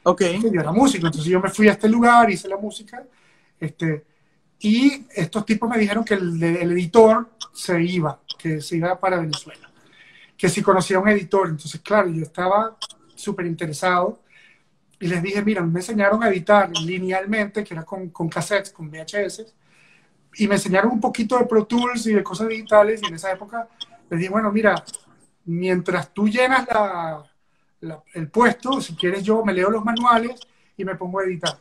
Ok. 0.04 0.22
Yo 0.42 0.62
era 0.62 0.72
músico, 0.72 1.08
entonces 1.08 1.30
yo 1.30 1.42
me 1.42 1.50
fui 1.50 1.68
a 1.68 1.74
este 1.74 1.90
lugar, 1.90 2.30
hice 2.30 2.48
la 2.48 2.58
música. 2.58 3.04
Este, 3.60 4.06
Y 4.60 5.06
estos 5.14 5.46
tipos 5.46 5.70
me 5.70 5.78
dijeron 5.78 6.04
que 6.04 6.14
el, 6.14 6.42
el 6.42 6.72
editor 6.72 7.30
se 7.54 7.84
iba, 7.84 8.20
que 8.38 8.62
se 8.62 8.78
iba 8.78 9.00
para 9.00 9.20
Venezuela, 9.20 9.70
que 10.38 10.50
si 10.50 10.62
conocía 10.62 11.00
un 11.00 11.10
editor. 11.10 11.50
Entonces, 11.50 11.82
claro, 11.82 12.10
yo 12.10 12.24
estaba 12.24 12.78
súper 13.16 13.46
interesado 13.46 14.20
y 15.00 15.08
les 15.08 15.22
dije, 15.22 15.42
mira, 15.44 15.62
me 15.62 15.80
enseñaron 15.80 16.24
a 16.24 16.30
editar 16.30 16.72
linealmente, 16.78 17.64
que 17.64 17.74
era 17.74 17.84
con, 17.84 18.10
con 18.10 18.30
cassettes, 18.30 18.72
con 18.72 18.90
VHS, 18.90 19.54
y 20.36 20.48
me 20.48 20.56
enseñaron 20.56 20.92
un 20.92 21.00
poquito 21.00 21.38
de 21.38 21.46
Pro 21.46 21.66
Tools 21.66 22.08
y 22.08 22.14
de 22.14 22.24
cosas 22.24 22.48
digitales, 22.48 23.02
y 23.04 23.08
en 23.08 23.16
esa 23.16 23.32
época 23.32 23.68
les 24.10 24.20
dije, 24.20 24.32
bueno, 24.32 24.52
mira, 24.52 24.84
mientras 25.46 26.14
tú 26.14 26.28
llenas 26.28 26.68
la, 26.70 27.24
el 28.14 28.30
puesto, 28.30 28.82
si 28.82 28.96
quieres 28.96 29.24
yo 29.24 29.44
me 29.44 29.54
leo 29.54 29.70
los 29.70 29.84
manuales 29.84 30.40
y 30.76 30.84
me 30.84 30.96
pongo 30.96 31.20
a 31.20 31.26
editar. 31.26 31.58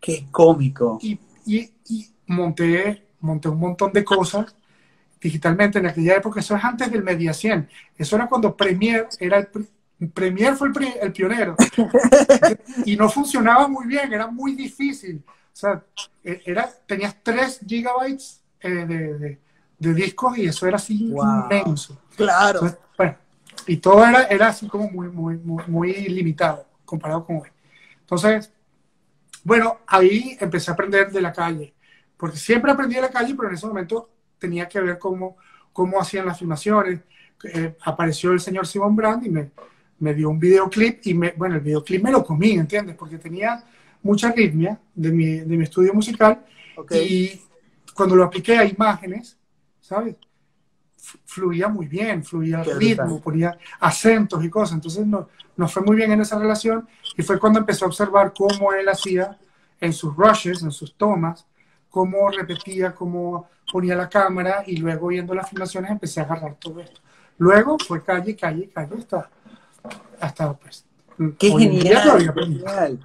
Qué 0.00 0.26
cómico. 0.30 0.98
Y, 1.00 1.18
y, 1.46 1.70
y 1.88 2.10
monté, 2.26 3.06
monté 3.20 3.48
un 3.48 3.58
montón 3.58 3.92
de 3.92 4.04
cosas 4.04 4.54
digitalmente 5.20 5.78
en 5.78 5.86
aquella 5.86 6.16
época, 6.16 6.40
eso 6.40 6.56
es 6.56 6.64
antes 6.64 6.90
del 6.90 7.02
Media 7.02 7.34
100, 7.34 7.68
eso 7.98 8.16
era 8.16 8.26
cuando 8.26 8.56
Premiere 8.56 9.06
era 9.18 9.38
el, 9.38 9.48
Premiere 10.08 10.56
fue 10.56 10.68
el, 11.02 11.12
pionero. 11.12 11.56
y 12.86 12.96
no 12.96 13.08
funcionaba 13.08 13.68
muy 13.68 13.86
bien, 13.86 14.12
era 14.12 14.26
muy 14.26 14.54
difícil. 14.54 15.22
O 15.26 15.56
sea, 15.56 15.84
e, 16.24 16.42
era, 16.46 16.70
tenías 16.86 17.16
3 17.22 17.60
gigabytes 17.66 18.42
eh, 18.60 19.38
de, 19.78 19.94
discos 19.94 20.38
y 20.38 20.46
eso 20.46 20.66
era 20.66 20.76
así 20.76 21.12
inmenso. 21.12 22.00
Claro. 22.16 22.60
y 23.66 23.76
todo 23.76 24.06
era, 24.06 24.24
era 24.24 24.48
así 24.48 24.68
como 24.68 24.90
muy, 24.90 25.08
muy, 25.08 25.38
muy, 25.66 25.92
limitado 26.08 26.66
comparado 26.84 27.24
con 27.24 27.36
hoy. 27.36 27.48
Entonces, 28.00 28.52
bueno, 29.44 29.80
ahí 29.86 30.36
empecé 30.40 30.70
a 30.70 30.74
aprender 30.74 31.10
de 31.10 31.20
la 31.20 31.32
calle. 31.32 31.74
Porque 32.16 32.36
siempre 32.36 32.72
aprendí 32.72 32.96
de 32.96 33.02
la 33.02 33.10
calle, 33.10 33.34
pero 33.34 33.48
en 33.48 33.54
ese 33.54 33.66
momento 33.66 34.10
tenía 34.38 34.68
que 34.68 34.80
ver 34.80 34.98
cómo, 34.98 35.36
cómo 35.72 36.00
hacían 36.00 36.26
las 36.26 36.38
filmaciones. 36.38 37.00
Eh, 37.44 37.76
apareció 37.82 38.32
el 38.32 38.40
señor 38.40 38.66
Simon 38.66 38.94
Brand 38.94 39.24
y 39.24 39.30
me, 39.30 39.50
me 40.00 40.14
dio 40.14 40.30
un 40.30 40.38
videoclip 40.38 41.00
y 41.04 41.14
me, 41.14 41.32
bueno, 41.36 41.56
el 41.56 41.60
videoclip 41.60 42.02
me 42.02 42.10
lo 42.10 42.24
comí, 42.24 42.52
¿entiendes? 42.52 42.96
Porque 42.96 43.18
tenía 43.18 43.62
mucha 44.02 44.28
arritmia 44.28 44.78
de 44.94 45.12
mi, 45.12 45.40
de 45.40 45.56
mi 45.56 45.64
estudio 45.64 45.94
musical 45.94 46.44
y 46.90 47.40
cuando 47.94 48.16
lo 48.16 48.24
apliqué 48.24 48.56
a 48.56 48.64
imágenes, 48.64 49.38
¿sabes? 49.80 50.16
Fluía 51.24 51.68
muy 51.68 51.86
bien, 51.86 52.24
fluía 52.24 52.62
el 52.62 52.78
ritmo, 52.78 53.20
ponía 53.20 53.56
acentos 53.78 54.42
y 54.44 54.50
cosas. 54.50 54.74
Entonces 54.74 55.06
nos 55.06 55.26
no 55.56 55.68
fue 55.68 55.82
muy 55.82 55.96
bien 55.96 56.12
en 56.12 56.22
esa 56.22 56.38
relación 56.38 56.88
y 57.16 57.22
fue 57.22 57.38
cuando 57.38 57.58
empezó 57.58 57.84
a 57.84 57.88
observar 57.88 58.32
cómo 58.34 58.72
él 58.72 58.88
hacía 58.88 59.38
en 59.78 59.92
sus 59.92 60.16
rushes, 60.16 60.62
en 60.62 60.70
sus 60.70 60.94
tomas, 60.94 61.46
cómo 61.90 62.30
repetía, 62.30 62.94
cómo 62.94 63.48
ponía 63.70 63.94
la 63.94 64.08
cámara 64.08 64.64
y 64.66 64.76
luego 64.76 65.08
viendo 65.08 65.34
las 65.34 65.50
filmaciones 65.50 65.90
empecé 65.90 66.20
a 66.20 66.24
agarrar 66.24 66.54
todo 66.54 66.80
esto. 66.80 67.00
Luego 67.36 67.76
fue 67.78 68.02
calle, 68.02 68.34
calle, 68.36 68.70
calle, 68.70 68.96
está 68.98 69.28
hasta 70.20 70.52
pues. 70.54 70.84
Qué 71.38 71.50
genial, 71.50 73.00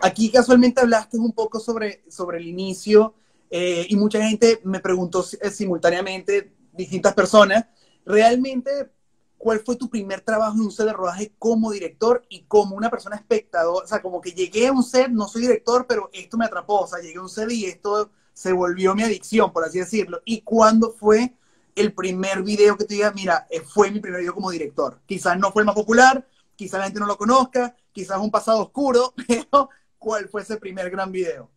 Aquí 0.00 0.30
casualmente 0.30 0.80
hablaste 0.80 1.18
un 1.18 1.32
poco 1.32 1.58
sobre, 1.58 2.04
sobre 2.08 2.38
el 2.38 2.46
inicio 2.46 3.14
eh, 3.50 3.86
y 3.88 3.96
mucha 3.96 4.22
gente 4.22 4.60
me 4.64 4.80
preguntó 4.80 5.24
eh, 5.40 5.50
simultáneamente, 5.50 6.52
distintas 6.72 7.14
personas, 7.14 7.66
realmente, 8.06 8.90
¿cuál 9.36 9.60
fue 9.60 9.76
tu 9.76 9.90
primer 9.90 10.20
trabajo 10.20 10.54
en 10.54 10.60
un 10.60 10.70
set 10.70 10.86
de 10.86 10.92
rodaje 10.92 11.32
como 11.38 11.72
director 11.72 12.22
y 12.28 12.42
como 12.42 12.76
una 12.76 12.90
persona 12.90 13.16
espectador? 13.16 13.84
O 13.84 13.86
sea, 13.86 14.00
como 14.00 14.20
que 14.20 14.32
llegué 14.32 14.68
a 14.68 14.72
un 14.72 14.84
set, 14.84 15.08
no 15.08 15.26
soy 15.26 15.42
director, 15.42 15.86
pero 15.88 16.10
esto 16.12 16.36
me 16.36 16.44
atrapó, 16.44 16.82
o 16.82 16.86
sea, 16.86 17.00
llegué 17.00 17.18
a 17.18 17.22
un 17.22 17.28
set 17.28 17.50
y 17.50 17.64
esto 17.64 18.10
se 18.32 18.52
volvió 18.52 18.94
mi 18.94 19.02
adicción, 19.02 19.52
por 19.52 19.64
así 19.64 19.80
decirlo. 19.80 20.20
¿Y 20.24 20.42
cuándo 20.42 20.92
fue 20.92 21.34
el 21.80 21.92
primer 21.92 22.42
video 22.42 22.76
que 22.76 22.84
te 22.84 22.94
diga, 22.94 23.12
mira, 23.12 23.46
eh, 23.50 23.60
fue 23.60 23.90
mi 23.90 24.00
primer 24.00 24.20
video 24.20 24.34
como 24.34 24.50
director? 24.50 25.00
Quizás 25.06 25.38
no 25.38 25.52
fue 25.52 25.62
el 25.62 25.66
más 25.66 25.74
popular, 25.74 26.26
quizás 26.56 26.80
la 26.80 26.86
gente 26.86 27.00
no 27.00 27.06
lo 27.06 27.16
conozca, 27.16 27.74
quizás 27.92 28.18
un 28.18 28.30
pasado 28.30 28.62
oscuro, 28.62 29.14
pero 29.26 29.70
¿cuál 29.98 30.28
fue 30.28 30.42
ese 30.42 30.56
primer 30.56 30.90
gran 30.90 31.12
video? 31.12 31.50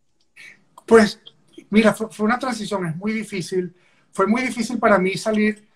Pues, 0.86 1.20
mira, 1.70 1.92
fue, 1.92 2.08
una 2.24 2.38
transición, 2.38 2.86
es 2.86 2.96
muy 2.96 3.12
difícil. 3.12 3.74
Fue 4.12 4.26
muy 4.26 4.42
difícil 4.42 4.78
para 4.78 4.98
mí 4.98 5.16
salir, 5.16 5.66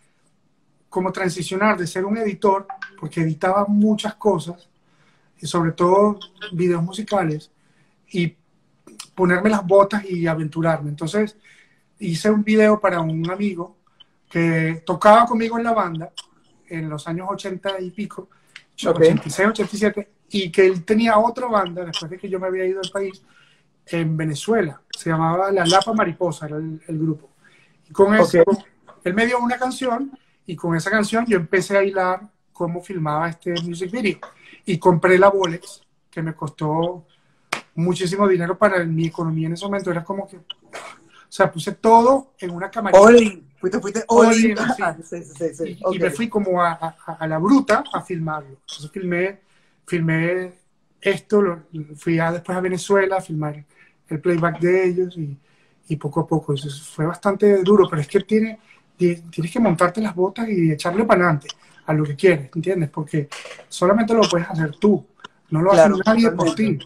como 0.89 1.13
transicionar 1.13 1.77
de 1.77 1.87
ser 1.87 2.05
un 2.05 2.17
editor, 2.19 2.67
porque 2.99 3.23
editaba 3.23 3.67
muchas 3.67 4.15
cosas, 4.15 4.69
y 5.41 5.47
sobre 5.47 5.73
todo 5.73 6.19
videos 6.53 6.83
musicales, 6.83 7.51
y 8.11 8.35
ponerme 9.15 9.51
las 9.51 9.67
botas 9.67 10.05
y 10.05 10.27
aventurarme. 10.27 10.91
Entonces, 10.91 11.37
hice 11.99 12.31
un 12.31 12.45
video 12.45 12.81
para 12.81 13.01
un 13.01 13.29
amigo 13.31 13.76
que 14.37 14.83
tocaba 14.85 15.25
conmigo 15.25 15.57
en 15.57 15.65
la 15.65 15.73
banda 15.73 16.13
en 16.69 16.91
los 16.91 17.09
años 17.09 17.27
80 17.31 17.81
y 17.81 17.91
pico, 17.91 18.29
86, 18.75 19.49
87, 19.49 20.11
y 20.29 20.53
que 20.53 20.67
él 20.67 20.85
tenía 20.85 21.19
otra 21.19 21.47
banda 21.47 21.87
después 21.87 22.11
de 22.11 22.19
que 22.19 22.29
yo 22.29 22.39
me 22.39 22.49
había 22.49 22.67
ido 22.67 22.83
al 22.85 22.91
país 22.91 23.23
en 23.87 24.15
Venezuela. 24.15 24.83
Se 24.91 25.09
llamaba 25.09 25.51
La 25.51 25.65
Lapa 25.65 25.95
Mariposa, 25.95 26.45
era 26.45 26.57
el, 26.59 26.99
grupo. 26.99 27.31
Y 27.89 27.95
con 27.95 28.15
eso, 28.15 28.43
él 29.05 29.15
me 29.15 29.25
dio 29.25 29.39
una 29.39 29.57
canción 29.57 30.11
y 30.45 30.55
con 30.55 30.77
esa 30.77 30.91
canción 30.91 31.25
yo 31.25 31.39
empecé 31.39 31.79
a 31.79 31.83
hilar 31.83 32.29
cómo 32.53 32.83
filmaba 32.83 33.31
este 33.31 33.55
music 33.63 33.91
video. 33.91 34.19
Y 34.67 34.77
compré 34.77 35.19
la 35.19 35.31
Bolex, 35.31 35.81
que 36.11 36.21
me 36.21 36.35
costó 36.35 37.07
muchísimo 37.75 38.29
dinero 38.29 38.59
para 38.59 38.85
mi 38.85 39.07
economía 39.07 39.47
en 39.47 39.55
ese 39.55 39.65
momento. 39.65 39.91
Era 39.91 40.05
como 40.05 40.29
que, 40.29 40.37
o 40.37 40.43
sea, 41.27 41.51
puse 41.51 41.73
todo 41.73 42.35
en 42.39 42.51
una 42.51 42.71
camarita. 42.71 43.01
Fuiste, 43.59 43.81
fuiste 43.81 44.05
y, 45.93 45.99
me 45.99 46.11
fui 46.11 46.29
como 46.29 46.63
a, 46.63 46.73
a, 47.19 47.27
la 47.27 47.39
bruta 47.39 47.85
a 47.93 48.03
filmarlo. 48.03 48.59
Entonces 48.61 48.91
filmé, 48.91 49.41
filmé 49.87 50.53
esto, 51.01 51.41
lo, 51.41 51.63
fui 51.97 52.19
a, 52.19 52.33
después 52.33 52.57
a 52.57 52.61
Venezuela 52.61 53.17
a 53.17 53.21
filmar 53.21 53.65
el 54.09 54.21
playback 54.21 54.61
de 54.61 54.89
ellos 54.89 55.17
y, 55.17 55.37
y 55.89 55.97
poco 55.97 56.21
a 56.21 56.27
poco. 56.27 56.55
Eso 56.55 56.69
fue 56.69 57.07
bastante 57.07 57.63
duro, 57.63 57.89
pero 57.89 58.03
es 58.03 58.09
que 58.09 58.21
tiene, 58.21 58.59
tienes 58.97 59.53
que 59.53 59.61
montarte 59.61 60.01
las 60.01 60.15
botas 60.15 60.49
y 60.49 60.71
echarle 60.71 61.05
para 61.05 61.25
adelante 61.25 61.49
a 61.87 61.93
lo 61.93 62.05
que 62.05 62.17
quieres, 62.17 62.51
¿entiendes? 62.55 62.91
Porque 62.91 63.29
solamente 63.69 64.13
lo 64.13 64.23
puedes 64.23 64.49
hacer 64.49 64.77
tú, 64.77 65.07
no 65.51 65.63
lo 65.63 65.73
hace 65.73 65.89
nadie 66.05 66.31
por 66.33 66.55
ti. 66.55 66.79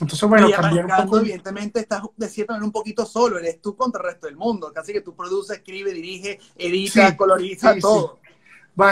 Entonces, 0.00 0.28
bueno, 0.28 0.48
cambiar 0.50 0.86
un 0.86 1.04
poco. 1.04 1.18
Evidentemente, 1.18 1.80
estás 1.80 2.02
de 2.16 2.28
cierta 2.28 2.52
manera 2.52 2.66
un 2.66 2.72
poquito 2.72 3.04
solo, 3.04 3.38
eres 3.38 3.60
tú 3.60 3.76
contra 3.76 4.00
el 4.00 4.08
resto 4.08 4.26
del 4.26 4.36
mundo. 4.36 4.72
Casi 4.72 4.92
que 4.92 5.00
tú 5.00 5.14
produces, 5.14 5.58
escribes, 5.58 5.94
dirige, 5.94 6.38
edita, 6.56 7.16
coloriza, 7.16 7.76
todo. 7.78 8.20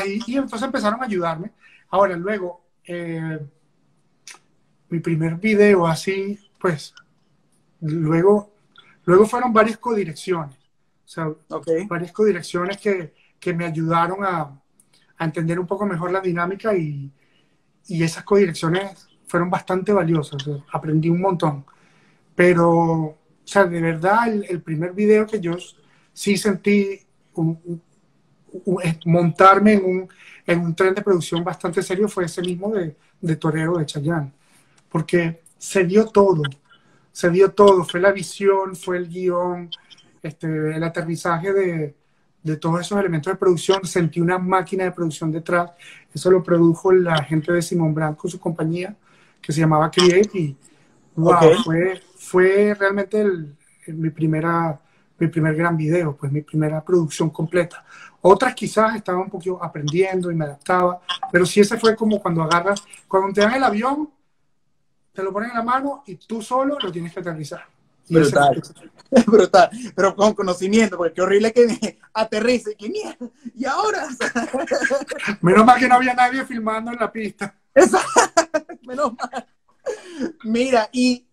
y, 0.07 0.37
entonces 0.37 0.63
empezaron 0.63 1.01
a 1.01 1.07
ayudarme. 1.07 1.53
Ahora, 1.91 2.17
luego, 2.17 2.65
eh, 2.85 3.39
mi 4.89 5.01
primer 5.01 5.37
video 5.37 5.87
así, 5.87 6.39
pues, 6.61 6.95
luego, 7.81 8.53
luego 9.05 9.27
fueron 9.27 9.53
varias 9.53 9.79
codirecciones. 9.79 10.57
O 11.05 11.09
sea, 11.09 11.33
varias 11.89 12.11
codirecciones 12.11 12.79
que, 12.79 13.15
que 13.39 13.55
me 13.55 13.65
ayudaron 13.65 14.25
a, 14.25 14.61
a, 15.19 15.25
entender 15.25 15.61
un 15.61 15.67
poco 15.67 15.87
mejor 15.87 16.11
la 16.11 16.21
dinámica 16.21 16.77
y, 16.77 17.13
y 17.87 18.03
esas 18.03 18.25
codirecciones 18.25 19.09
fueron 19.27 19.51
bastante 19.51 19.93
valiosas, 19.93 20.49
aprendí 20.73 21.09
un 21.09 21.21
montón. 21.21 21.65
Pero, 22.35 22.71
o 22.71 23.19
sea, 23.45 23.65
de 23.65 23.81
verdad, 23.81 24.29
el, 24.29 24.61
primer 24.63 24.93
video 24.93 25.27
que 25.27 25.41
yo 25.41 25.57
sí 26.13 26.37
sentí 26.37 27.01
montarme 29.05 29.75
en 29.75 29.85
un, 29.85 30.09
en 30.47 30.61
un 30.61 30.75
tren 30.75 30.95
de 30.95 31.03
producción 31.03 31.45
bastante 31.45 31.83
serio 31.83 32.09
fue 32.09 32.25
ese 32.25 32.43
mismo 32.43 32.73
de, 32.73 32.97
de 33.21 33.37
Torero 33.37 33.79
de 33.79 33.87
Chayanne, 33.87 34.33
porque 34.89 35.43
se 35.59 35.85
dio 35.85 36.07
todo, 36.07 36.43
se 37.13 37.31
dio 37.31 37.51
todo, 37.53 37.85
fue 37.85 38.01
la 38.01 38.13
visión, 38.13 38.77
fue 38.77 38.99
el 38.99 39.09
guion, 39.09 39.71
este, 40.23 40.77
el 40.77 40.83
aterrizaje 40.83 41.53
de, 41.53 41.95
de 42.43 42.57
todos 42.57 42.81
esos 42.81 42.99
elementos 42.99 43.33
de 43.33 43.39
producción, 43.39 43.85
sentí 43.85 44.21
una 44.21 44.39
máquina 44.39 44.85
de 44.85 44.93
producción 44.93 45.33
detrás, 45.33 45.73
eso 46.15 46.31
lo 46.31 46.43
produjo 46.43 46.93
la 46.93 47.23
gente 47.25 47.53
de 47.53 47.61
Simón 47.61 47.95
Brandt 47.95 48.19
con 48.19 48.31
su 48.31 48.39
compañía, 48.39 48.97
que 49.47 49.53
se 49.53 49.61
llamaba 49.61 49.89
Create 49.93 50.37
y 50.37 50.57
wow, 51.15 51.63
fue, 51.65 52.03
fue 52.17 52.75
realmente 52.75 53.21
el, 53.21 53.57
mi, 53.87 54.11
primera, 54.11 54.81
mi 55.19 55.29
primer 55.29 55.55
gran 55.55 55.77
video, 55.77 56.17
pues 56.17 56.33
mi 56.33 56.43
primera 56.43 56.85
producción 56.85 57.31
completa. 57.31 57.85
Otras 58.23 58.57
quizás 58.57 58.97
estaba 58.97 59.21
un 59.21 59.31
poquito 59.31 59.63
aprendiendo 59.63 60.33
y 60.33 60.35
me 60.35 60.47
adaptaba, 60.47 61.01
pero 61.31 61.47
sí 61.47 61.61
ese 61.61 61.79
fue 61.79 61.95
como 61.95 62.21
cuando 62.21 62.43
agarras, 62.43 62.83
cuando 63.07 63.33
te 63.33 63.43
dan 63.43 63.55
el 63.55 63.63
avión, 63.63 64.11
te 65.13 65.23
lo 65.23 65.33
ponen 65.33 65.51
en 65.51 65.59
la 65.59 65.63
mano 65.63 66.03
y 66.07 66.17
tú 66.17 66.43
solo 66.43 66.77
lo 66.83 66.91
tienes 66.91 67.15
que 67.15 67.21
aterrizar. 67.21 67.65
brutal, 68.09 68.61
brutal, 69.29 69.71
pero 69.95 70.17
con 70.17 70.35
conocimiento, 70.35 70.97
porque 70.97 71.15
qué 71.15 71.23
horrible 71.23 71.53
que 71.53 71.69
me 71.69 71.99
aterrice, 72.15 72.75
qué 72.77 72.89
mierda, 72.89 73.31
y 73.55 73.65
ahora. 73.65 74.09
Menos 75.41 75.65
mal 75.65 75.79
que 75.79 75.87
no 75.87 75.95
había 75.95 76.15
nadie 76.15 76.45
filmando 76.45 76.91
en 76.91 76.99
la 76.99 77.13
pista. 77.13 77.55
Menos 78.87 79.13
mal. 79.15 79.47
Mira, 80.45 80.89
y 80.93 81.27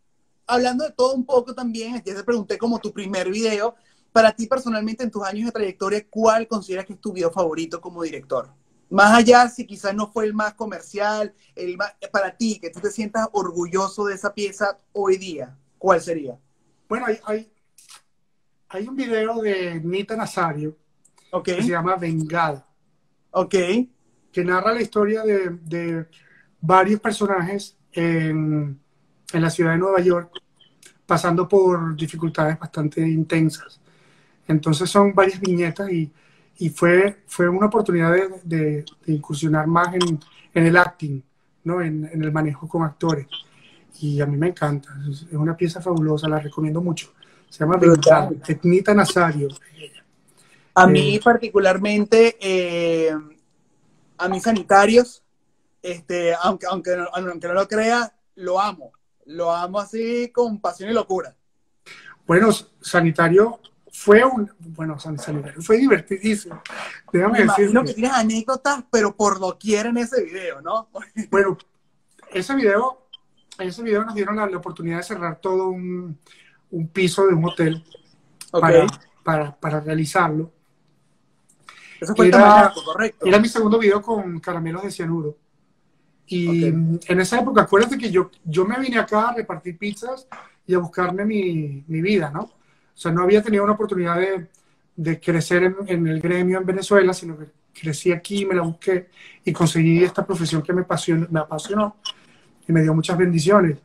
hablando 0.46 0.84
de 0.84 0.92
todo 0.92 1.16
un 1.16 1.26
poco 1.26 1.54
también, 1.54 1.96
ya 2.06 2.16
te 2.16 2.24
pregunté 2.24 2.58
como 2.58 2.80
tu 2.80 2.92
primer 2.92 3.30
video, 3.30 3.76
para 4.12 4.32
ti 4.32 4.46
personalmente 4.46 5.04
en 5.04 5.12
tus 5.12 5.24
años 5.24 5.46
de 5.46 5.52
trayectoria, 5.52 6.06
¿cuál 6.10 6.48
consideras 6.48 6.86
que 6.86 6.94
es 6.94 7.02
tu 7.02 7.14
video 7.14 7.32
favorito 7.32 7.82
como 7.82 8.04
director? 8.04 8.54
Más 8.90 9.12
allá, 9.12 9.50
si 9.50 9.66
quizás 9.66 9.96
no 9.96 10.12
fue 10.12 10.26
el 10.26 10.36
más 10.36 10.54
comercial, 10.54 11.34
el 11.56 11.78
para 12.12 12.38
ti, 12.38 12.60
que 12.60 12.70
tú 12.70 12.80
te 12.80 12.92
sientas 12.92 13.28
orgulloso 13.32 14.06
de 14.06 14.14
esa 14.14 14.34
pieza 14.36 14.78
hoy 14.92 15.18
día, 15.18 15.58
¿cuál 15.80 16.00
sería? 16.00 16.38
Bueno, 16.88 17.08
hay, 17.26 17.52
hay, 18.70 18.88
un 18.88 18.96
video 18.96 19.42
de 19.42 19.82
Nita 19.84 20.16
Nazario 20.16 20.78
que 21.44 21.56
se 21.64 21.70
llama 21.70 21.96
Vengada. 21.96 22.68
Ok. 23.32 23.56
Que 24.32 24.44
narra 24.44 24.74
la 24.74 24.82
historia 24.82 25.24
de, 25.24 25.50
de 25.50 26.08
varios 26.66 27.02
personajes 27.02 27.76
en, 27.92 28.80
en 29.34 29.42
la 29.42 29.50
ciudad 29.50 29.72
de 29.72 29.78
Nueva 29.78 30.00
York, 30.00 30.32
pasando 31.06 31.48
por 31.48 31.94
dificultades 31.96 32.58
bastante 32.58 33.02
intensas. 33.02 33.82
Entonces 34.48 34.90
son 34.90 35.14
varias 35.14 35.42
viñetas 35.42 35.92
y, 35.92 36.10
y 36.60 36.70
fue, 36.70 37.24
fue 37.28 37.50
una 37.50 37.68
oportunidad 37.68 38.14
de, 38.14 38.30
de, 38.44 38.86
incursionar 39.08 39.68
más 39.68 39.94
en, 39.94 40.20
en, 40.54 40.66
el 40.66 40.78
acting, 40.78 41.22
¿no? 41.66 41.82
En, 41.82 42.06
en, 42.06 42.24
el 42.24 42.32
manejo 42.32 42.66
con 42.68 42.84
actores. 42.84 43.28
Y 44.00 44.22
a 44.22 44.26
mí 44.26 44.38
me 44.38 44.48
encanta, 44.48 44.90
es 45.10 45.26
una 45.34 45.58
pieza 45.58 45.82
fabulosa, 45.82 46.30
la 46.30 46.40
recomiendo 46.40 46.82
mucho. 46.82 47.12
Se 47.50 47.60
llama 47.60 47.78
Etnita 48.48 48.94
Nazario. 48.94 49.50
A 50.76 50.88
mí 50.88 51.16
eh, 51.16 51.22
particularmente, 51.22 52.38
eh, 52.40 53.12
a 54.18 54.30
mis 54.30 54.44
sanitarios, 54.44 55.23
este, 55.84 56.34
aunque, 56.34 56.66
aunque, 56.66 56.96
aunque 57.14 57.48
no 57.48 57.54
lo 57.54 57.68
crea, 57.68 58.16
lo 58.36 58.60
amo. 58.60 58.94
Lo 59.26 59.52
amo 59.52 59.80
así 59.80 60.32
con 60.34 60.60
pasión 60.60 60.90
y 60.90 60.94
locura. 60.94 61.36
Bueno, 62.26 62.50
sanitario 62.82 63.60
fue 63.92 64.24
un, 64.24 64.50
bueno, 64.60 64.98
sanitario 64.98 65.62
fue 65.62 65.78
divertidísimo. 65.78 66.62
Déjame 67.12 67.40
Me 67.40 67.44
imagino 67.44 67.84
que 67.84 67.94
tienes 67.94 68.14
anécdotas, 68.14 68.84
pero 68.90 69.16
por 69.16 69.40
lo 69.40 69.58
quieren 69.60 69.98
ese 69.98 70.24
video, 70.24 70.62
¿no? 70.62 70.90
bueno, 71.30 71.58
ese 72.32 72.56
video, 72.56 73.08
ese 73.60 73.84
video 73.84 74.06
nos 74.06 74.16
dieron 74.16 74.38
la, 74.38 74.46
oportunidad 74.46 74.98
de 74.98 75.04
cerrar 75.04 75.40
todo 75.40 75.68
un, 75.68 76.18
un 76.72 76.88
piso 76.88 77.28
de 77.28 77.34
un 77.34 77.46
hotel 77.46 77.84
para, 78.52 78.88
para, 79.22 79.56
para, 79.56 79.80
realizarlo. 79.82 80.52
Eso 82.00 82.16
fue 82.16 82.30
era, 82.30 82.74
correcto. 82.74 83.26
Era 83.26 83.40
mi 83.40 83.50
segundo 83.50 83.78
video 83.78 84.02
con 84.02 84.40
caramelos 84.40 84.84
de 84.84 84.92
cianuro. 84.92 85.38
Y 86.28 86.66
en 86.66 87.20
esa 87.20 87.40
época, 87.40 87.64
acuérdate 87.64 87.98
que 87.98 88.10
yo, 88.10 88.32
yo 88.44 88.66
me 88.66 88.80
vine 88.80 88.98
acá 88.98 89.30
a 89.30 89.36
repartir 89.36 89.78
pizzas 89.78 90.28
y 90.66 90.74
a 90.74 90.80
buscarme 90.80 91.26
mi, 91.26 91.84
mi 91.88 92.02
vida, 92.02 92.32
¿no? 92.34 92.42
O 92.42 92.52
sea, 92.96 93.12
no 93.12 93.24
había 93.24 93.42
tenido 93.42 93.64
una 93.64 93.74
oportunidad 93.74 94.18
de, 94.18 94.48
de 94.96 95.20
crecer 95.20 95.64
en, 95.64 95.76
en, 95.88 96.08
el 96.08 96.22
gremio 96.22 96.60
en 96.60 96.66
Venezuela, 96.66 97.14
sino 97.14 97.38
que 97.38 97.46
crecí 97.74 98.12
aquí, 98.12 98.46
me 98.46 98.56
la 98.56 98.62
busqué 98.62 99.10
y 99.44 99.52
conseguí 99.52 100.04
esta 100.04 100.26
profesión 100.26 100.62
que 100.62 100.74
me 100.74 100.82
apasionó, 100.82 101.28
me 101.30 101.40
apasionó 101.40 101.98
y 102.68 102.72
me 102.72 102.82
dio 102.82 102.94
muchas 102.94 103.18
bendiciones. 103.18 103.78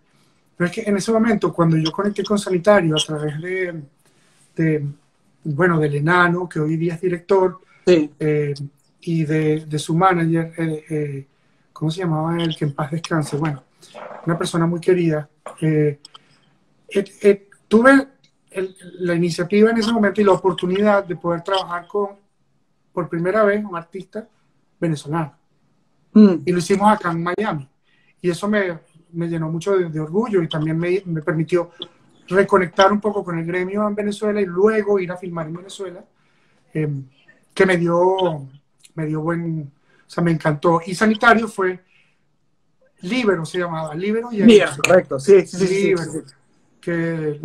Pero 0.57 0.69
es 0.69 0.75
que 0.75 0.83
en 0.83 0.97
ese 0.97 1.13
momento, 1.13 1.53
cuando 1.53 1.77
yo 1.77 1.91
conecté 1.91 2.23
con 2.25 2.39
Sanitario 2.39 2.97
a 2.97 3.05
través 3.05 3.41
de, 3.41 3.83
de 4.57 4.87
bueno, 5.45 5.79
del 5.79 5.95
enano, 5.95 6.49
que 6.49 6.61
hoy 6.61 6.77
día 6.77 6.95
es 6.95 7.01
director, 7.01 7.61
sí. 7.87 8.11
eh, 8.19 8.55
y 9.01 9.25
de, 9.25 9.67
de, 9.67 9.79
su 9.79 9.95
manager, 9.95 10.53
eh, 10.59 10.85
eh, 10.91 11.27
¿cómo 11.79 11.93
se 11.93 12.01
llamaba 12.01 12.37
él? 12.43 12.57
Que 12.57 12.65
en 12.65 12.75
paz 12.75 12.91
descanse. 12.91 13.37
Bueno, 13.37 13.63
una 14.27 14.37
persona 14.37 14.67
muy 14.67 14.81
querida. 14.81 15.29
Eh, 15.61 16.01
eh, 16.89 17.05
eh, 17.23 17.49
tuve 17.69 18.09
la 18.99 19.15
iniciativa 19.15 19.71
en 19.71 19.79
ese 19.79 19.93
momento 19.93 20.21
y 20.21 20.25
la 20.25 20.33
oportunidad 20.33 21.05
de 21.05 21.15
poder 21.15 21.43
trabajar 21.43 21.87
con, 21.87 22.17
por 22.93 23.09
primera 23.09 23.45
vez, 23.45 23.65
un 23.65 23.77
artista 23.77 24.27
venezolano. 24.81 25.37
Mm. 26.15 26.35
Y 26.47 26.51
lo 26.51 26.59
hicimos 26.59 26.91
acá 26.91 27.13
en 27.13 27.23
Miami. 27.23 27.69
Y 28.21 28.29
eso 28.29 28.49
me, 28.49 28.81
me 29.13 29.29
llenó 29.29 29.49
mucho 29.49 29.79
de, 29.79 30.01
orgullo 30.01 30.43
y 30.43 30.49
también 30.49 30.77
me, 30.77 31.01
me, 31.07 31.23
permitió 31.23 31.71
reconectar 32.27 32.93
un 32.93 33.01
poco 33.01 33.23
con 33.23 33.39
el 33.39 33.47
gremio 33.47 33.87
en 33.87 33.95
Venezuela 33.95 34.41
y 34.41 34.47
luego 34.47 34.99
ir 34.99 35.13
a 35.13 35.17
filmar 35.17 35.47
en 35.47 35.55
Venezuela, 35.55 36.05
que 36.73 37.67
me 37.67 37.77
dio, 37.77 38.49
me 38.97 39.07
dio 39.07 39.21
buen, 39.21 39.71
o 40.09 40.11
sea, 40.11 40.25
me 40.25 40.31
encantó. 40.31 40.81
Y 40.87 40.95
Sanitario 40.95 41.47
fue 41.49 41.81
Libero, 43.03 43.45
se 43.45 43.59
llamaba. 43.59 43.95
Libero 43.95 44.33
y 44.33 44.43
Libero, 44.43 44.73
correcto, 44.83 45.21
sí, 45.21 45.47
sí, 45.47 45.67
sí, 45.67 45.95
Que 46.81 47.39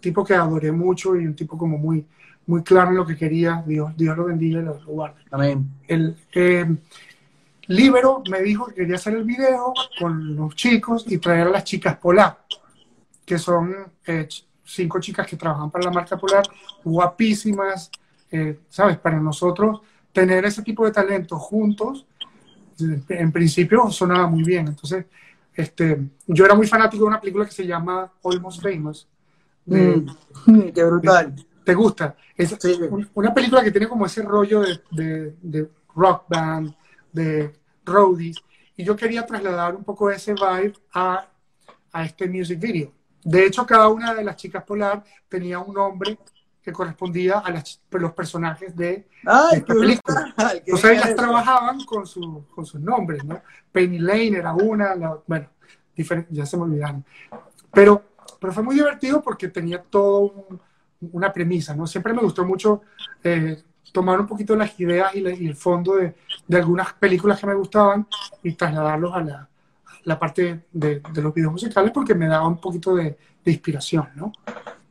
tipo 0.00 0.24
que 0.24 0.34
adoré 0.34 0.72
mucho 0.72 1.16
y 1.16 1.26
un 1.26 1.34
tipo 1.34 1.58
como 1.58 1.76
muy, 1.76 2.06
muy 2.46 2.62
claro 2.62 2.90
en 2.90 2.96
lo 2.96 3.06
que 3.06 3.14
quería. 3.14 3.62
Dios, 3.66 3.94
Dios 3.94 4.16
lo 4.16 4.24
bendiga 4.24 4.60
y 4.60 4.64
lo, 4.64 4.80
guarde. 4.86 5.20
Amén. 5.30 5.68
El, 5.86 6.16
eh, 6.32 6.66
Libero 7.66 8.22
me 8.30 8.40
dijo 8.40 8.66
que 8.66 8.74
quería 8.74 8.96
hacer 8.96 9.14
el 9.14 9.24
video 9.24 9.74
con 9.98 10.34
los 10.34 10.54
chicos 10.54 11.04
y 11.06 11.18
traer 11.18 11.48
a 11.48 11.50
las 11.50 11.64
chicas 11.64 11.98
Polar, 11.98 12.38
que 13.26 13.36
son 13.38 13.74
eh, 14.06 14.26
cinco 14.64 14.98
chicas 14.98 15.26
que 15.26 15.36
trabajan 15.36 15.70
para 15.70 15.84
la 15.84 15.90
marca 15.90 16.16
Polar, 16.16 16.44
guapísimas, 16.82 17.90
eh, 18.30 18.60
¿sabes? 18.70 18.96
Para 18.96 19.20
nosotros 19.20 19.82
tener 20.12 20.44
ese 20.44 20.62
tipo 20.62 20.84
de 20.84 20.92
talentos 20.92 21.38
juntos, 21.40 22.06
en 23.08 23.32
principio 23.32 23.90
sonaba 23.90 24.26
muy 24.26 24.44
bien. 24.44 24.68
Entonces, 24.68 25.06
este, 25.54 26.00
yo 26.26 26.44
era 26.44 26.54
muy 26.54 26.66
fanático 26.66 27.02
de 27.04 27.08
una 27.08 27.20
película 27.20 27.44
que 27.44 27.52
se 27.52 27.66
llama 27.66 28.12
Almost 28.22 28.62
Famous. 28.62 29.08
Mm, 29.66 30.70
qué 30.74 30.84
brutal. 30.84 31.34
¿Te 31.64 31.74
gusta? 31.74 32.16
Es 32.36 32.56
una 33.14 33.34
película 33.34 33.62
que 33.62 33.70
tiene 33.70 33.88
como 33.88 34.06
ese 34.06 34.22
rollo 34.22 34.62
de, 34.90 35.34
de, 35.42 35.68
rock 35.94 36.24
band, 36.28 36.74
de 37.12 37.52
roadies, 37.84 38.36
y 38.76 38.84
yo 38.84 38.94
quería 38.94 39.26
trasladar 39.26 39.74
un 39.74 39.82
poco 39.82 40.08
ese 40.10 40.32
vibe 40.32 40.74
a, 40.94 41.28
a 41.92 42.04
este 42.04 42.28
music 42.28 42.60
video. 42.60 42.92
De 43.24 43.44
hecho, 43.44 43.66
cada 43.66 43.88
una 43.88 44.14
de 44.14 44.24
las 44.24 44.36
chicas 44.36 44.62
polar 44.62 45.02
tenía 45.28 45.58
un 45.58 45.74
nombre 45.74 46.16
que 46.68 46.72
correspondía 46.74 47.38
a 47.38 47.50
los 47.50 48.12
personajes 48.12 48.76
de 48.76 49.08
esta 49.52 49.74
película. 49.74 50.34
Entonces 50.66 50.90
ellas 50.90 51.14
trabajaban 51.14 51.82
con, 51.86 52.06
su, 52.06 52.44
con 52.54 52.66
sus 52.66 52.78
nombres, 52.78 53.24
¿no? 53.24 53.40
Penny 53.72 53.98
Lane 53.98 54.36
era 54.36 54.52
una, 54.52 54.94
bueno, 55.26 55.48
ya 56.28 56.44
se 56.44 56.56
me 56.58 56.64
olvidaron. 56.64 57.02
Pero, 57.72 58.02
pero 58.38 58.52
fue 58.52 58.62
muy 58.62 58.74
divertido 58.74 59.22
porque 59.22 59.48
tenía 59.48 59.82
todo 59.82 60.46
una 61.12 61.32
premisa, 61.32 61.74
¿no? 61.74 61.86
Siempre 61.86 62.12
me 62.12 62.20
gustó 62.20 62.44
mucho 62.44 62.82
eh, 63.24 63.62
tomar 63.90 64.20
un 64.20 64.26
poquito 64.26 64.54
las 64.54 64.78
ideas 64.78 65.14
y, 65.14 65.24
el 65.24 65.56
fondo 65.56 65.96
de, 65.96 66.14
de, 66.46 66.56
algunas 66.58 66.92
películas 66.92 67.40
que 67.40 67.46
me 67.46 67.54
gustaban 67.54 68.06
y 68.42 68.52
trasladarlos 68.52 69.14
a 69.14 69.20
la, 69.20 69.48
la 70.04 70.18
parte 70.18 70.66
de, 70.70 71.00
de, 71.00 71.22
los 71.22 71.32
videos 71.32 71.52
musicales 71.52 71.92
porque 71.92 72.14
me 72.14 72.26
daba 72.26 72.46
un 72.46 72.60
poquito 72.60 72.94
de, 72.94 73.16
de 73.42 73.50
inspiración, 73.50 74.10
¿no? 74.16 74.32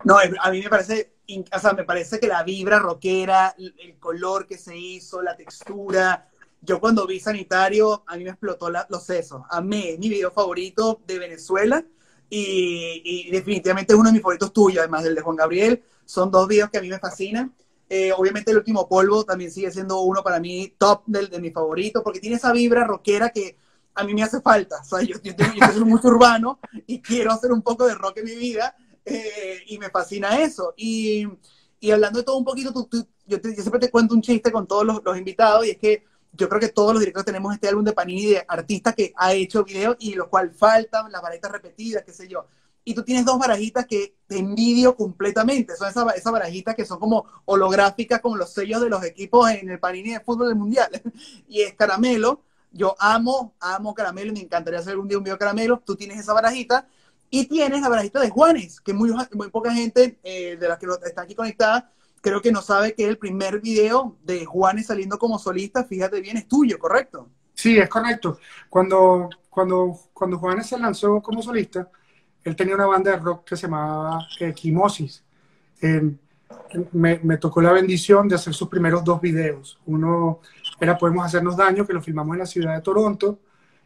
No, 0.04 0.16
a 0.18 0.52
mí 0.52 0.62
me 0.64 0.70
parece 0.70 1.17
o 1.30 1.60
sea, 1.60 1.74
me 1.74 1.84
parece 1.84 2.20
que 2.20 2.28
la 2.28 2.44
vibra 2.44 2.80
rockera, 2.80 3.54
el 3.58 3.98
color 4.00 4.48
que 4.48 4.58
se 4.58 4.78
hizo, 4.78 5.22
la 5.22 5.36
textura. 5.36 6.30
Yo 6.62 6.80
cuando 6.80 7.06
vi 7.06 7.20
Sanitario, 7.20 8.04
a 8.08 8.16
mí 8.16 8.24
me 8.24 8.30
explotó 8.30 8.70
los 8.70 9.04
sesos. 9.04 9.42
Amé, 9.50 9.98
mi 10.00 10.10
video 10.10 10.32
favorito 10.32 11.02
de 11.06 11.20
Venezuela 11.20 11.84
y, 12.30 13.30
definitivamente 13.32 13.94
es 13.94 14.00
uno 14.00 14.10
de 14.10 14.14
mis 14.14 14.22
favoritos 14.22 14.54
tuyos, 14.54 14.80
además 14.80 15.04
del 15.04 15.16
de 15.16 15.22
Juan 15.22 15.36
Gabriel. 15.36 15.84
Son 16.06 16.32
dos 16.32 16.48
videos 16.48 16.70
que 16.70 16.78
a 16.78 16.82
mí 16.82 16.90
me 16.90 17.00
fascinan. 17.00 17.54
Eh, 17.90 18.12
obviamente 18.14 18.52
el 18.52 18.58
último 18.58 18.88
polvo 18.88 19.24
también 19.24 19.52
sigue 19.52 19.72
siendo 19.72 20.02
uno 20.02 20.22
para 20.22 20.40
mí 20.40 20.74
top 20.78 21.04
del, 21.06 21.30
de 21.30 21.40
mis 21.40 21.54
favoritos, 21.54 22.04
porque 22.04 22.20
tiene 22.20 22.38
esa 22.38 22.52
vibra 22.52 22.84
rockera 22.84 23.30
que 23.30 23.58
a 23.96 24.04
mí 24.04 24.14
me 24.14 24.24
hace 24.24 24.42
falta. 24.42 24.78
O 24.82 24.84
sea, 24.86 25.02
yo, 25.02 25.18
yo, 25.22 25.34
yo 25.34 25.74
soy 25.74 25.84
mucho 25.84 26.08
urbano 26.08 26.60
y 26.86 27.02
quiero 27.02 27.32
hacer 27.32 27.52
un 27.52 27.62
poco 27.62 27.86
de 27.86 27.96
rock 27.96 28.18
en 28.18 28.26
mi 28.26 28.36
vida 28.36 28.76
eh, 29.08 29.64
y 29.68 29.80
me 29.80 29.90
fascina 29.90 30.40
eso. 30.42 30.74
Y, 30.78 31.28
y, 31.80 31.92
hablando 31.92 32.20
de 32.20 32.26
todo 32.26 32.38
un 32.38 32.46
poquito, 32.46 32.72
tú, 32.74 33.08
yo, 33.26 33.38
siempre 33.40 33.80
te 33.80 33.92
cuento 33.92 34.14
un 34.14 34.22
chiste 34.22 34.52
con 34.52 34.68
todos 34.68 34.86
los, 34.86 35.02
los, 35.04 35.18
invitados 35.18 35.66
y 35.66 35.72
es 35.72 35.78
que 35.78 36.04
yo 36.34 36.48
creo 36.50 36.60
que 36.60 36.70
todos 36.70 36.94
los 36.94 37.00
directores 37.00 37.26
tenemos 37.26 37.54
este 37.54 37.68
álbum 37.68 37.84
de 37.84 37.94
Panini 37.94 38.26
de 38.28 38.46
artistas 38.48 38.94
que 38.96 39.14
ha 39.16 39.34
hecho 39.34 39.64
videos 39.64 39.96
y 40.00 40.14
los 40.14 40.28
cual 40.28 40.52
faltan 40.52 41.12
las 41.12 41.22
barajitas 41.22 41.52
repetidas, 41.52 42.04
qué 42.04 42.14
sé 42.14 42.28
yo. 42.28 42.46
Y 42.84 42.94
tú 42.94 43.04
tienes 43.04 43.26
dos 43.26 43.38
barajitas 43.38 43.86
que 43.86 44.16
te 44.28 44.38
envidio 44.38 44.96
completamente. 44.96 45.76
Son 45.76 45.90
esas, 45.90 46.16
esas 46.16 46.32
barajitas 46.32 46.74
que 46.74 46.86
son 46.86 47.00
como 47.00 47.26
holográficas 47.44 48.22
con 48.22 48.38
los 48.38 48.54
sellos 48.54 48.82
de 48.82 48.90
los 48.90 49.04
equipos 49.04 49.50
en 49.50 49.70
el 49.70 49.80
Panini 49.80 50.12
de 50.12 50.22
fútbol 50.22 50.48
del 50.48 50.56
mundial. 50.56 50.90
y 51.50 51.64
es 51.64 51.74
Caramelo. 51.74 52.44
Yo 52.72 52.96
amo, 53.00 53.56
amo 53.60 53.94
Caramelo 53.94 54.32
y 54.32 54.36
me 54.36 54.40
encantaría 54.42 54.80
hacer 54.80 54.92
algún 54.92 55.10
día 55.10 55.18
un 55.18 55.24
video 55.26 55.38
Caramelo. 55.38 55.82
Tú 55.86 55.98
tienes 55.98 56.18
esa 56.18 56.34
barajita 56.34 56.88
y 57.30 57.46
tienes 57.46 57.82
la 57.82 57.90
barajita 57.90 58.20
de 58.22 58.30
Juanes, 58.30 58.80
que 58.82 58.94
muy, 58.94 59.14
muy 59.34 59.50
poca 59.50 59.74
gente 59.74 60.20
eh, 60.24 60.58
de 60.60 60.68
las 60.68 60.78
que 60.80 60.88
está 61.06 61.24
aquí 61.24 61.36
conectada 61.36 61.92
creo 62.22 62.42
que 62.42 62.52
no 62.52 62.62
sabe 62.62 62.94
que 62.94 63.08
el 63.08 63.18
primer 63.18 63.62
video 63.62 64.18
de 64.24 64.46
Juanes 64.46 64.88
saliendo 64.88 65.18
como 65.18 65.40
solista, 65.40 65.84
fíjate 65.84 66.22
bien, 66.22 66.38
es 66.38 66.48
tuyo, 66.48 66.78
¿correcto? 66.80 67.30
Sí, 67.54 67.78
es 67.78 67.90
correcto. 67.90 68.40
Cuando, 68.70 69.30
cuando, 69.50 69.98
cuando 70.14 70.38
Juanes 70.38 70.68
se 70.68 70.78
lanzó 70.78 71.22
como 71.22 71.42
solista, 71.42 71.90
él 72.44 72.56
tenía 72.56 72.76
una 72.76 72.86
banda 72.86 73.12
de 73.12 73.18
rock 73.18 73.46
que 73.46 73.56
se 73.56 73.64
llamaba 73.64 74.28
Equimosis. 74.40 75.24
me, 76.92 77.20
me, 77.24 77.38
tocó 77.38 77.62
la 77.62 77.74
bendición 77.74 78.28
de 78.28 78.36
hacer 78.36 78.54
sus 78.54 78.68
primeros 78.68 79.04
dos 79.04 79.20
videos. 79.22 79.80
Uno 79.86 80.42
era 80.80 80.98
Podemos 80.98 81.26
Hacernos 81.26 81.58
Daño, 81.58 81.86
que 81.86 81.94
lo 81.94 82.02
filmamos 82.02 82.34
en 82.34 82.40
la 82.40 82.46
ciudad 82.46 82.76
de 82.76 82.82
Toronto. 82.82 83.40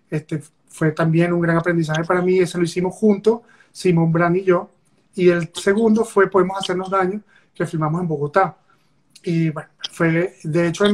Este, 0.09 0.41
fue 0.71 0.91
también 0.91 1.33
un 1.33 1.41
gran 1.41 1.57
aprendizaje 1.57 2.03
para 2.03 2.21
mí, 2.21 2.39
ese 2.39 2.57
lo 2.57 2.63
hicimos 2.63 2.95
juntos, 2.95 3.41
Simón 3.71 4.11
Brand 4.11 4.37
y 4.37 4.43
yo. 4.43 4.69
Y 5.13 5.29
el 5.29 5.51
segundo 5.53 6.05
fue 6.05 6.29
Podemos 6.29 6.57
Hacernos 6.57 6.89
Daño, 6.89 7.21
que 7.53 7.65
filmamos 7.65 8.01
en 8.01 8.07
Bogotá. 8.07 8.57
Y 9.23 9.49
bueno, 9.49 9.69
fue, 9.91 10.37
de 10.43 10.67
hecho, 10.67 10.85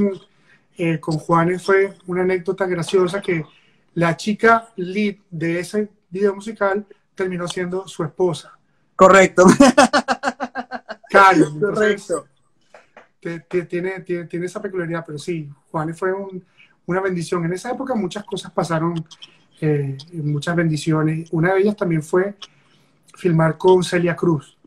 eh, 0.78 1.00
con 1.00 1.18
Juanes 1.18 1.64
fue 1.64 1.94
una 2.08 2.24
anécdota 2.24 2.66
graciosa 2.66 3.22
que 3.22 3.46
la 3.94 4.18
chica 4.18 4.70
lead 4.76 5.16
de 5.30 5.60
ese 5.60 5.90
video 6.10 6.36
musical 6.36 6.86
terminó 7.16 7.48
siendo 7.48 7.88
su 7.88 8.04
esposa. 8.04 8.58
Correcto. 8.96 9.46
Cari, 11.10 11.44
Correcto. 11.60 12.28
Tiene, 13.20 13.66
tiene, 14.02 14.26
tiene, 14.26 14.46
esa 14.46 14.62
peculiaridad, 14.62 15.04
pero 15.06 15.18
sí, 15.18 15.50
Juanes 15.72 15.98
fue 15.98 16.12
una 16.86 17.02
bendición. 17.02 17.44
En 17.46 17.54
esa 17.54 17.72
época 17.72 17.96
muchas 17.96 18.24
cosas 18.24 18.52
pasaron, 18.52 19.04
eh, 19.60 19.98
muchas 20.14 20.56
bendiciones. 20.56 21.30
Una 21.32 21.54
de 21.54 21.62
ellas 21.62 21.76
también 21.76 22.04
fue 22.04 22.36
filmar 23.16 23.58
con 23.58 23.84
Celia 23.84 24.16
Cruz, 24.16 24.58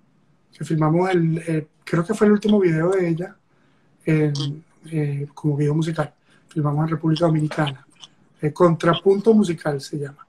que 0.53 0.64
filmamos 0.64 1.11
el, 1.11 1.68
creo 1.84 2.05
que 2.05 2.14
fue 2.14 2.26
el 2.26 2.32
último 2.32 2.59
video 2.59 2.91
de 2.91 3.09
ella 3.09 3.36
eh, 4.05 4.32
como 5.34 5.57
video 5.57 5.74
musical. 5.74 6.12
Filmamos 6.49 6.84
en 6.84 6.91
República 6.91 7.26
Dominicana. 7.26 7.86
Eh, 8.43 8.53
contrapunto 8.53 9.34
musical 9.34 9.80
se 9.80 9.99
llama. 9.99 10.26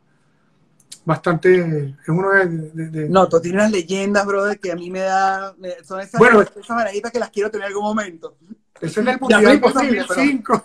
Bastante, 1.04 1.96
es 2.02 2.10
uno 2.10 2.30
de, 2.30 3.10
No, 3.10 3.28
tú 3.28 3.42
tienes 3.42 3.62
unas 3.62 3.72
leyendas, 3.72 4.24
brother, 4.24 4.60
que 4.60 4.72
a 4.72 4.76
mí 4.76 4.92
me 4.92 5.00
da, 5.00 5.56
son 5.84 6.00
esas, 6.00 6.20
bueno, 6.20 6.42
esas 6.42 7.12
que 7.12 7.20
las 7.20 7.32
quiero 7.32 7.50
tener 7.50 7.66
en 7.66 7.74
algún 7.74 7.86
momento. 7.86 8.38
Ese 8.80 9.02
es 9.02 9.08
el 9.08 9.20
Mundial 9.20 9.60
2005. 9.60 10.64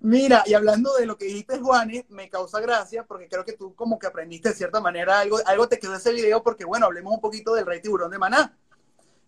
Mira, 0.00 0.42
y 0.46 0.54
hablando 0.54 0.94
de 0.94 1.06
lo 1.06 1.16
que 1.16 1.26
dijiste, 1.26 1.58
Juanes, 1.58 2.04
me 2.10 2.28
causa 2.28 2.60
gracia 2.60 3.04
porque 3.04 3.28
creo 3.28 3.44
que 3.44 3.52
tú 3.52 3.74
como 3.74 3.98
que 3.98 4.06
aprendiste 4.06 4.50
de 4.50 4.54
cierta 4.54 4.80
manera 4.80 5.20
algo, 5.20 5.38
algo 5.46 5.68
te 5.68 5.78
quedó 5.78 5.94
ese 5.94 6.12
video 6.12 6.42
porque, 6.42 6.64
bueno, 6.64 6.86
hablemos 6.86 7.12
un 7.12 7.20
poquito 7.20 7.54
del 7.54 7.66
Rey 7.66 7.80
Tiburón 7.80 8.10
de 8.10 8.18
Maná. 8.18 8.56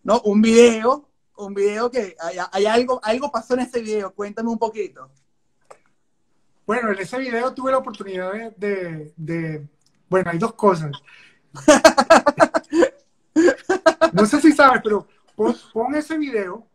¿No? 0.03 0.19
Un 0.21 0.41
video, 0.41 1.07
un 1.37 1.53
video 1.53 1.91
que 1.91 2.15
hay, 2.51 2.65
algo, 2.65 2.99
algo 3.03 3.31
pasó 3.31 3.53
en 3.53 3.61
ese 3.61 3.81
video, 3.81 4.13
cuéntame 4.13 4.49
un 4.49 4.57
poquito. 4.57 5.09
Bueno, 6.65 6.91
en 6.91 6.99
ese 6.99 7.17
video 7.17 7.53
tuve 7.53 7.71
la 7.71 7.79
oportunidad 7.79 8.55
de, 8.55 9.67
bueno, 10.09 10.31
hay 10.31 10.37
dos 10.37 10.53
cosas. 10.53 10.91
no 14.13 14.25
sé 14.25 14.41
si 14.41 14.53
sabes, 14.53 14.81
pero 14.83 15.07
pon, 15.35 15.95
ese 15.95 16.17
video 16.17 16.67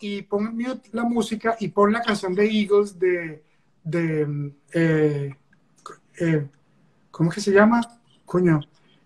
y 0.00 0.22
pon 0.22 0.56
mute 0.56 0.88
la 0.92 1.04
música 1.04 1.56
y 1.60 1.68
pon 1.68 1.92
la 1.92 2.02
canción 2.02 2.34
de 2.34 2.46
Eagles 2.46 2.98
de, 2.98 3.42
de 3.84 4.52
eh, 4.72 5.34
eh, 6.20 6.46
¿cómo 7.10 7.30
es 7.30 7.34
que 7.34 7.40
se 7.40 7.52
llama? 7.52 7.80
Coño, 8.24 8.60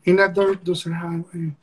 In 0.05 0.19
eh, 0.19 1.55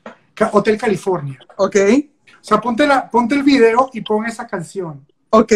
Hotel 0.51 0.77
California. 0.77 1.39
Ok. 1.57 1.75
O 1.75 2.43
sea, 2.43 2.61
ponte, 2.61 2.87
la, 2.87 3.09
ponte 3.09 3.35
el 3.35 3.43
video 3.43 3.89
y 3.93 4.01
pon 4.01 4.25
esa 4.25 4.47
canción. 4.47 5.05
Ok. 5.29 5.51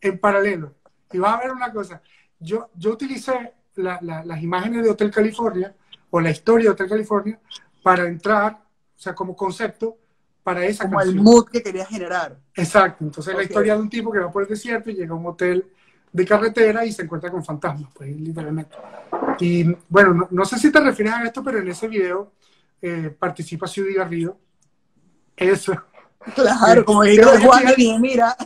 En 0.00 0.18
paralelo. 0.18 0.74
Y 1.12 1.18
vas 1.18 1.34
a 1.34 1.40
ver 1.40 1.52
una 1.52 1.70
cosa 1.72 2.00
yo, 2.44 2.70
yo 2.76 2.92
utilicé 2.92 3.54
las 3.76 4.42
imágenes 4.42 4.84
de 4.84 4.90
Hotel 4.90 5.10
California 5.10 5.74
o 6.10 6.20
la 6.20 6.30
historia 6.30 6.66
de 6.66 6.70
Hotel 6.70 6.88
California 6.88 7.40
para 7.82 8.06
entrar, 8.06 8.52
o 8.54 8.98
sea, 8.98 9.14
como 9.14 9.34
concepto 9.34 9.98
para 10.44 10.64
esa 10.64 10.84
como 10.84 11.00
el 11.00 11.16
mood 11.16 11.48
que 11.50 11.62
quería 11.62 11.86
generar. 11.86 12.38
Exacto. 12.54 13.02
Entonces 13.02 13.34
la 13.34 13.42
historia 13.42 13.74
de 13.74 13.80
un 13.80 13.90
tipo 13.90 14.12
que 14.12 14.20
va 14.20 14.30
por 14.30 14.42
el 14.42 14.48
desierto 14.48 14.90
y 14.90 14.94
llega 14.94 15.12
a 15.12 15.16
un 15.16 15.26
hotel 15.26 15.66
de 16.12 16.24
carretera 16.24 16.84
y 16.84 16.92
se 16.92 17.02
encuentra 17.02 17.30
con 17.30 17.44
fantasmas, 17.44 17.90
pues 17.94 18.14
literalmente. 18.14 18.76
Y 19.40 19.64
bueno, 19.88 20.28
no, 20.30 20.44
sé 20.44 20.58
si 20.58 20.70
te 20.70 20.78
refieres 20.78 21.14
a 21.14 21.24
esto, 21.24 21.42
pero 21.42 21.58
en 21.58 21.68
ese 21.68 21.88
video 21.88 22.32
eh, 22.80 23.12
participa 23.18 23.66
Ciudad 23.66 24.04
Garrido. 24.04 24.38
Eso 25.36 25.72
Claro, 26.34 26.84
como 26.84 27.02
dijo 27.02 27.30
Juan 27.42 27.74
día, 27.76 27.98
mira. 27.98 28.36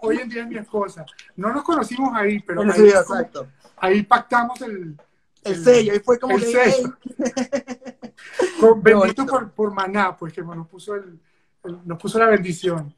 Hoy 0.00 0.18
en 0.18 0.28
día 0.28 0.42
es 0.42 0.48
mi 0.48 0.56
esposa. 0.56 1.04
No 1.36 1.52
nos 1.52 1.62
conocimos 1.62 2.10
ahí, 2.14 2.40
pero 2.40 2.62
ahí, 3.76 4.02
pactamos 4.02 4.60
el, 4.62 4.96
el, 5.46 5.64
sello. 5.64 5.92
Ahí 5.92 6.00
fue 6.00 6.18
como 6.18 6.36
el 6.36 6.44
sello. 6.44 6.96
Con, 8.60 8.82
bendito 8.82 9.26
por, 9.26 9.50
por, 9.52 9.72
Maná, 9.72 10.16
pues 10.16 10.32
que 10.32 10.42
nos 10.42 10.66
puso, 10.66 10.94
el, 10.94 11.18
nos 11.84 11.98
puso 11.98 12.18
la 12.18 12.26
bendición. 12.26 12.94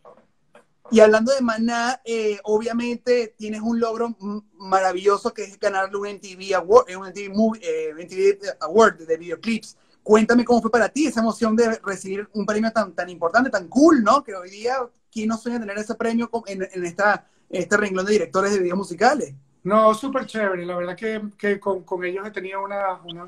Y 0.91 1.01
hablando 1.01 1.33
de 1.35 1.43
Maná, 1.43 2.01
eh, 2.05 2.39
obviamente 2.45 3.35
tienes 3.37 3.61
un 3.61 3.79
logro 3.79 4.17
maravilloso 4.55 5.35
que 5.35 5.45
es 5.45 5.59
ganarle 5.61 5.99
un 5.99 6.09
MTV 6.09 6.55
Award, 6.57 6.97
un 6.97 7.09
MTV, 7.09 7.35
Movie, 7.35 7.61
eh, 7.63 7.93
MTV 7.93 8.57
Award 8.61 9.07
de 9.07 9.17
videoclips. 9.19 9.77
Cuéntame 10.03 10.45
cómo 10.45 10.63
fue 10.63 10.71
para 10.71 10.89
ti 10.89 11.07
esa 11.07 11.21
emoción 11.21 11.55
de 11.55 11.79
recibir 11.85 12.27
un 12.33 12.47
premio 12.47 12.73
tan, 12.73 12.95
tan 12.95 13.11
importante, 13.11 13.51
tan 13.51 13.69
cool, 13.69 14.03
¿no? 14.03 14.25
Que 14.25 14.35
hoy 14.35 14.49
día, 14.49 14.77
¿quién 15.13 15.29
no 15.29 15.37
sueña 15.37 15.61
tener 15.61 15.77
ese 15.77 15.95
premio 15.95 16.31
en, 16.47 16.67
en 16.73 16.85
esta, 16.87 17.27
este 17.51 17.77
renglón 17.77 18.07
de 18.07 18.13
directores 18.13 18.53
de 18.53 18.61
videos 18.61 18.79
musicales? 18.79 19.35
No, 19.69 19.95
súper 19.95 20.27
chévere. 20.27 20.64
La 20.64 20.77
verdad 20.77 20.97
que, 20.97 21.21
que 21.37 21.61
con, 21.61 21.83
con, 21.83 22.05
ellos 22.05 22.27
he 22.27 22.31
tenido 22.31 22.64
una, 22.64 22.95
una, 23.05 23.27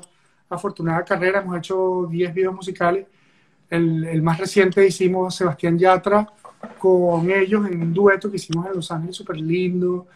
afortunada 0.49 1.05
carrera. 1.05 1.39
Hemos 1.39 1.57
hecho 1.57 2.07
10 2.09 2.33
videos 2.33 2.55
musicales. 2.55 3.05
El, 3.69 4.03
el, 4.05 4.21
más 4.21 4.37
reciente 4.39 4.85
hicimos 4.85 5.35
Sebastián 5.35 5.77
Yatra 5.77 6.27
con 6.77 7.29
ellos 7.31 7.65
en 7.67 7.81
un 7.81 7.93
dueto 7.93 8.29
que 8.29 8.37
hicimos 8.37 8.65
en 8.65 8.73
Los 8.73 8.91
Ángeles, 8.91 9.15
súper 9.15 9.37
lindo. 9.37 10.07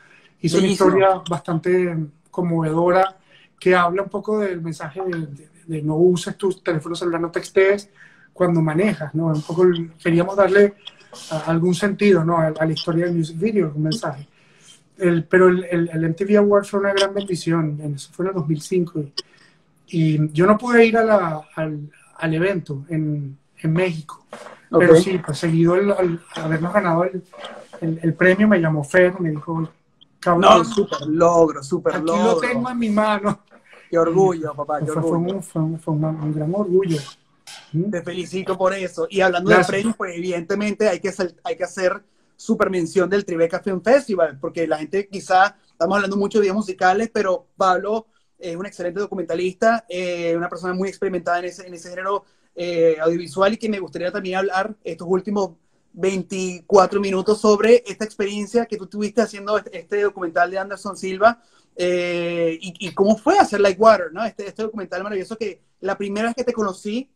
Hizo 0.41 0.57
una 0.57 0.67
historia 0.67 1.21
bastante 1.30 1.95
conmovedora 2.30 3.17
que 3.59 3.76
habla 3.76 4.03
un 4.03 4.09
poco 4.09 4.39
del 4.39 4.61
mensaje 4.61 5.01
de, 5.01 5.49
de 5.65 5.82
no 5.82 5.95
uses 5.95 6.38
tus 6.38 6.63
teléfonos 6.63 6.99
celular, 6.99 7.21
no 7.21 7.32
textees 7.32 7.89
cuando 8.34 8.61
manejas, 8.61 9.15
¿no? 9.15 9.28
Un 9.28 9.41
poco 9.41 9.63
queríamos 10.03 10.36
darle 10.36 10.73
algún 11.45 11.73
sentido, 11.73 12.23
¿no? 12.26 12.38
A, 12.38 12.51
la 12.51 12.71
historia 12.71 13.05
del 13.05 13.15
music 13.15 13.39
video, 13.39 13.71
un 13.73 13.84
mensaje. 13.84 14.28
El, 14.97 15.25
pero 15.25 15.49
el, 15.49 15.65
el, 15.65 16.09
MTV 16.09 16.37
Award 16.37 16.65
fue 16.65 16.79
una 16.79 16.93
gran 16.93 17.13
bendición, 17.13 17.79
eso 17.95 18.09
fue 18.13 18.25
en 18.25 18.29
el 18.29 18.35
2005. 18.35 19.03
Y, 19.87 20.31
yo 20.31 20.45
no 20.45 20.57
pude 20.57 20.85
ir 20.85 20.97
a 20.97 21.03
la, 21.03 21.41
al, 21.55 21.89
al, 22.17 22.33
evento 22.33 22.85
en, 22.89 23.37
en 23.57 23.73
México, 23.73 24.25
pero 24.69 24.95
sí, 24.95 25.19
pues 25.23 25.37
seguido 25.37 25.73
al, 25.73 26.21
habernos 26.35 26.73
ganado 26.73 27.05
el, 27.81 28.13
premio, 28.13 28.47
me 28.47 28.59
llamó 28.59 28.83
Fer, 28.83 29.19
me 29.19 29.31
dijo, 29.31 29.69
cabrón, 30.19 30.41
no, 30.41 30.65
super 30.65 31.01
logro, 31.07 31.61
super 31.61 31.95
aquí 31.95 32.05
logro. 32.05 32.23
lo 32.23 32.39
tengo 32.39 32.69
en 32.69 32.79
mi 32.79 32.89
mano. 32.89 33.41
Qué 33.89 33.97
orgullo, 33.97 34.53
papá. 34.53 34.79
Qué 34.83 34.91
orgullo. 34.91 35.41
Fue, 35.41 35.61
un, 35.61 36.33
gran 36.33 36.53
orgullo. 36.53 36.97
Te 37.91 38.01
felicito 38.01 38.57
por 38.57 38.73
eso. 38.73 39.07
Y 39.09 39.21
hablando 39.21 39.51
de 39.51 39.63
premios, 39.63 39.95
pues 39.95 40.15
evidentemente 40.15 40.89
hay 40.89 40.99
que, 40.99 41.13
hay 41.43 41.55
que 41.55 41.63
hacer 41.63 42.01
super 42.36 42.69
mención 42.69 43.09
del 43.09 43.25
Tribeca 43.25 43.59
Film 43.59 43.81
Festival, 43.81 44.38
porque 44.39 44.67
la 44.67 44.77
gente 44.77 45.07
quizá, 45.07 45.57
estamos 45.71 45.95
hablando 45.95 46.17
mucho 46.17 46.39
de 46.39 46.43
videos 46.43 46.57
musicales, 46.57 47.09
pero 47.13 47.47
Pablo 47.55 48.07
es 48.38 48.55
un 48.55 48.65
excelente 48.65 48.99
documentalista, 48.99 49.86
eh, 49.88 50.36
una 50.36 50.49
persona 50.49 50.73
muy 50.73 50.89
experimentada 50.89 51.39
en 51.39 51.45
ese, 51.45 51.67
en 51.67 51.73
ese 51.73 51.89
género 51.89 52.25
eh, 52.55 52.97
audiovisual 53.01 53.53
y 53.53 53.57
que 53.57 53.69
me 53.69 53.79
gustaría 53.79 54.11
también 54.11 54.38
hablar 54.38 54.75
estos 54.83 55.07
últimos 55.09 55.51
24 55.93 56.99
minutos 56.99 57.39
sobre 57.39 57.83
esta 57.88 58.03
experiencia 58.03 58.65
que 58.65 58.77
tú 58.77 58.88
tuviste 58.88 59.21
haciendo 59.21 59.57
este, 59.57 59.79
este 59.79 60.01
documental 60.01 60.51
de 60.51 60.59
Anderson 60.59 60.97
Silva 60.97 61.41
eh, 61.75 62.57
y, 62.61 62.91
cómo 62.93 63.17
fue 63.17 63.38
hacer 63.38 63.59
Like 63.59 63.81
Water, 63.81 64.13
¿no? 64.13 64.23
Este, 64.23 64.47
este 64.47 64.63
documental 64.63 65.03
maravilloso 65.03 65.38
que 65.38 65.61
la 65.81 65.97
primera 65.97 66.27
vez 66.27 66.36
que 66.36 66.43
te 66.43 66.53
conocí, 66.53 67.09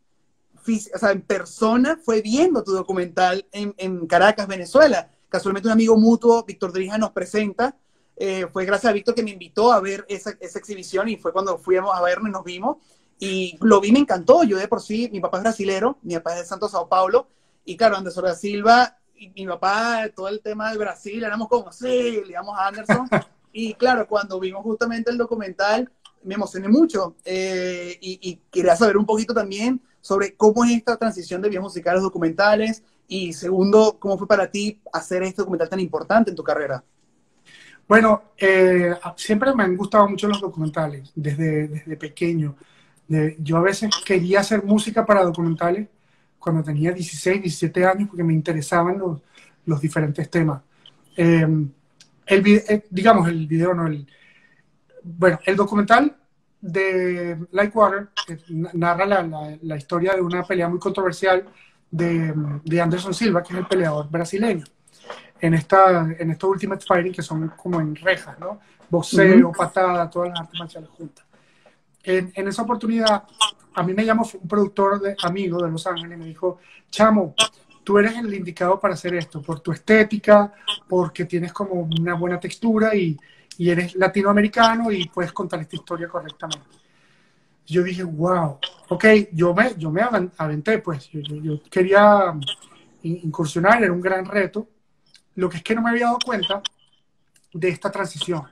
o 0.94 0.98
sea, 0.98 1.10
en 1.12 1.22
persona, 1.22 1.98
fue 2.02 2.22
viendo 2.22 2.62
tu 2.62 2.72
documental 2.72 3.46
en, 3.52 3.74
en 3.78 4.06
Caracas, 4.06 4.46
Venezuela. 4.46 5.10
Casualmente 5.28 5.68
un 5.68 5.72
amigo 5.72 5.96
mutuo, 5.96 6.44
Víctor 6.44 6.72
Drija, 6.72 6.98
nos 6.98 7.12
presenta. 7.12 7.76
Eh, 8.16 8.46
fue 8.52 8.64
gracias 8.64 8.90
a 8.90 8.92
Víctor 8.92 9.14
que 9.14 9.22
me 9.22 9.30
invitó 9.30 9.72
a 9.72 9.80
ver 9.80 10.04
esa, 10.08 10.36
esa 10.40 10.58
exhibición 10.58 11.08
y 11.08 11.16
fue 11.16 11.32
cuando 11.32 11.58
fuimos 11.58 11.94
a 11.94 12.02
vernos, 12.02 12.30
nos 12.30 12.44
vimos. 12.44 12.76
Y 13.18 13.58
lo 13.60 13.80
vi, 13.80 13.92
me 13.92 14.00
encantó. 14.00 14.44
Yo 14.44 14.56
de 14.56 14.68
por 14.68 14.80
sí, 14.80 15.08
mi 15.12 15.20
papá 15.20 15.38
es 15.38 15.42
brasilero, 15.44 15.98
mi 16.02 16.14
papá 16.14 16.34
es 16.34 16.40
de 16.40 16.46
Santo 16.46 16.68
Sao 16.68 16.88
Paulo. 16.88 17.28
Y 17.64 17.76
claro, 17.76 17.96
Anderson 17.96 18.24
da 18.24 18.34
Silva 18.34 18.98
y 19.14 19.28
mi 19.28 19.46
papá, 19.46 20.08
todo 20.14 20.28
el 20.28 20.40
tema 20.40 20.72
de 20.72 20.78
Brasil, 20.78 21.22
éramos 21.22 21.48
como, 21.48 21.70
sí, 21.70 22.22
le 22.26 22.32
damos 22.32 22.58
a 22.58 22.68
Anderson. 22.68 23.08
Y 23.52 23.74
claro, 23.74 24.06
cuando 24.06 24.38
vimos 24.38 24.62
justamente 24.62 25.10
el 25.10 25.18
documental, 25.18 25.90
me 26.22 26.34
emocioné 26.34 26.68
mucho 26.68 27.16
eh, 27.24 27.98
y, 28.00 28.36
quería 28.50 28.76
saber 28.76 28.96
un 28.96 29.06
poquito 29.06 29.34
también 29.34 29.80
sobre 30.00 30.34
cómo 30.34 30.64
es 30.64 30.72
esta 30.72 30.96
transición 30.96 31.42
de 31.42 31.48
videos 31.48 31.64
musicales 31.64 32.02
documentales 32.02 32.82
y 33.08 33.32
segundo, 33.32 33.96
cómo 33.98 34.16
fue 34.16 34.26
para 34.26 34.50
ti 34.50 34.80
hacer 34.92 35.22
este 35.22 35.42
documental 35.42 35.68
tan 35.68 35.80
importante 35.80 36.30
en 36.30 36.36
tu 36.36 36.44
carrera. 36.44 36.82
Bueno, 37.88 38.22
eh, 38.38 38.94
siempre 39.16 39.52
me 39.52 39.64
han 39.64 39.76
gustado 39.76 40.08
mucho 40.08 40.28
los 40.28 40.40
documentales 40.40 41.10
desde, 41.14 41.66
desde 41.66 41.96
pequeño. 41.96 42.54
yo 43.38 43.56
a 43.56 43.62
veces 43.62 43.90
quería 44.06 44.40
hacer 44.40 44.62
música 44.62 45.04
para 45.04 45.24
documentales 45.24 45.88
cuando 46.38 46.62
tenía 46.62 46.92
16, 46.92 47.42
17 47.42 47.84
años 47.84 48.08
porque 48.08 48.22
me 48.22 48.32
interesaban 48.32 48.98
los, 48.98 49.20
los 49.66 49.80
diferentes 49.80 50.30
temas. 50.30 50.62
Em, 51.16 51.70
el, 52.26 52.46
eh, 52.46 52.84
digamos, 52.90 53.28
el 53.28 53.46
video, 53.48 53.74
no, 53.74 53.88
el, 53.88 54.06
bueno, 55.02 55.40
el 55.44 55.56
documental 55.56 56.16
de 56.60 57.38
Lightwater 57.50 58.08
narra 58.48 59.06
la, 59.06 59.58
la, 59.62 59.76
historia 59.76 60.14
de 60.14 60.20
una 60.20 60.42
pelea 60.42 60.68
muy 60.68 60.78
controversial 60.78 61.44
de, 61.90 62.34
de, 62.64 62.80
Anderson 62.80 63.14
Silva, 63.14 63.42
que 63.42 63.52
es 63.52 63.58
el 63.58 63.66
peleador 63.66 64.08
brasileño, 64.10 64.64
en, 65.40 65.54
esta, 65.54 66.08
en 66.18 66.30
estos 66.30 66.50
Ultimate 66.50 66.84
Fighting 66.86 67.12
que 67.12 67.22
son 67.22 67.48
como 67.56 67.80
en 67.80 67.96
rejas, 67.96 68.38
¿no? 68.38 68.60
Boxeo, 68.88 69.52
patada, 69.52 70.08
todas 70.10 70.30
las 70.30 70.40
artes 70.40 70.58
marciales 70.58 70.90
juntas. 70.90 71.24
En, 72.02 72.32
en, 72.34 72.48
esa 72.48 72.62
oportunidad, 72.62 73.24
a 73.74 73.82
mí 73.82 73.94
me 73.94 74.04
llamó 74.04 74.28
un 74.40 74.48
productor 74.48 75.00
de, 75.00 75.16
amigo 75.22 75.62
de 75.62 75.70
Los 75.70 75.86
Ángeles 75.86 76.16
y 76.16 76.20
me 76.20 76.26
dijo, 76.26 76.58
Chamo, 76.90 77.34
tú 77.84 77.98
eres 77.98 78.16
el 78.16 78.32
indicado 78.34 78.80
para 78.80 78.94
hacer 78.94 79.14
esto, 79.14 79.40
por 79.42 79.60
tu 79.60 79.72
estética, 79.72 80.52
porque 80.88 81.24
tienes 81.24 81.52
como 81.52 81.88
una 81.98 82.14
buena 82.14 82.40
textura 82.40 82.94
y, 82.94 83.16
y 83.58 83.70
eres 83.70 83.94
latinoamericano 83.94 84.90
y 84.90 85.08
puedes 85.08 85.32
contar 85.32 85.60
esta 85.60 85.76
historia 85.76 86.08
correctamente. 86.08 86.79
Yo 87.70 87.82
dije, 87.84 88.02
wow, 88.02 88.58
ok, 88.88 89.04
yo 89.32 89.54
me, 89.54 89.74
yo 89.76 89.90
me 89.90 90.02
aventé, 90.36 90.78
pues, 90.78 91.08
yo, 91.10 91.20
yo, 91.20 91.62
quería 91.70 92.34
incursionar, 93.02 93.82
era 93.82 93.92
un 93.92 94.00
gran 94.00 94.24
reto. 94.24 94.68
Lo 95.36 95.48
que 95.48 95.58
es 95.58 95.62
que 95.62 95.74
no 95.74 95.82
me 95.82 95.90
había 95.90 96.06
dado 96.06 96.18
cuenta 96.24 96.62
de 97.52 97.68
esta 97.68 97.90
transición. 97.90 98.42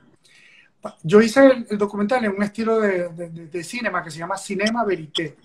Yo 1.03 1.21
hice 1.21 1.65
el, 1.69 1.77
documental 1.77 2.23
en 2.23 2.31
un 2.31 2.43
estilo 2.43 2.79
de, 2.79 3.09
de, 3.09 3.29
de, 3.29 3.63
cinema 3.63 4.01
que 4.01 4.11
se 4.11 4.19
llama 4.19 4.37
Cinema 4.37 4.85
Verité, 4.85 5.35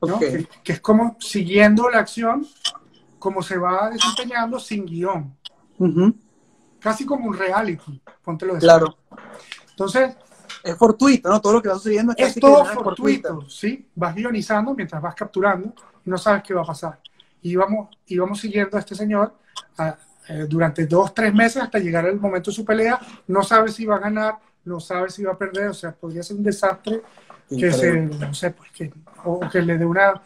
¿no? 0.00 0.18
que, 0.18 0.48
es 0.64 0.80
como 0.80 1.18
siguiendo 1.20 1.90
la 1.90 1.98
acción, 1.98 2.46
como 3.18 3.42
se 3.42 3.58
va 3.58 3.90
desempeñando 3.90 4.58
sin 4.58 4.86
guion. 4.86 5.36
Casi 6.80 7.04
como 7.04 7.26
un 7.28 7.36
reality, 7.36 8.00
póntelo 8.22 8.54
de 8.54 8.60
Claro. 8.60 8.96
Entonces, 9.70 10.16
es 10.62 10.76
fortuito, 10.76 11.28
¿no? 11.28 11.40
Todo 11.40 11.54
lo 11.54 11.62
que 11.62 11.68
va 11.68 11.74
sucediendo 11.74 12.12
es, 12.16 12.36
es 12.36 12.40
todo 12.40 12.64
fortuito, 12.64 13.48
¿sí? 13.48 13.88
Vas 13.94 14.14
guionizando 14.14 14.74
mientras 14.74 15.00
vas 15.00 15.14
capturando 15.14 15.72
y 16.04 16.10
no 16.10 16.18
sabes 16.18 16.42
qué 16.42 16.54
va 16.54 16.62
a 16.62 16.66
pasar. 16.66 16.98
Y 17.42 17.52
íbamos, 17.52 17.96
íbamos 18.06 18.40
siguiendo 18.40 18.76
a 18.76 18.80
este 18.80 18.94
señor 18.94 19.34
eh, 20.28 20.46
durante 20.48 20.86
dos, 20.86 21.14
tres 21.14 21.32
meses 21.32 21.62
hasta 21.62 21.78
llegar 21.78 22.04
al 22.04 22.20
momento 22.20 22.50
de 22.50 22.54
su 22.54 22.64
pelea. 22.64 22.98
No 23.28 23.42
sabe 23.42 23.70
si 23.70 23.86
va 23.86 23.96
a 23.96 24.00
ganar, 24.00 24.34
no 24.64 24.80
sabe 24.80 25.10
si 25.10 25.22
va 25.24 25.32
a 25.32 25.38
perder, 25.38 25.68
o 25.68 25.74
sea, 25.74 25.92
podría 25.92 26.22
ser 26.22 26.36
un 26.36 26.42
desastre 26.42 27.02
que 27.48 27.72
se, 27.72 27.92
no 28.02 28.34
sé, 28.34 28.50
pues 28.50 28.70
que, 28.72 28.92
o 29.24 29.40
que 29.48 29.62
le 29.62 29.78
dé 29.78 29.86
una, 29.86 30.20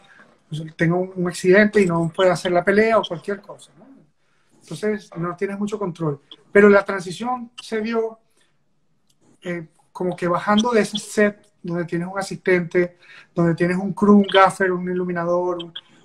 pues, 0.49 0.63
tenga 0.75 0.95
un, 0.95 1.27
accidente 1.27 1.81
y 1.81 1.85
no 1.85 2.11
pueda 2.13 2.33
hacer 2.33 2.51
la 2.51 2.63
pelea 2.63 2.97
o 2.97 3.03
cualquier 3.03 3.39
cosa, 3.41 3.71
¿no? 3.77 3.83
Entonces, 4.61 5.09
no 5.17 5.35
tienes 5.35 5.59
mucho 5.59 5.77
control. 5.77 6.21
Pero 6.51 6.69
la 6.69 6.83
transición 6.83 7.51
se 7.61 7.81
dio 7.81 8.19
eh, 9.41 9.67
como 9.93 10.15
que 10.15 10.27
bajando 10.27 10.71
de 10.71 10.81
ese 10.81 10.97
set 10.97 11.47
donde 11.61 11.85
tienes 11.85 12.09
un 12.11 12.19
asistente, 12.19 12.97
donde 13.33 13.55
tienes 13.55 13.77
un 13.77 13.93
crew, 13.93 14.17
un 14.17 14.27
gaffer, 14.27 14.71
un 14.71 14.91
iluminador, 14.91 15.59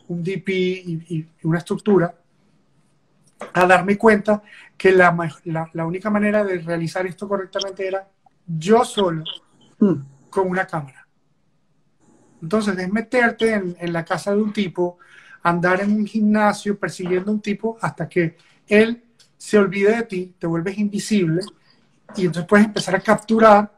un, 0.06 0.22
DP 0.22 0.48
y, 0.48 1.26
una 1.42 1.58
estructura, 1.58 2.14
a 3.52 3.66
darme 3.66 3.98
cuenta 3.98 4.42
que 4.76 4.92
la, 4.92 5.16
la, 5.72 5.86
única 5.86 6.10
manera 6.10 6.44
de 6.44 6.58
realizar 6.58 7.06
esto 7.06 7.28
correctamente 7.28 7.86
era 7.86 8.08
yo 8.46 8.84
solo 8.84 9.24
hmm. 9.80 9.94
con 10.30 10.48
una 10.48 10.66
cámara. 10.66 11.06
Entonces, 12.40 12.78
es 12.78 12.92
meterte 12.92 13.52
en, 13.52 13.76
en, 13.80 13.92
la 13.92 14.04
casa 14.04 14.32
de 14.32 14.40
un 14.40 14.52
tipo, 14.52 14.98
andar 15.42 15.80
en 15.80 15.92
un 15.92 16.06
gimnasio 16.06 16.78
persiguiendo 16.78 17.30
a 17.30 17.34
un 17.34 17.40
tipo 17.40 17.76
hasta 17.80 18.08
que 18.08 18.36
él 18.68 19.02
se 19.36 19.58
olvide 19.58 19.96
de 19.96 20.02
ti, 20.04 20.34
te 20.38 20.46
vuelves 20.46 20.78
invisible 20.78 21.42
y 22.16 22.26
entonces 22.26 22.46
puedes 22.48 22.66
empezar 22.66 22.94
a 22.94 23.00
capturar 23.00 23.77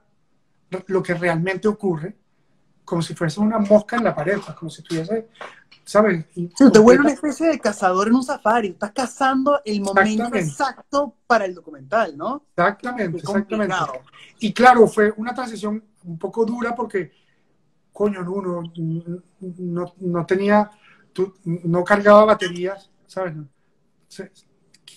lo 0.86 1.02
que 1.02 1.14
realmente 1.14 1.68
ocurre, 1.68 2.16
como 2.84 3.02
si 3.02 3.14
fuese 3.14 3.40
una 3.40 3.58
mosca 3.58 3.96
en 3.96 4.04
la 4.04 4.14
pared, 4.14 4.38
como 4.58 4.70
si 4.70 4.82
estuviese, 4.82 5.28
¿sabes? 5.84 6.24
te 6.72 6.78
vuelve 6.78 7.02
una 7.02 7.12
especie 7.12 7.48
de 7.48 7.58
cazador 7.58 8.08
en 8.08 8.14
un 8.14 8.22
safari, 8.22 8.68
estás 8.68 8.92
cazando 8.92 9.60
el 9.64 9.80
momento 9.80 10.34
exacto 10.34 11.14
para 11.26 11.44
el 11.44 11.54
documental, 11.54 12.16
¿no? 12.16 12.44
Exactamente, 12.56 13.18
exactamente. 13.18 13.74
Y 14.38 14.52
claro, 14.52 14.86
fue 14.86 15.12
una 15.16 15.34
transición 15.34 15.84
un 16.04 16.18
poco 16.18 16.44
dura 16.44 16.74
porque, 16.74 17.12
coño, 17.92 18.22
no, 18.22 18.62
no, 19.40 19.94
no 19.98 20.26
tenía, 20.26 20.70
no 21.44 21.84
cargaba 21.84 22.24
baterías, 22.24 22.90
¿sabes? 23.06 23.34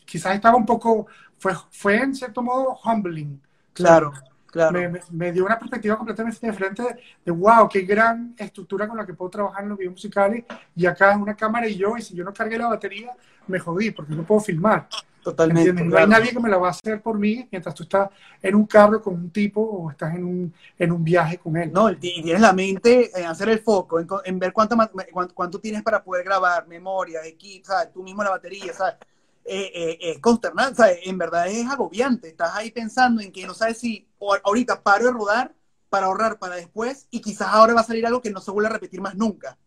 Quizás 0.05 0.35
estaba 0.35 0.57
un 0.57 0.65
poco 0.65 1.07
fue, 1.43 1.53
fue 1.71 1.97
en 1.97 2.15
cierto 2.15 2.41
modo 2.41 2.79
humbling. 2.85 3.41
Claro, 3.73 4.13
claro. 4.53 4.79
Me, 4.79 4.99
me, 5.11 5.31
dio 5.31 5.45
una 5.45 5.57
perspectiva 5.57 5.97
completamente 5.97 6.45
diferente 6.45 6.83
de, 7.25 7.31
wow, 7.31 7.67
qué 7.67 7.81
gran 7.81 8.35
estructura 8.37 8.87
con 8.87 8.97
la 8.97 9.05
que 9.05 9.13
puedo 9.13 9.31
trabajar 9.31 9.63
en 9.63 9.69
los 9.69 9.77
videos 9.77 9.93
musicales. 9.93 10.45
Y 10.75 10.85
acá 10.85 11.11
es 11.11 11.17
una 11.17 11.35
cámara 11.35 11.67
y 11.67 11.75
yo, 11.75 11.97
y 11.97 12.01
si 12.01 12.15
yo 12.15 12.23
no 12.23 12.31
cargué 12.31 12.57
la 12.57 12.67
batería, 12.67 13.11
me 13.47 13.59
jodí 13.59 13.91
porque 13.91 14.13
no 14.13 14.23
puedo 14.23 14.39
filmar. 14.39 14.87
Totalmente. 15.23 15.83
No 15.83 15.97
hay 15.97 16.05
nadie 16.05 16.31
que 16.31 16.39
me 16.39 16.49
la 16.49 16.57
va 16.57 16.67
a 16.67 16.71
hacer 16.71 17.01
por 17.01 17.17
mí 17.17 17.47
mientras 17.49 17.73
tú 17.73 17.83
estás 17.83 18.09
en 18.41 18.55
un 18.55 18.65
carro 18.65 19.01
con 19.01 19.13
un 19.13 19.29
tipo 19.29 19.61
o 19.61 19.89
estás 19.89 20.13
en 20.15 20.25
un, 20.25 20.53
en 20.77 20.91
un 20.91 21.03
viaje 21.03 21.37
con 21.37 21.55
él. 21.55 21.71
No, 21.71 21.89
y 21.89 21.95
tienes 21.95 22.41
la 22.41 22.51
mente 22.51 23.09
en 23.17 23.25
hacer 23.25 23.47
el 23.49 23.59
foco, 23.59 24.01
en, 24.25 24.37
ver 24.37 24.51
cuánto, 24.51 24.75
cuánto, 25.11 25.33
cuánto, 25.33 25.59
tienes 25.59 25.81
para 25.81 26.03
poder 26.03 26.25
grabar, 26.25 26.67
memoria, 26.67 27.25
equipo, 27.25 27.67
¿sabes? 27.67 27.93
tú 27.93 28.03
mismo 28.03 28.21
la 28.21 28.31
batería, 28.31 28.73
¿sabes? 28.73 28.95
Eh, 29.45 29.71
eh, 29.73 29.97
eh 30.01 30.21
consternante, 30.21 31.07
en 31.09 31.17
verdad 31.17 31.47
es 31.47 31.69
agobiante. 31.69 32.29
Estás 32.29 32.55
ahí 32.55 32.71
pensando 32.71 33.21
en 33.21 33.31
que 33.31 33.45
no 33.45 33.53
sabes 33.53 33.79
si 33.79 34.07
ahorita 34.43 34.81
paro 34.81 35.05
de 35.05 35.11
rodar 35.11 35.53
para 35.89 36.07
ahorrar 36.07 36.39
para 36.39 36.55
después 36.55 37.07
y 37.11 37.21
quizás 37.21 37.49
ahora 37.49 37.73
va 37.73 37.81
a 37.81 37.85
salir 37.85 38.05
algo 38.05 38.21
que 38.21 38.31
no 38.31 38.41
se 38.41 38.51
vuelve 38.51 38.69
a 38.69 38.73
repetir 38.73 39.01
más 39.01 39.15
nunca. 39.15 39.57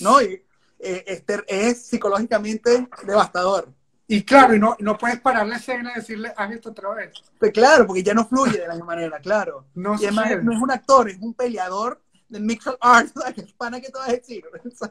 ¿No? 0.00 0.20
Y, 0.20 0.44
eh, 0.78 1.04
este, 1.06 1.42
es 1.48 1.86
psicológicamente 1.86 2.88
devastador. 3.04 3.72
Y 4.08 4.22
claro, 4.22 4.54
y 4.54 4.60
no, 4.60 4.76
no 4.78 4.96
puedes 4.96 5.20
parar 5.20 5.46
la 5.46 5.56
escena 5.56 5.90
y 5.92 5.96
decirle, 5.96 6.32
haz 6.36 6.52
esto 6.52 6.70
otra 6.70 6.94
vez. 6.94 7.12
Pues 7.38 7.50
claro, 7.50 7.86
porque 7.86 8.04
ya 8.04 8.14
no 8.14 8.28
fluye 8.28 8.58
de 8.58 8.68
la 8.68 8.74
misma 8.74 8.94
manera, 8.94 9.18
claro. 9.18 9.66
No 9.74 9.96
y 10.00 10.04
además 10.04 10.44
no 10.44 10.52
es 10.52 10.60
un 10.60 10.70
actor, 10.70 11.10
es 11.10 11.18
un 11.20 11.34
peleador 11.34 12.00
de 12.28 12.40
mixed 12.40 12.76
arts, 12.80 13.12
que 13.34 13.46
pana 13.56 13.80
que 13.80 13.88
te 13.88 13.98
vas 13.98 14.08
a 14.08 14.12
decir. 14.12 14.44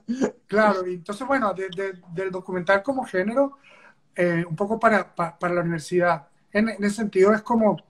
claro, 0.47 0.85
y 0.85 0.95
entonces, 0.95 1.25
bueno, 1.25 1.53
del 1.53 2.31
documental 2.31 2.83
como 2.83 3.05
género, 3.05 3.57
eh, 4.15 4.45
un 4.47 4.55
poco 4.55 4.79
para, 4.79 5.13
para, 5.13 5.53
la 5.53 5.61
universidad. 5.61 6.27
En, 6.53 6.69
ese 6.69 6.89
sentido 6.91 7.33
es 7.33 7.41
como, 7.41 7.71
o 7.71 7.81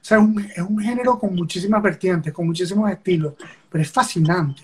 sea, 0.00 0.18
un, 0.18 0.40
es 0.40 0.58
un 0.58 0.78
género 0.78 1.18
con 1.18 1.34
muchísimas 1.34 1.82
vertientes, 1.82 2.32
con 2.32 2.46
muchísimos 2.46 2.90
estilos, 2.90 3.34
pero 3.68 3.82
es 3.82 3.90
fascinante. 3.90 4.62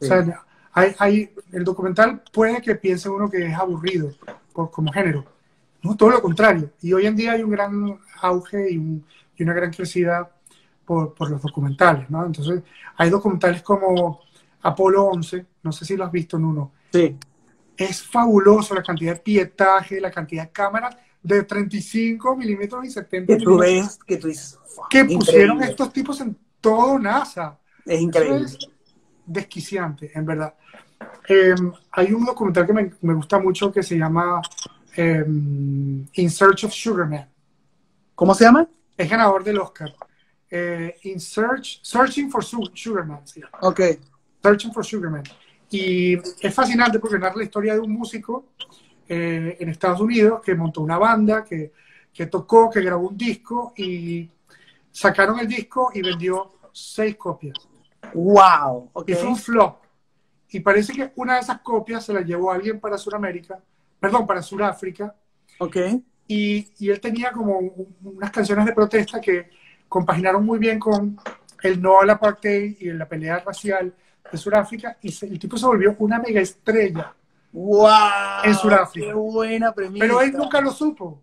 O 0.00 0.04
sea, 0.04 0.44
hay, 0.72 0.94
hay, 0.98 1.30
el 1.52 1.64
documental 1.64 2.22
puede 2.32 2.60
que 2.62 2.74
piense 2.74 3.08
uno 3.08 3.28
que 3.28 3.46
es 3.46 3.54
aburrido 3.54 4.12
por, 4.52 4.70
como 4.70 4.90
género. 4.92 5.24
No, 5.82 5.94
todo 5.94 6.10
lo 6.10 6.22
contrario. 6.22 6.70
Y 6.80 6.92
hoy 6.92 7.06
en 7.06 7.16
día 7.16 7.32
hay 7.32 7.42
un 7.42 7.50
gran 7.50 7.98
auge 8.22 8.72
y, 8.72 8.78
un, 8.78 9.04
y 9.36 9.42
una 9.42 9.52
gran 9.52 9.70
crecida 9.70 10.30
por, 10.84 11.14
por, 11.14 11.30
los 11.30 11.42
documentales, 11.42 12.08
¿no? 12.08 12.24
Entonces, 12.24 12.62
hay 12.96 13.10
documentales 13.10 13.62
como 13.62 14.20
Apolo 14.62 15.04
11, 15.04 15.44
no 15.62 15.72
sé 15.72 15.84
si 15.84 15.96
lo 15.96 16.04
has 16.04 16.12
visto 16.12 16.38
en 16.38 16.44
uno. 16.46 16.72
Sí 16.92 17.16
es 17.76 18.02
fabuloso 18.02 18.74
la 18.74 18.82
cantidad 18.82 19.14
de 19.14 19.20
pietaje, 19.20 20.00
la 20.00 20.10
cantidad 20.10 20.44
de 20.44 20.50
cámaras 20.50 20.96
de 21.22 21.42
35 21.42 22.36
milímetros 22.36 22.84
y 22.84 22.90
70 22.90 23.36
que 23.36 23.42
tú 23.42 23.58
ves, 23.58 23.98
que 24.06 24.16
tú 24.16 24.28
dices, 24.28 24.58
que 24.88 25.04
pusieron 25.04 25.62
estos 25.62 25.92
tipos 25.92 26.20
en 26.20 26.36
todo 26.60 26.98
NASA. 26.98 27.58
Es 27.84 28.00
increíble. 28.00 28.46
desquiciante, 29.24 30.10
en 30.14 30.24
verdad. 30.24 30.54
Em, 31.28 31.72
hay 31.90 32.12
un 32.12 32.24
documental 32.24 32.66
que 32.66 32.72
me, 32.72 32.90
me, 33.02 33.14
gusta 33.14 33.38
mucho 33.38 33.72
que 33.72 33.82
se 33.82 33.98
llama 33.98 34.40
em, 34.94 36.06
In 36.12 36.30
Search 36.30 36.64
of 36.64 36.72
Sugar 36.72 37.08
Man. 37.08 37.28
¿Cómo 38.14 38.34
se 38.34 38.44
llama? 38.44 38.68
Es 38.96 39.10
ganador 39.10 39.44
del 39.44 39.58
Oscar. 39.58 39.94
Eh, 40.50 40.96
In 41.02 41.20
Search, 41.20 41.80
Searching 41.82 42.30
for 42.30 42.42
Sugarman. 42.42 43.20
Ok. 43.60 43.80
Searching 44.42 44.72
for 44.72 44.84
Sugarman. 44.84 45.24
Y 45.70 46.16
es 46.16 46.54
fascinante 46.54 46.98
porque 46.98 47.18
narra 47.18 47.36
la 47.36 47.44
historia 47.44 47.74
de 47.74 47.80
un 47.80 47.92
músico 47.92 48.46
eh, 49.08 49.56
en 49.60 49.68
Estados 49.68 50.00
Unidos 50.00 50.40
que 50.44 50.54
montó 50.54 50.80
una 50.80 50.98
banda, 50.98 51.44
que, 51.44 51.72
que, 52.12 52.26
tocó, 52.26 52.70
que 52.70 52.80
grabó 52.80 53.08
un 53.08 53.16
disco 53.16 53.72
y 53.76 54.28
sacaron 54.90 55.38
el 55.38 55.48
disco 55.48 55.90
y 55.94 56.02
vendió 56.02 56.52
seis 56.72 57.16
copias. 57.16 57.56
¡Wow! 58.14 58.90
Y 59.06 59.14
fue 59.14 59.28
un 59.28 59.36
flop. 59.36 59.82
Y 60.50 60.60
parece 60.60 60.92
que 60.92 61.12
una 61.16 61.34
de 61.34 61.40
esas 61.40 61.60
copias 61.60 62.04
se 62.04 62.12
la 62.12 62.20
llevó 62.20 62.52
alguien 62.52 62.78
para 62.80 62.96
Sudamérica, 62.96 63.60
perdón, 63.98 64.26
para 64.26 64.42
Sudáfrica. 64.42 65.14
Ok. 65.58 65.76
Y, 66.28 66.72
y 66.78 66.90
él 66.90 67.00
tenía 67.00 67.32
como 67.32 67.58
unas 68.02 68.30
canciones 68.30 68.64
de 68.66 68.72
protesta 68.72 69.20
que 69.20 69.50
compaginaron 69.88 70.44
muy 70.44 70.58
bien 70.58 70.78
con 70.78 71.18
el 71.62 71.80
no 71.80 72.00
al 72.00 72.10
apartheid 72.10 72.76
y 72.80 72.92
la 72.92 73.08
pelea 73.08 73.38
racial 73.40 73.94
de 74.30 74.38
Sudáfrica 74.38 74.98
y 75.02 75.14
el 75.26 75.38
tipo 75.38 75.56
se 75.56 75.66
volvió 75.66 75.94
una 75.98 76.18
mega 76.18 76.40
estrella. 76.40 77.14
¡Wow! 77.52 78.44
En 78.44 78.54
Sudáfrica. 78.54 79.06
¡Qué 79.08 79.14
buena 79.14 79.72
premisa! 79.72 80.04
Pero 80.04 80.20
él 80.20 80.32
nunca 80.32 80.60
lo 80.60 80.70
supo. 80.70 81.22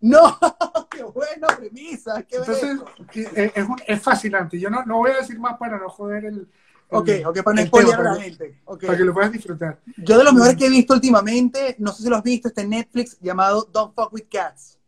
¡No! 0.00 0.38
¡Qué 0.90 1.02
buena 1.02 1.48
premisa! 1.48 2.22
¡Qué 2.22 2.36
Entonces, 2.36 2.78
es, 3.12 3.52
es, 3.54 3.68
un, 3.68 3.76
es, 3.86 4.02
fascinante. 4.02 4.58
Yo 4.58 4.70
no, 4.70 4.84
no 4.84 4.98
voy 4.98 5.10
a 5.10 5.16
decir 5.16 5.38
más 5.38 5.58
para 5.58 5.78
no 5.78 5.88
joder 5.88 6.26
el. 6.26 6.48
Ok, 6.88 7.08
ok, 7.26 7.42
para 7.42 7.60
no 7.60 7.66
spoilear 7.66 8.00
a 8.00 8.14
la 8.14 8.14
gente. 8.14 8.60
Okay. 8.64 8.86
Para 8.86 8.98
que 8.98 9.04
lo 9.04 9.12
puedas 9.12 9.32
disfrutar. 9.32 9.80
Yo 9.96 10.16
de 10.16 10.24
los 10.24 10.32
mejores 10.32 10.56
que 10.56 10.66
he 10.66 10.70
visto 10.70 10.94
últimamente, 10.94 11.74
no 11.80 11.92
sé 11.92 12.04
si 12.04 12.08
lo 12.08 12.16
has 12.16 12.22
visto, 12.22 12.48
está 12.48 12.62
en 12.62 12.70
Netflix, 12.70 13.18
llamado 13.20 13.68
Don't 13.72 13.94
Fuck 13.94 14.12
With 14.12 14.28
Cats. 14.30 14.78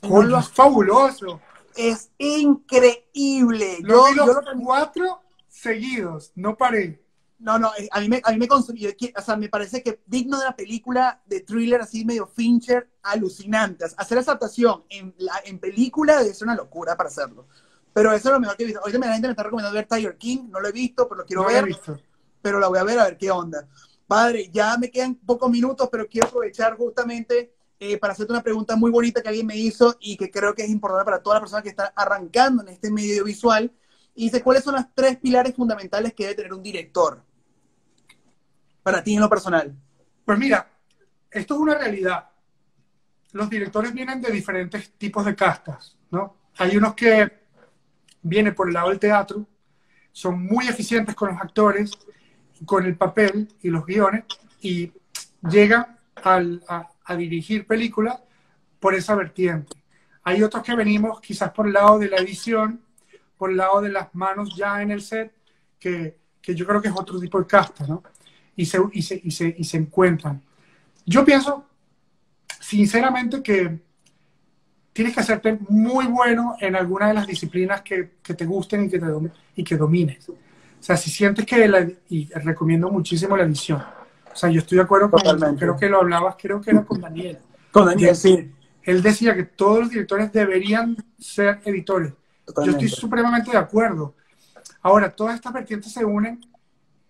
Coño, 0.00 0.38
es 0.38 0.48
fabuloso. 0.48 1.40
Es 1.74 2.10
increíble. 2.18 3.78
Lo 3.80 3.88
yo, 3.88 4.04
vi 4.10 4.14
los 4.14 4.26
yo 4.26 4.40
lo... 4.40 4.62
cuatro 4.62 5.23
seguidos, 5.64 6.32
no 6.36 6.56
paré. 6.56 7.02
No, 7.38 7.58
no, 7.58 7.72
a 7.90 8.00
mí 8.00 8.08
me, 8.08 8.22
a 8.24 8.30
mí 8.30 8.38
me 8.38 8.48
consumió, 8.48 8.90
o 8.90 9.20
sea, 9.20 9.36
me 9.36 9.48
parece 9.48 9.82
que 9.82 10.00
digno 10.06 10.38
de 10.38 10.46
una 10.46 10.56
película 10.56 11.20
de 11.26 11.40
thriller 11.40 11.80
así 11.80 12.04
medio 12.04 12.26
Fincher, 12.26 12.88
alucinante. 13.02 13.84
Hacer 13.96 14.18
esa 14.18 14.30
adaptación 14.30 14.84
en, 14.88 15.14
la, 15.18 15.34
en 15.44 15.58
película 15.58 16.22
es 16.22 16.40
una 16.40 16.54
locura 16.54 16.96
para 16.96 17.08
hacerlo. 17.08 17.46
Pero 17.92 18.12
eso 18.12 18.28
es 18.28 18.34
lo 18.34 18.40
mejor 18.40 18.56
que 18.56 18.62
he 18.62 18.66
visto. 18.66 18.80
Ahorita 18.80 18.98
la 18.98 19.12
gente 19.12 19.28
me 19.28 19.32
está 19.32 19.42
recomendando 19.42 19.74
ver 19.74 19.86
Tiger 19.86 20.16
King, 20.16 20.48
no 20.48 20.60
lo 20.60 20.68
he 20.68 20.72
visto, 20.72 21.08
pero 21.08 21.20
lo 21.20 21.26
quiero 21.26 21.42
no 21.42 21.48
ver. 21.48 21.60
Lo 21.62 21.66
he 21.66 21.68
visto. 21.68 22.00
Pero 22.40 22.58
la 22.58 22.68
voy 22.68 22.78
a 22.78 22.84
ver 22.84 22.98
a 22.98 23.04
ver 23.04 23.18
qué 23.18 23.30
onda. 23.30 23.68
Padre, 24.06 24.50
ya 24.52 24.76
me 24.78 24.90
quedan 24.90 25.14
pocos 25.16 25.50
minutos, 25.50 25.88
pero 25.90 26.06
quiero 26.06 26.28
aprovechar 26.28 26.76
justamente 26.76 27.54
eh, 27.78 27.98
para 27.98 28.12
hacerte 28.12 28.32
una 28.32 28.42
pregunta 28.42 28.76
muy 28.76 28.90
bonita 28.90 29.20
que 29.20 29.28
alguien 29.28 29.46
me 29.46 29.56
hizo 29.56 29.96
y 30.00 30.16
que 30.16 30.30
creo 30.30 30.54
que 30.54 30.62
es 30.62 30.70
importante 30.70 31.04
para 31.04 31.22
todas 31.22 31.36
las 31.36 31.42
personas 31.42 31.62
que 31.62 31.70
están 31.70 31.88
arrancando 31.94 32.62
en 32.62 32.68
este 32.68 32.90
medio 32.90 33.24
visual. 33.24 33.72
Y 34.14 34.24
dice, 34.24 34.42
¿cuáles 34.42 34.62
son 34.62 34.74
las 34.74 34.94
tres 34.94 35.16
pilares 35.16 35.54
fundamentales 35.54 36.14
que 36.14 36.24
debe 36.24 36.36
tener 36.36 36.52
un 36.52 36.62
director? 36.62 37.22
Para 38.82 39.02
ti 39.02 39.14
en 39.14 39.20
lo 39.20 39.28
personal. 39.28 39.74
Pues 40.24 40.38
mira, 40.38 40.70
esto 41.30 41.54
es 41.54 41.60
una 41.60 41.74
realidad. 41.74 42.28
Los 43.32 43.50
directores 43.50 43.92
vienen 43.92 44.20
de 44.20 44.30
diferentes 44.30 44.92
tipos 44.92 45.24
de 45.24 45.34
castas, 45.34 45.96
¿no? 46.10 46.36
Hay 46.58 46.76
unos 46.76 46.94
que 46.94 47.32
vienen 48.22 48.54
por 48.54 48.68
el 48.68 48.74
lado 48.74 48.90
del 48.90 49.00
teatro, 49.00 49.46
son 50.12 50.46
muy 50.46 50.68
eficientes 50.68 51.14
con 51.16 51.30
los 51.30 51.40
actores, 51.40 51.90
con 52.64 52.86
el 52.86 52.96
papel 52.96 53.48
y 53.62 53.68
los 53.70 53.84
guiones, 53.84 54.24
y 54.60 54.92
llegan 55.42 55.98
a 56.22 57.16
dirigir 57.16 57.66
películas 57.66 58.20
por 58.78 58.94
esa 58.94 59.16
vertiente. 59.16 59.76
Hay 60.22 60.42
otros 60.42 60.62
que 60.62 60.76
venimos 60.76 61.20
quizás 61.20 61.50
por 61.50 61.66
el 61.66 61.72
lado 61.72 61.98
de 61.98 62.08
la 62.08 62.18
edición, 62.18 62.80
por 63.36 63.50
el 63.50 63.56
lado 63.56 63.80
de 63.80 63.90
las 63.90 64.14
manos 64.14 64.54
ya 64.56 64.80
en 64.82 64.90
el 64.90 65.02
set, 65.02 65.32
que, 65.78 66.16
que 66.40 66.54
yo 66.54 66.66
creo 66.66 66.80
que 66.80 66.88
es 66.88 66.94
otro 66.96 67.18
tipo 67.18 67.38
de 67.38 67.46
casta, 67.46 67.86
¿no? 67.86 68.02
Y 68.56 68.66
se, 68.66 68.78
y, 68.92 69.02
se, 69.02 69.20
y, 69.22 69.30
se, 69.30 69.54
y 69.58 69.64
se 69.64 69.76
encuentran. 69.76 70.40
Yo 71.04 71.24
pienso, 71.24 71.66
sinceramente, 72.60 73.42
que 73.42 73.78
tienes 74.92 75.12
que 75.12 75.20
hacerte 75.20 75.58
muy 75.68 76.06
bueno 76.06 76.56
en 76.60 76.76
alguna 76.76 77.08
de 77.08 77.14
las 77.14 77.26
disciplinas 77.26 77.82
que, 77.82 78.12
que 78.22 78.34
te 78.34 78.46
gusten 78.46 78.84
y 78.84 78.88
que, 78.88 78.98
te, 78.98 79.06
y 79.56 79.64
que 79.64 79.76
domines. 79.76 80.28
O 80.28 80.36
sea, 80.80 80.96
si 80.96 81.10
sientes 81.10 81.44
que, 81.44 81.66
la, 81.66 81.86
y 82.08 82.26
recomiendo 82.34 82.88
muchísimo 82.90 83.36
la 83.36 83.44
edición, 83.44 83.82
o 84.32 84.36
sea, 84.36 84.50
yo 84.50 84.60
estoy 84.60 84.76
de 84.78 84.84
acuerdo 84.84 85.10
con, 85.10 85.22
Totalmente. 85.22 85.60
creo 85.60 85.76
que 85.76 85.88
lo 85.88 86.00
hablabas, 86.00 86.36
creo 86.40 86.60
que 86.60 86.70
era 86.70 86.84
con 86.84 87.00
Daniel. 87.00 87.38
Con 87.70 87.86
Daniel, 87.86 88.14
sí. 88.14 88.50
Él 88.82 89.02
decía 89.02 89.34
que 89.34 89.44
todos 89.44 89.80
los 89.80 89.90
directores 89.90 90.32
deberían 90.32 90.96
ser 91.18 91.60
editores. 91.64 92.12
Totalmente. 92.44 92.80
Yo 92.80 92.86
estoy 92.86 93.00
supremamente 93.00 93.50
de 93.50 93.58
acuerdo. 93.58 94.14
Ahora, 94.82 95.10
todas 95.10 95.34
estas 95.36 95.52
vertientes 95.52 95.92
se 95.92 96.04
unen 96.04 96.40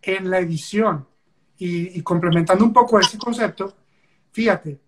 en 0.02 0.30
la 0.30 0.38
edición. 0.38 1.06
Y, 1.56 1.98
y, 1.98 2.02
complementando 2.02 2.64
un 2.64 2.72
poco 2.72 2.98
ese 2.98 3.16
concepto, 3.16 3.76
fíjate, 4.32 4.80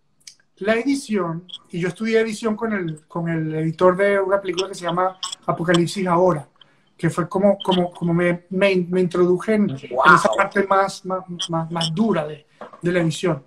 la 0.59 0.75
edición, 0.75 1.47
y 1.71 1.81
yo 1.81 1.89
estudié 1.89 2.21
edición 2.21 2.57
con 2.57 2.73
el, 2.73 3.07
con 3.07 3.29
el 3.29 3.55
editor 3.55 3.97
de 3.97 4.19
una 4.19 4.41
película 4.41 4.69
que 4.69 4.75
se 4.75 4.85
llama 4.85 5.19
Apocalipsis 5.47 6.07
Ahora, 6.07 6.49
que 6.97 7.11
fue 7.11 7.29
como, 7.29 7.59
como, 7.63 7.93
como 7.93 8.15
me, 8.15 8.47
me, 8.51 8.75
me 8.89 9.01
introduje 9.01 9.55
en, 9.55 9.67
wow. 9.67 9.77
en, 9.77 10.15
esa 10.15 10.31
parte 10.37 10.67
más, 10.67 11.05
más, 11.05 11.25
más, 11.51 11.71
más 11.71 11.95
dura 11.95 12.27
de, 12.27 12.47
de 12.81 12.93
la 12.93 13.01
edición. 13.01 13.45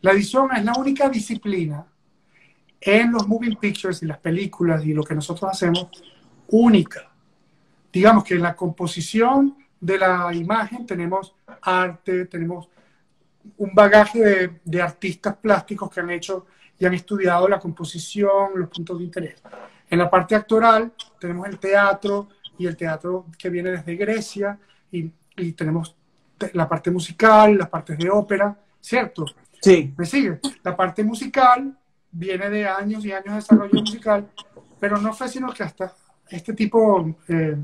La 0.00 0.12
edición 0.12 0.50
es 0.56 0.64
la 0.64 0.72
única 0.74 1.08
disciplina 1.08 1.86
en 2.80 3.12
los 3.12 3.28
moving 3.28 3.56
pictures 3.56 4.02
y 4.02 4.06
las 4.06 4.18
películas 4.18 4.84
y 4.84 4.92
lo 4.92 5.04
que 5.04 5.14
nosotros 5.14 5.50
hacemos 5.50 5.88
única. 6.50 7.10
Digamos 7.92 8.24
que 8.24 8.34
en 8.34 8.42
la 8.42 8.54
composición 8.54 9.56
de 9.80 9.98
la 9.98 10.32
imagen 10.34 10.86
tenemos 10.86 11.34
arte, 11.62 12.26
tenemos 12.26 12.68
un 13.56 13.74
bagaje 13.74 14.20
de, 14.20 14.60
de, 14.64 14.82
artistas 14.82 15.36
plásticos 15.36 15.90
que 15.90 16.00
han 16.00 16.10
hecho 16.10 16.46
y 16.78 16.84
han 16.84 16.94
estudiado 16.94 17.48
la 17.48 17.58
composición, 17.58 18.50
los 18.54 18.68
puntos 18.68 18.98
de 18.98 19.04
interés. 19.04 19.42
En 19.88 19.98
la 19.98 20.10
parte 20.10 20.34
actoral 20.34 20.92
tenemos 21.18 21.48
el 21.48 21.58
teatro 21.58 22.28
y 22.58 22.66
el 22.66 22.76
teatro 22.76 23.26
que 23.38 23.48
viene 23.48 23.70
desde 23.70 23.96
Grecia 23.96 24.58
y, 24.92 25.10
y 25.36 25.52
tenemos 25.52 25.96
la 26.52 26.68
parte 26.68 26.90
musical, 26.90 27.56
las 27.56 27.68
partes 27.68 27.98
de 27.98 28.10
ópera, 28.10 28.56
¿cierto? 28.80 29.26
Sí. 29.60 29.92
¿Me 29.96 30.06
sigue? 30.06 30.40
La 30.62 30.76
parte 30.76 31.04
musical 31.04 31.76
viene 32.10 32.50
de 32.50 32.66
años 32.66 33.04
y 33.04 33.12
años 33.12 33.28
de 33.28 33.34
desarrollo 33.34 33.80
musical, 33.80 34.28
pero 34.78 34.98
no 34.98 35.12
fue 35.12 35.28
sino 35.28 35.52
que 35.52 35.62
hasta 35.62 35.92
este 36.30 36.54
tipo, 36.54 37.16
eh, 37.28 37.56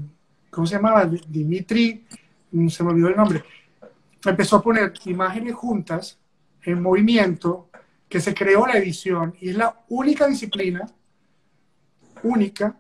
¿cómo 0.51 0.67
se 0.67 0.75
llamaba? 0.75 1.05
Dimitri, 1.07 2.05
se 2.69 2.85
me 2.85 2.91
olvidó 2.91 3.09
el 3.09 3.17
nombre, 3.17 3.45
empezó 4.25 4.57
a 4.57 4.63
poner 4.63 4.93
imágenes 5.05 5.55
juntas 5.55 6.19
en 6.63 6.83
movimiento, 6.83 7.69
que 8.09 8.21
se 8.21 8.35
creó 8.35 8.67
la 8.67 8.79
edición 8.79 9.35
y 9.41 9.51
es 9.51 9.57
la 9.57 9.85
única 9.89 10.27
disciplina, 10.27 10.87
única, 12.23 12.77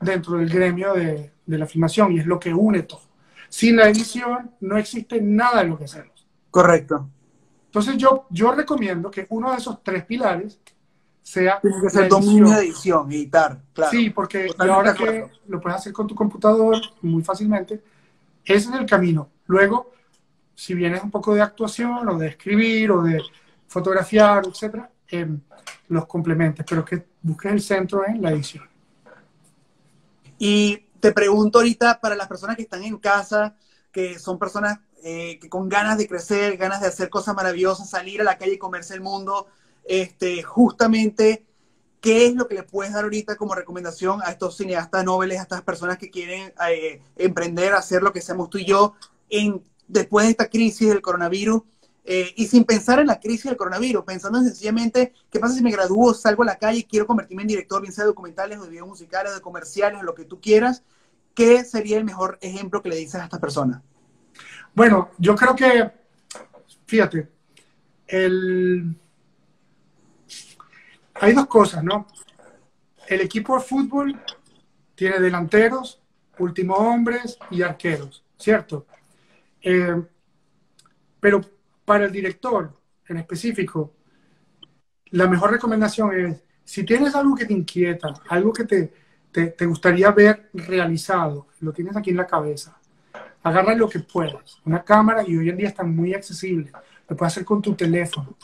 dentro 0.00 0.36
del 0.36 0.48
gremio 0.48 0.94
de, 0.94 1.32
de 1.44 1.58
la 1.58 1.66
filmación 1.66 2.12
y 2.12 2.20
es 2.20 2.26
lo 2.26 2.38
que 2.38 2.54
une 2.54 2.82
todo. 2.82 3.02
Sin 3.48 3.76
la 3.76 3.88
edición 3.88 4.52
no 4.60 4.78
existe 4.78 5.20
nada 5.20 5.62
de 5.62 5.68
lo 5.68 5.78
que 5.78 5.84
hacemos. 5.84 6.26
Correcto. 6.50 7.08
Entonces 7.66 7.96
yo, 7.96 8.26
yo 8.30 8.52
recomiendo 8.52 9.10
que 9.10 9.26
uno 9.30 9.50
de 9.50 9.58
esos 9.58 9.82
tres 9.82 10.04
pilares 10.04 10.60
sea 11.30 11.60
Tiene 11.60 11.80
que 11.80 11.90
ser 11.90 12.08
dominio 12.08 12.50
de 12.50 12.58
edición, 12.58 13.10
editar, 13.12 13.60
claro. 13.72 13.90
Sí, 13.92 14.10
porque 14.10 14.48
ahora 14.58 14.94
que 14.94 15.30
lo 15.46 15.60
puedes 15.60 15.78
hacer 15.78 15.92
con 15.92 16.08
tu 16.08 16.14
computador 16.14 16.76
muy 17.02 17.22
fácilmente, 17.22 17.80
ese 18.44 18.68
es 18.68 18.74
el 18.74 18.86
camino. 18.86 19.28
Luego, 19.46 19.92
si 20.56 20.74
vienes 20.74 21.02
un 21.04 21.10
poco 21.10 21.34
de 21.34 21.42
actuación 21.42 22.08
o 22.08 22.18
de 22.18 22.28
escribir 22.28 22.90
o 22.90 23.02
de 23.02 23.22
fotografiar, 23.68 24.42
etcétera, 24.44 24.90
eh, 25.08 25.28
los 25.88 26.06
complementes, 26.06 26.66
pero 26.68 26.84
que 26.84 27.06
busques 27.22 27.52
el 27.52 27.60
centro 27.60 28.04
en 28.06 28.20
la 28.20 28.32
edición. 28.32 28.68
Y 30.36 30.78
te 30.98 31.12
pregunto 31.12 31.58
ahorita 31.58 32.00
para 32.00 32.16
las 32.16 32.26
personas 32.26 32.56
que 32.56 32.62
están 32.62 32.82
en 32.82 32.98
casa, 32.98 33.54
que 33.92 34.18
son 34.18 34.36
personas 34.36 34.80
eh, 35.04 35.38
que 35.40 35.48
con 35.48 35.68
ganas 35.68 35.96
de 35.96 36.08
crecer, 36.08 36.56
ganas 36.56 36.80
de 36.80 36.88
hacer 36.88 37.08
cosas 37.08 37.36
maravillosas, 37.36 37.88
salir 37.88 38.20
a 38.20 38.24
la 38.24 38.36
calle 38.36 38.54
y 38.54 38.58
comerse 38.58 38.94
el 38.94 39.00
mundo, 39.00 39.46
este, 39.84 40.42
justamente, 40.42 41.44
¿qué 42.00 42.26
es 42.26 42.34
lo 42.34 42.48
que 42.48 42.54
le 42.54 42.62
puedes 42.62 42.92
dar 42.92 43.04
ahorita 43.04 43.36
como 43.36 43.54
recomendación 43.54 44.20
a 44.22 44.30
estos 44.30 44.56
cineastas 44.56 45.04
nobles, 45.04 45.38
a 45.38 45.42
estas 45.42 45.62
personas 45.62 45.98
que 45.98 46.10
quieren 46.10 46.52
eh, 46.68 47.02
emprender, 47.16 47.74
hacer 47.74 48.02
lo 48.02 48.12
que 48.12 48.20
hacemos 48.20 48.50
tú 48.50 48.58
y 48.58 48.64
yo 48.64 48.94
después 49.86 50.26
de 50.26 50.30
esta 50.32 50.48
crisis 50.48 50.88
del 50.88 51.02
coronavirus? 51.02 51.62
Eh, 52.04 52.32
y 52.36 52.46
sin 52.46 52.64
pensar 52.64 52.98
en 52.98 53.06
la 53.06 53.20
crisis 53.20 53.44
del 53.44 53.56
coronavirus, 53.56 54.04
pensando 54.04 54.38
en 54.38 54.44
sencillamente, 54.44 55.12
¿qué 55.30 55.38
pasa 55.38 55.54
si 55.54 55.62
me 55.62 55.70
gradúo, 55.70 56.14
salgo 56.14 56.42
a 56.42 56.46
la 56.46 56.56
calle 56.56 56.78
y 56.78 56.84
quiero 56.84 57.06
convertirme 57.06 57.42
en 57.42 57.48
director, 57.48 57.80
bien 57.80 57.92
sea 57.92 58.04
de 58.04 58.08
documentales 58.08 58.58
o 58.58 58.62
de 58.62 58.70
videos 58.70 58.88
musicales, 58.88 59.34
de 59.34 59.40
comerciales, 59.40 60.02
lo 60.02 60.14
que 60.14 60.24
tú 60.24 60.40
quieras? 60.40 60.82
¿Qué 61.34 61.64
sería 61.64 61.98
el 61.98 62.04
mejor 62.04 62.38
ejemplo 62.40 62.82
que 62.82 62.88
le 62.88 62.96
dices 62.96 63.16
a 63.16 63.24
estas 63.24 63.38
personas? 63.38 63.82
Bueno, 64.74 65.10
yo 65.18 65.36
creo 65.36 65.54
que, 65.54 65.90
fíjate, 66.86 67.28
el... 68.06 68.96
hay 71.20 71.34
dos 71.34 71.46
cosas, 71.46 71.84
¿no? 71.84 72.06
El 73.06 73.20
equipo 73.20 73.54
de 73.54 73.62
fútbol 73.62 74.20
tiene 74.94 75.18
delanteros, 75.20 76.00
últimos 76.38 76.78
hombres 76.78 77.38
y 77.50 77.62
arqueros, 77.62 78.24
¿cierto? 78.38 78.86
Eh, 79.60 80.00
pero 81.20 81.42
para 81.84 82.06
el 82.06 82.12
director 82.12 82.72
en 83.06 83.18
específico, 83.18 83.92
la 85.10 85.26
mejor 85.26 85.50
recomendación 85.50 86.18
es, 86.18 86.42
si 86.64 86.84
tienes 86.84 87.14
algo 87.14 87.34
que 87.34 87.44
te 87.44 87.52
inquieta, 87.52 88.14
algo 88.28 88.52
que 88.52 88.64
te, 88.64 88.92
te, 89.30 89.48
te 89.48 89.66
gustaría 89.66 90.10
ver 90.12 90.48
realizado, 90.54 91.48
lo 91.60 91.72
tienes 91.72 91.96
aquí 91.96 92.10
en 92.10 92.16
la 92.16 92.26
cabeza, 92.26 92.78
agarra 93.42 93.74
lo 93.74 93.88
que 93.88 94.00
puedas. 94.00 94.58
Una 94.64 94.82
cámara, 94.82 95.22
y 95.26 95.36
hoy 95.36 95.50
en 95.50 95.56
día 95.56 95.68
está 95.68 95.82
muy 95.82 96.14
accesible, 96.14 96.70
lo 97.08 97.16
puedes 97.16 97.34
hacer 97.34 97.44
con 97.44 97.60
tu 97.60 97.74
teléfono. 97.74 98.36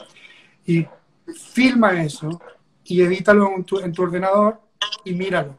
Y 0.66 0.86
filma 1.32 2.02
eso 2.02 2.40
y 2.88 3.02
edítalo 3.02 3.52
en 3.56 3.64
tu, 3.64 3.78
en 3.80 3.92
tu 3.92 4.02
ordenador 4.02 4.60
y 5.04 5.14
míralo. 5.14 5.58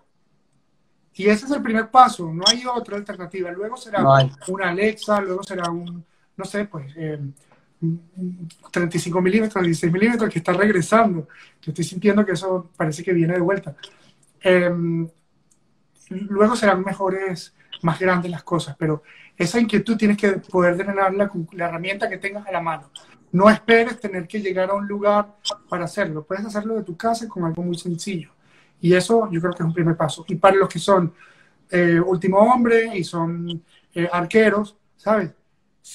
Y 1.13 1.27
ese 1.27 1.45
es 1.45 1.51
el 1.51 1.63
primer 1.63 1.89
paso, 1.89 2.31
no 2.31 2.43
hay 2.47 2.63
otra 2.65 2.97
alternativa. 2.97 3.51
Luego 3.51 3.75
será 3.75 4.03
una 4.47 4.69
Alexa, 4.69 5.19
luego 5.19 5.41
será 5.41 5.69
un, 5.71 6.05
no 6.35 6.45
sé, 6.45 6.65
pues, 6.65 6.93
35 8.71 9.21
milímetros, 9.21 9.63
16 9.63 9.91
milímetros 9.91 10.29
que 10.31 10.39
está 10.39 10.53
regresando. 10.53 11.27
Yo 11.61 11.71
estoy 11.71 11.83
sintiendo 11.83 12.25
que 12.25 12.33
eso 12.33 12.69
parece 12.77 13.03
que 13.03 13.13
viene 13.13 13.33
de 13.33 13.39
vuelta. 13.39 13.75
Em, 14.41 15.07
luego 16.09 16.55
serán 16.55 16.83
mejores, 16.83 17.53
más 17.81 17.99
grandes 17.99 18.31
las 18.31 18.43
cosas, 18.43 18.75
pero 18.77 19.03
esa 19.35 19.59
inquietud 19.59 19.97
tienes 19.97 20.17
que 20.17 20.33
poder 20.33 20.77
drenarla 20.77 21.27
con 21.29 21.47
la 21.51 21.67
herramienta 21.67 22.09
que 22.09 22.17
tengas 22.17 22.45
a 22.47 22.51
la 22.51 22.61
mano. 22.61 22.91
No 23.37 23.51
esperes 23.51 23.99
tener 23.99 24.27
que 24.27 24.41
llegar 24.41 24.71
a 24.71 24.73
un 24.73 24.87
lugar 24.87 25.35
para 25.69 25.85
hacerlo. 25.85 26.25
Puedes 26.25 26.43
hacerlo 26.43 26.73
de 26.73 26.81
tu 26.81 26.97
casa 26.97 27.27
con 27.27 27.43
algo 27.43 27.61
muy 27.61 27.77
sencillo. 27.77 28.31
Y 28.81 28.95
eso 28.95 29.29
yo 29.31 29.39
creo 29.39 29.53
que 29.53 29.61
es 29.61 29.67
un 29.67 29.73
primer 29.75 29.95
paso. 29.95 30.25
Y 30.27 30.35
para 30.37 30.55
los 30.55 30.67
que 30.67 30.79
son 30.79 31.13
eh, 31.69 31.99
último 31.99 32.39
hombre 32.39 32.97
y 32.97 33.03
son 33.03 33.63
eh, 33.93 34.09
arqueros, 34.11 34.75
¿sabes? 34.95 35.29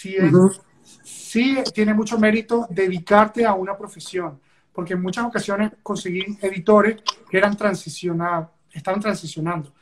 Es, 0.05 0.61
sí 1.03 1.59
tiene 1.75 1.95
mucho 1.95 2.17
mérito 2.17 2.69
dedicarte 2.71 3.45
a 3.45 3.55
una 3.55 3.77
profesión, 3.77 4.39
porque 4.73 4.95
en 4.95 5.03
muchas 5.03 5.25
ocasiones 5.25 5.73
conseguí 5.83 6.39
editores 6.41 7.03
que 7.29 7.39
eran 7.39 7.57
transicionados, 7.57 8.51
estaban 8.71 9.01
transicionando, 9.01 9.75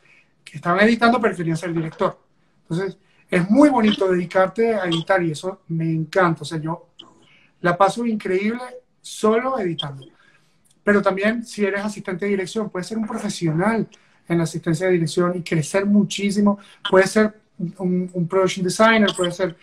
que 0.43 0.57
estaban 0.57 0.81
editando 0.81 1.21
pero 1.21 1.37
querían 1.37 1.59
ser 1.59 1.75
director. 1.75 2.19
Entonces, 2.63 2.97
es 3.29 3.51
muy 3.51 3.69
bonito 3.69 4.11
dedicarte 4.11 4.75
a 4.75 4.87
editar 4.87 5.23
y 5.23 5.33
eso 5.33 5.61
me 5.69 5.91
encanta. 5.93 6.43
O 6.43 6.45
sea, 6.47 6.59
yo 6.59 6.90
la 7.61 7.77
paso 7.77 8.05
increíble 8.07 8.63
solo 9.01 9.59
editando. 9.59 10.07
Pero 10.83 11.03
también 11.03 11.45
si 11.45 11.65
eres 11.65 11.85
asistente 11.85 12.25
de 12.25 12.33
dirección, 12.33 12.71
puedes 12.71 12.87
ser 12.87 12.99
un 12.99 13.07
profesional 13.07 13.87
en 14.29 14.39
la 14.39 14.45
asistencia 14.45 14.87
de 14.87 14.93
dirección 14.93 15.37
y 15.37 15.43
crecer 15.43 15.87
muchísimo. 15.87 16.59
Puedes 16.89 17.11
ser 17.11 17.41
un, 17.79 18.27
production 18.29 18.65
designer, 18.65 19.11
puede 19.17 19.33
ser 19.33 19.57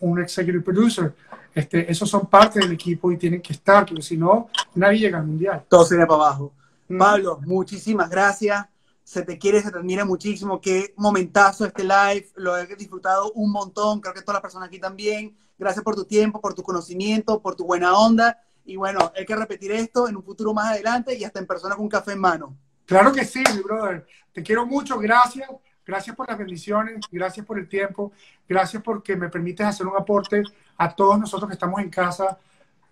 un, 0.00 0.20
executive 0.20 0.62
producer. 0.62 1.14
Este, 1.54 1.90
esos 1.90 2.08
son 2.08 2.26
parte 2.26 2.60
del 2.60 2.72
equipo 2.72 3.12
y 3.12 3.16
tienen 3.16 3.40
que 3.40 3.52
estar, 3.52 3.86
porque 3.86 4.02
si 4.02 4.16
no, 4.16 4.48
nadie 4.74 5.00
llega 5.00 5.18
al 5.18 5.26
mundial. 5.26 5.64
Todo 5.68 5.84
sería 5.84 6.06
para 6.06 6.22
abajo. 6.22 6.52
Mm. 6.88 6.98
Pablo, 6.98 7.40
muchísimas 7.44 8.08
gracias. 8.10 8.66
Se 9.02 9.22
te 9.22 9.38
quiere, 9.38 9.60
se 9.60 9.70
te 9.70 9.78
admira 9.78 10.04
muchísimo. 10.04 10.60
Qué 10.60 10.94
momentazo 10.96 11.66
este 11.66 11.84
live. 11.84 12.26
Lo 12.36 12.56
he 12.56 12.74
disfrutado 12.74 13.32
un 13.32 13.52
montón. 13.52 14.00
Creo 14.00 14.14
que 14.14 14.22
todas 14.22 14.36
las 14.36 14.42
personas 14.42 14.68
aquí 14.68 14.78
también. 14.78 15.36
Gracias 15.58 15.84
por 15.84 15.94
tu 15.94 16.04
tiempo, 16.04 16.40
por 16.40 16.54
tu 16.54 16.62
conocimiento, 16.62 17.40
por 17.40 17.54
tu 17.54 17.64
buena 17.64 17.96
onda. 17.96 18.40
Y 18.64 18.76
bueno, 18.76 19.12
hay 19.16 19.24
que 19.24 19.36
repetir 19.36 19.72
esto 19.72 20.08
en 20.08 20.16
un 20.16 20.22
futuro 20.22 20.54
más 20.54 20.72
adelante 20.72 21.14
y 21.14 21.24
hasta 21.24 21.38
en 21.38 21.46
persona 21.46 21.74
con 21.74 21.84
un 21.84 21.90
café 21.90 22.12
en 22.12 22.20
mano. 22.20 22.56
Claro 22.86 23.12
que 23.12 23.24
sí, 23.24 23.42
mi 23.54 23.62
brother. 23.62 24.06
Te 24.32 24.42
quiero 24.42 24.66
mucho. 24.66 24.98
Gracias. 24.98 25.48
Gracias 25.86 26.16
por 26.16 26.26
las 26.28 26.38
bendiciones, 26.38 27.04
gracias 27.12 27.44
por 27.44 27.58
el 27.58 27.68
tiempo, 27.68 28.12
gracias 28.48 28.82
porque 28.82 29.16
me 29.16 29.28
permites 29.28 29.66
hacer 29.66 29.86
un 29.86 29.96
aporte 29.96 30.42
a 30.78 30.94
todos 30.94 31.18
nosotros 31.18 31.48
que 31.48 31.54
estamos 31.54 31.78
en 31.80 31.90
casa. 31.90 32.38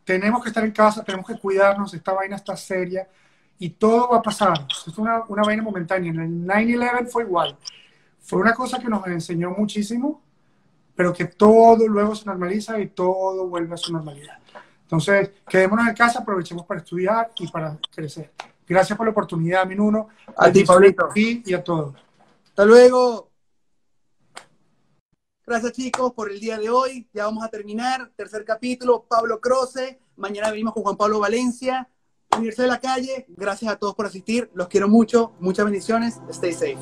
Tenemos 0.05 0.43
que 0.43 0.51
estar 0.51 0.63
en 0.63 0.73
casa, 0.73 1.03
tenemos 1.03 1.27
que 1.27 1.39
cuidarnos, 1.39 1.95
esta 1.95 2.13
vaina 2.13 2.37
está 2.37 2.55
seria 2.55 3.09
y 3.59 3.71
todo 3.71 4.11
va 4.11 4.19
a 4.19 4.23
pasar. 4.23 4.67
Es 4.69 4.99
una, 4.99 5.23
una 5.29 5.43
vaina 5.43 5.63
momentánea. 5.63 6.11
En 6.11 6.21
el 6.21 6.47
9-11 6.47 7.09
fue 7.09 7.23
igual. 7.23 7.57
Fue 8.21 8.39
una 8.41 8.55
cosa 8.55 8.79
que 8.79 8.89
nos 8.89 9.07
enseñó 9.07 9.51
muchísimo, 9.51 10.22
pero 11.03 11.13
que 11.13 11.25
todo 11.25 11.89
luego 11.89 12.15
se 12.15 12.27
normaliza 12.27 12.79
y 12.79 12.91
todo 12.91 13.49
vuelve 13.49 13.75
a 13.75 13.77
su 13.77 13.93
normalidad. 13.93 14.39
Entonces, 14.85 15.33
quedémonos 15.49 15.89
en 15.89 15.95
casa, 15.97 16.21
aprovechemos 16.21 16.65
para 16.65 16.79
estudiar 16.79 17.33
y 17.41 17.49
para 17.49 17.77
crecer. 17.93 18.31
Gracias 18.69 18.97
por 18.97 19.05
la 19.05 19.11
oportunidad, 19.11 19.67
Minuno. 19.67 20.11
A, 20.37 20.47
a 20.47 20.53
ti, 20.53 20.63
Pablito. 20.63 21.09
y 21.17 21.53
a 21.55 21.65
todos. 21.65 21.97
Hasta 22.45 22.65
luego. 22.65 23.33
Gracias 25.45 25.73
chicos 25.73 26.13
por 26.13 26.31
el 26.31 26.39
día 26.39 26.57
de 26.57 26.71
hoy. 26.71 27.09
Ya 27.13 27.25
vamos 27.25 27.43
a 27.43 27.49
terminar. 27.49 28.13
Tercer 28.15 28.45
capítulo, 28.45 29.05
Pablo 29.09 29.41
Croce. 29.41 29.99
Mañana 30.15 30.53
venimos 30.53 30.73
con 30.73 30.85
Juan 30.85 30.97
Pablo 30.97 31.19
Valencia. 31.19 31.89
Universidad 32.37 32.67
de 32.67 32.71
la 32.71 32.81
Calle. 32.81 33.27
Gracias 33.31 33.73
a 33.73 33.77
todos 33.77 33.97
por 33.97 34.07
asistir. 34.07 34.53
Los 34.55 34.69
quiero 34.69 34.87
mucho. 34.87 35.33
Muchas 35.41 35.65
bendiciones. 35.65 36.21
Stay 36.31 36.53
safe. 36.53 36.79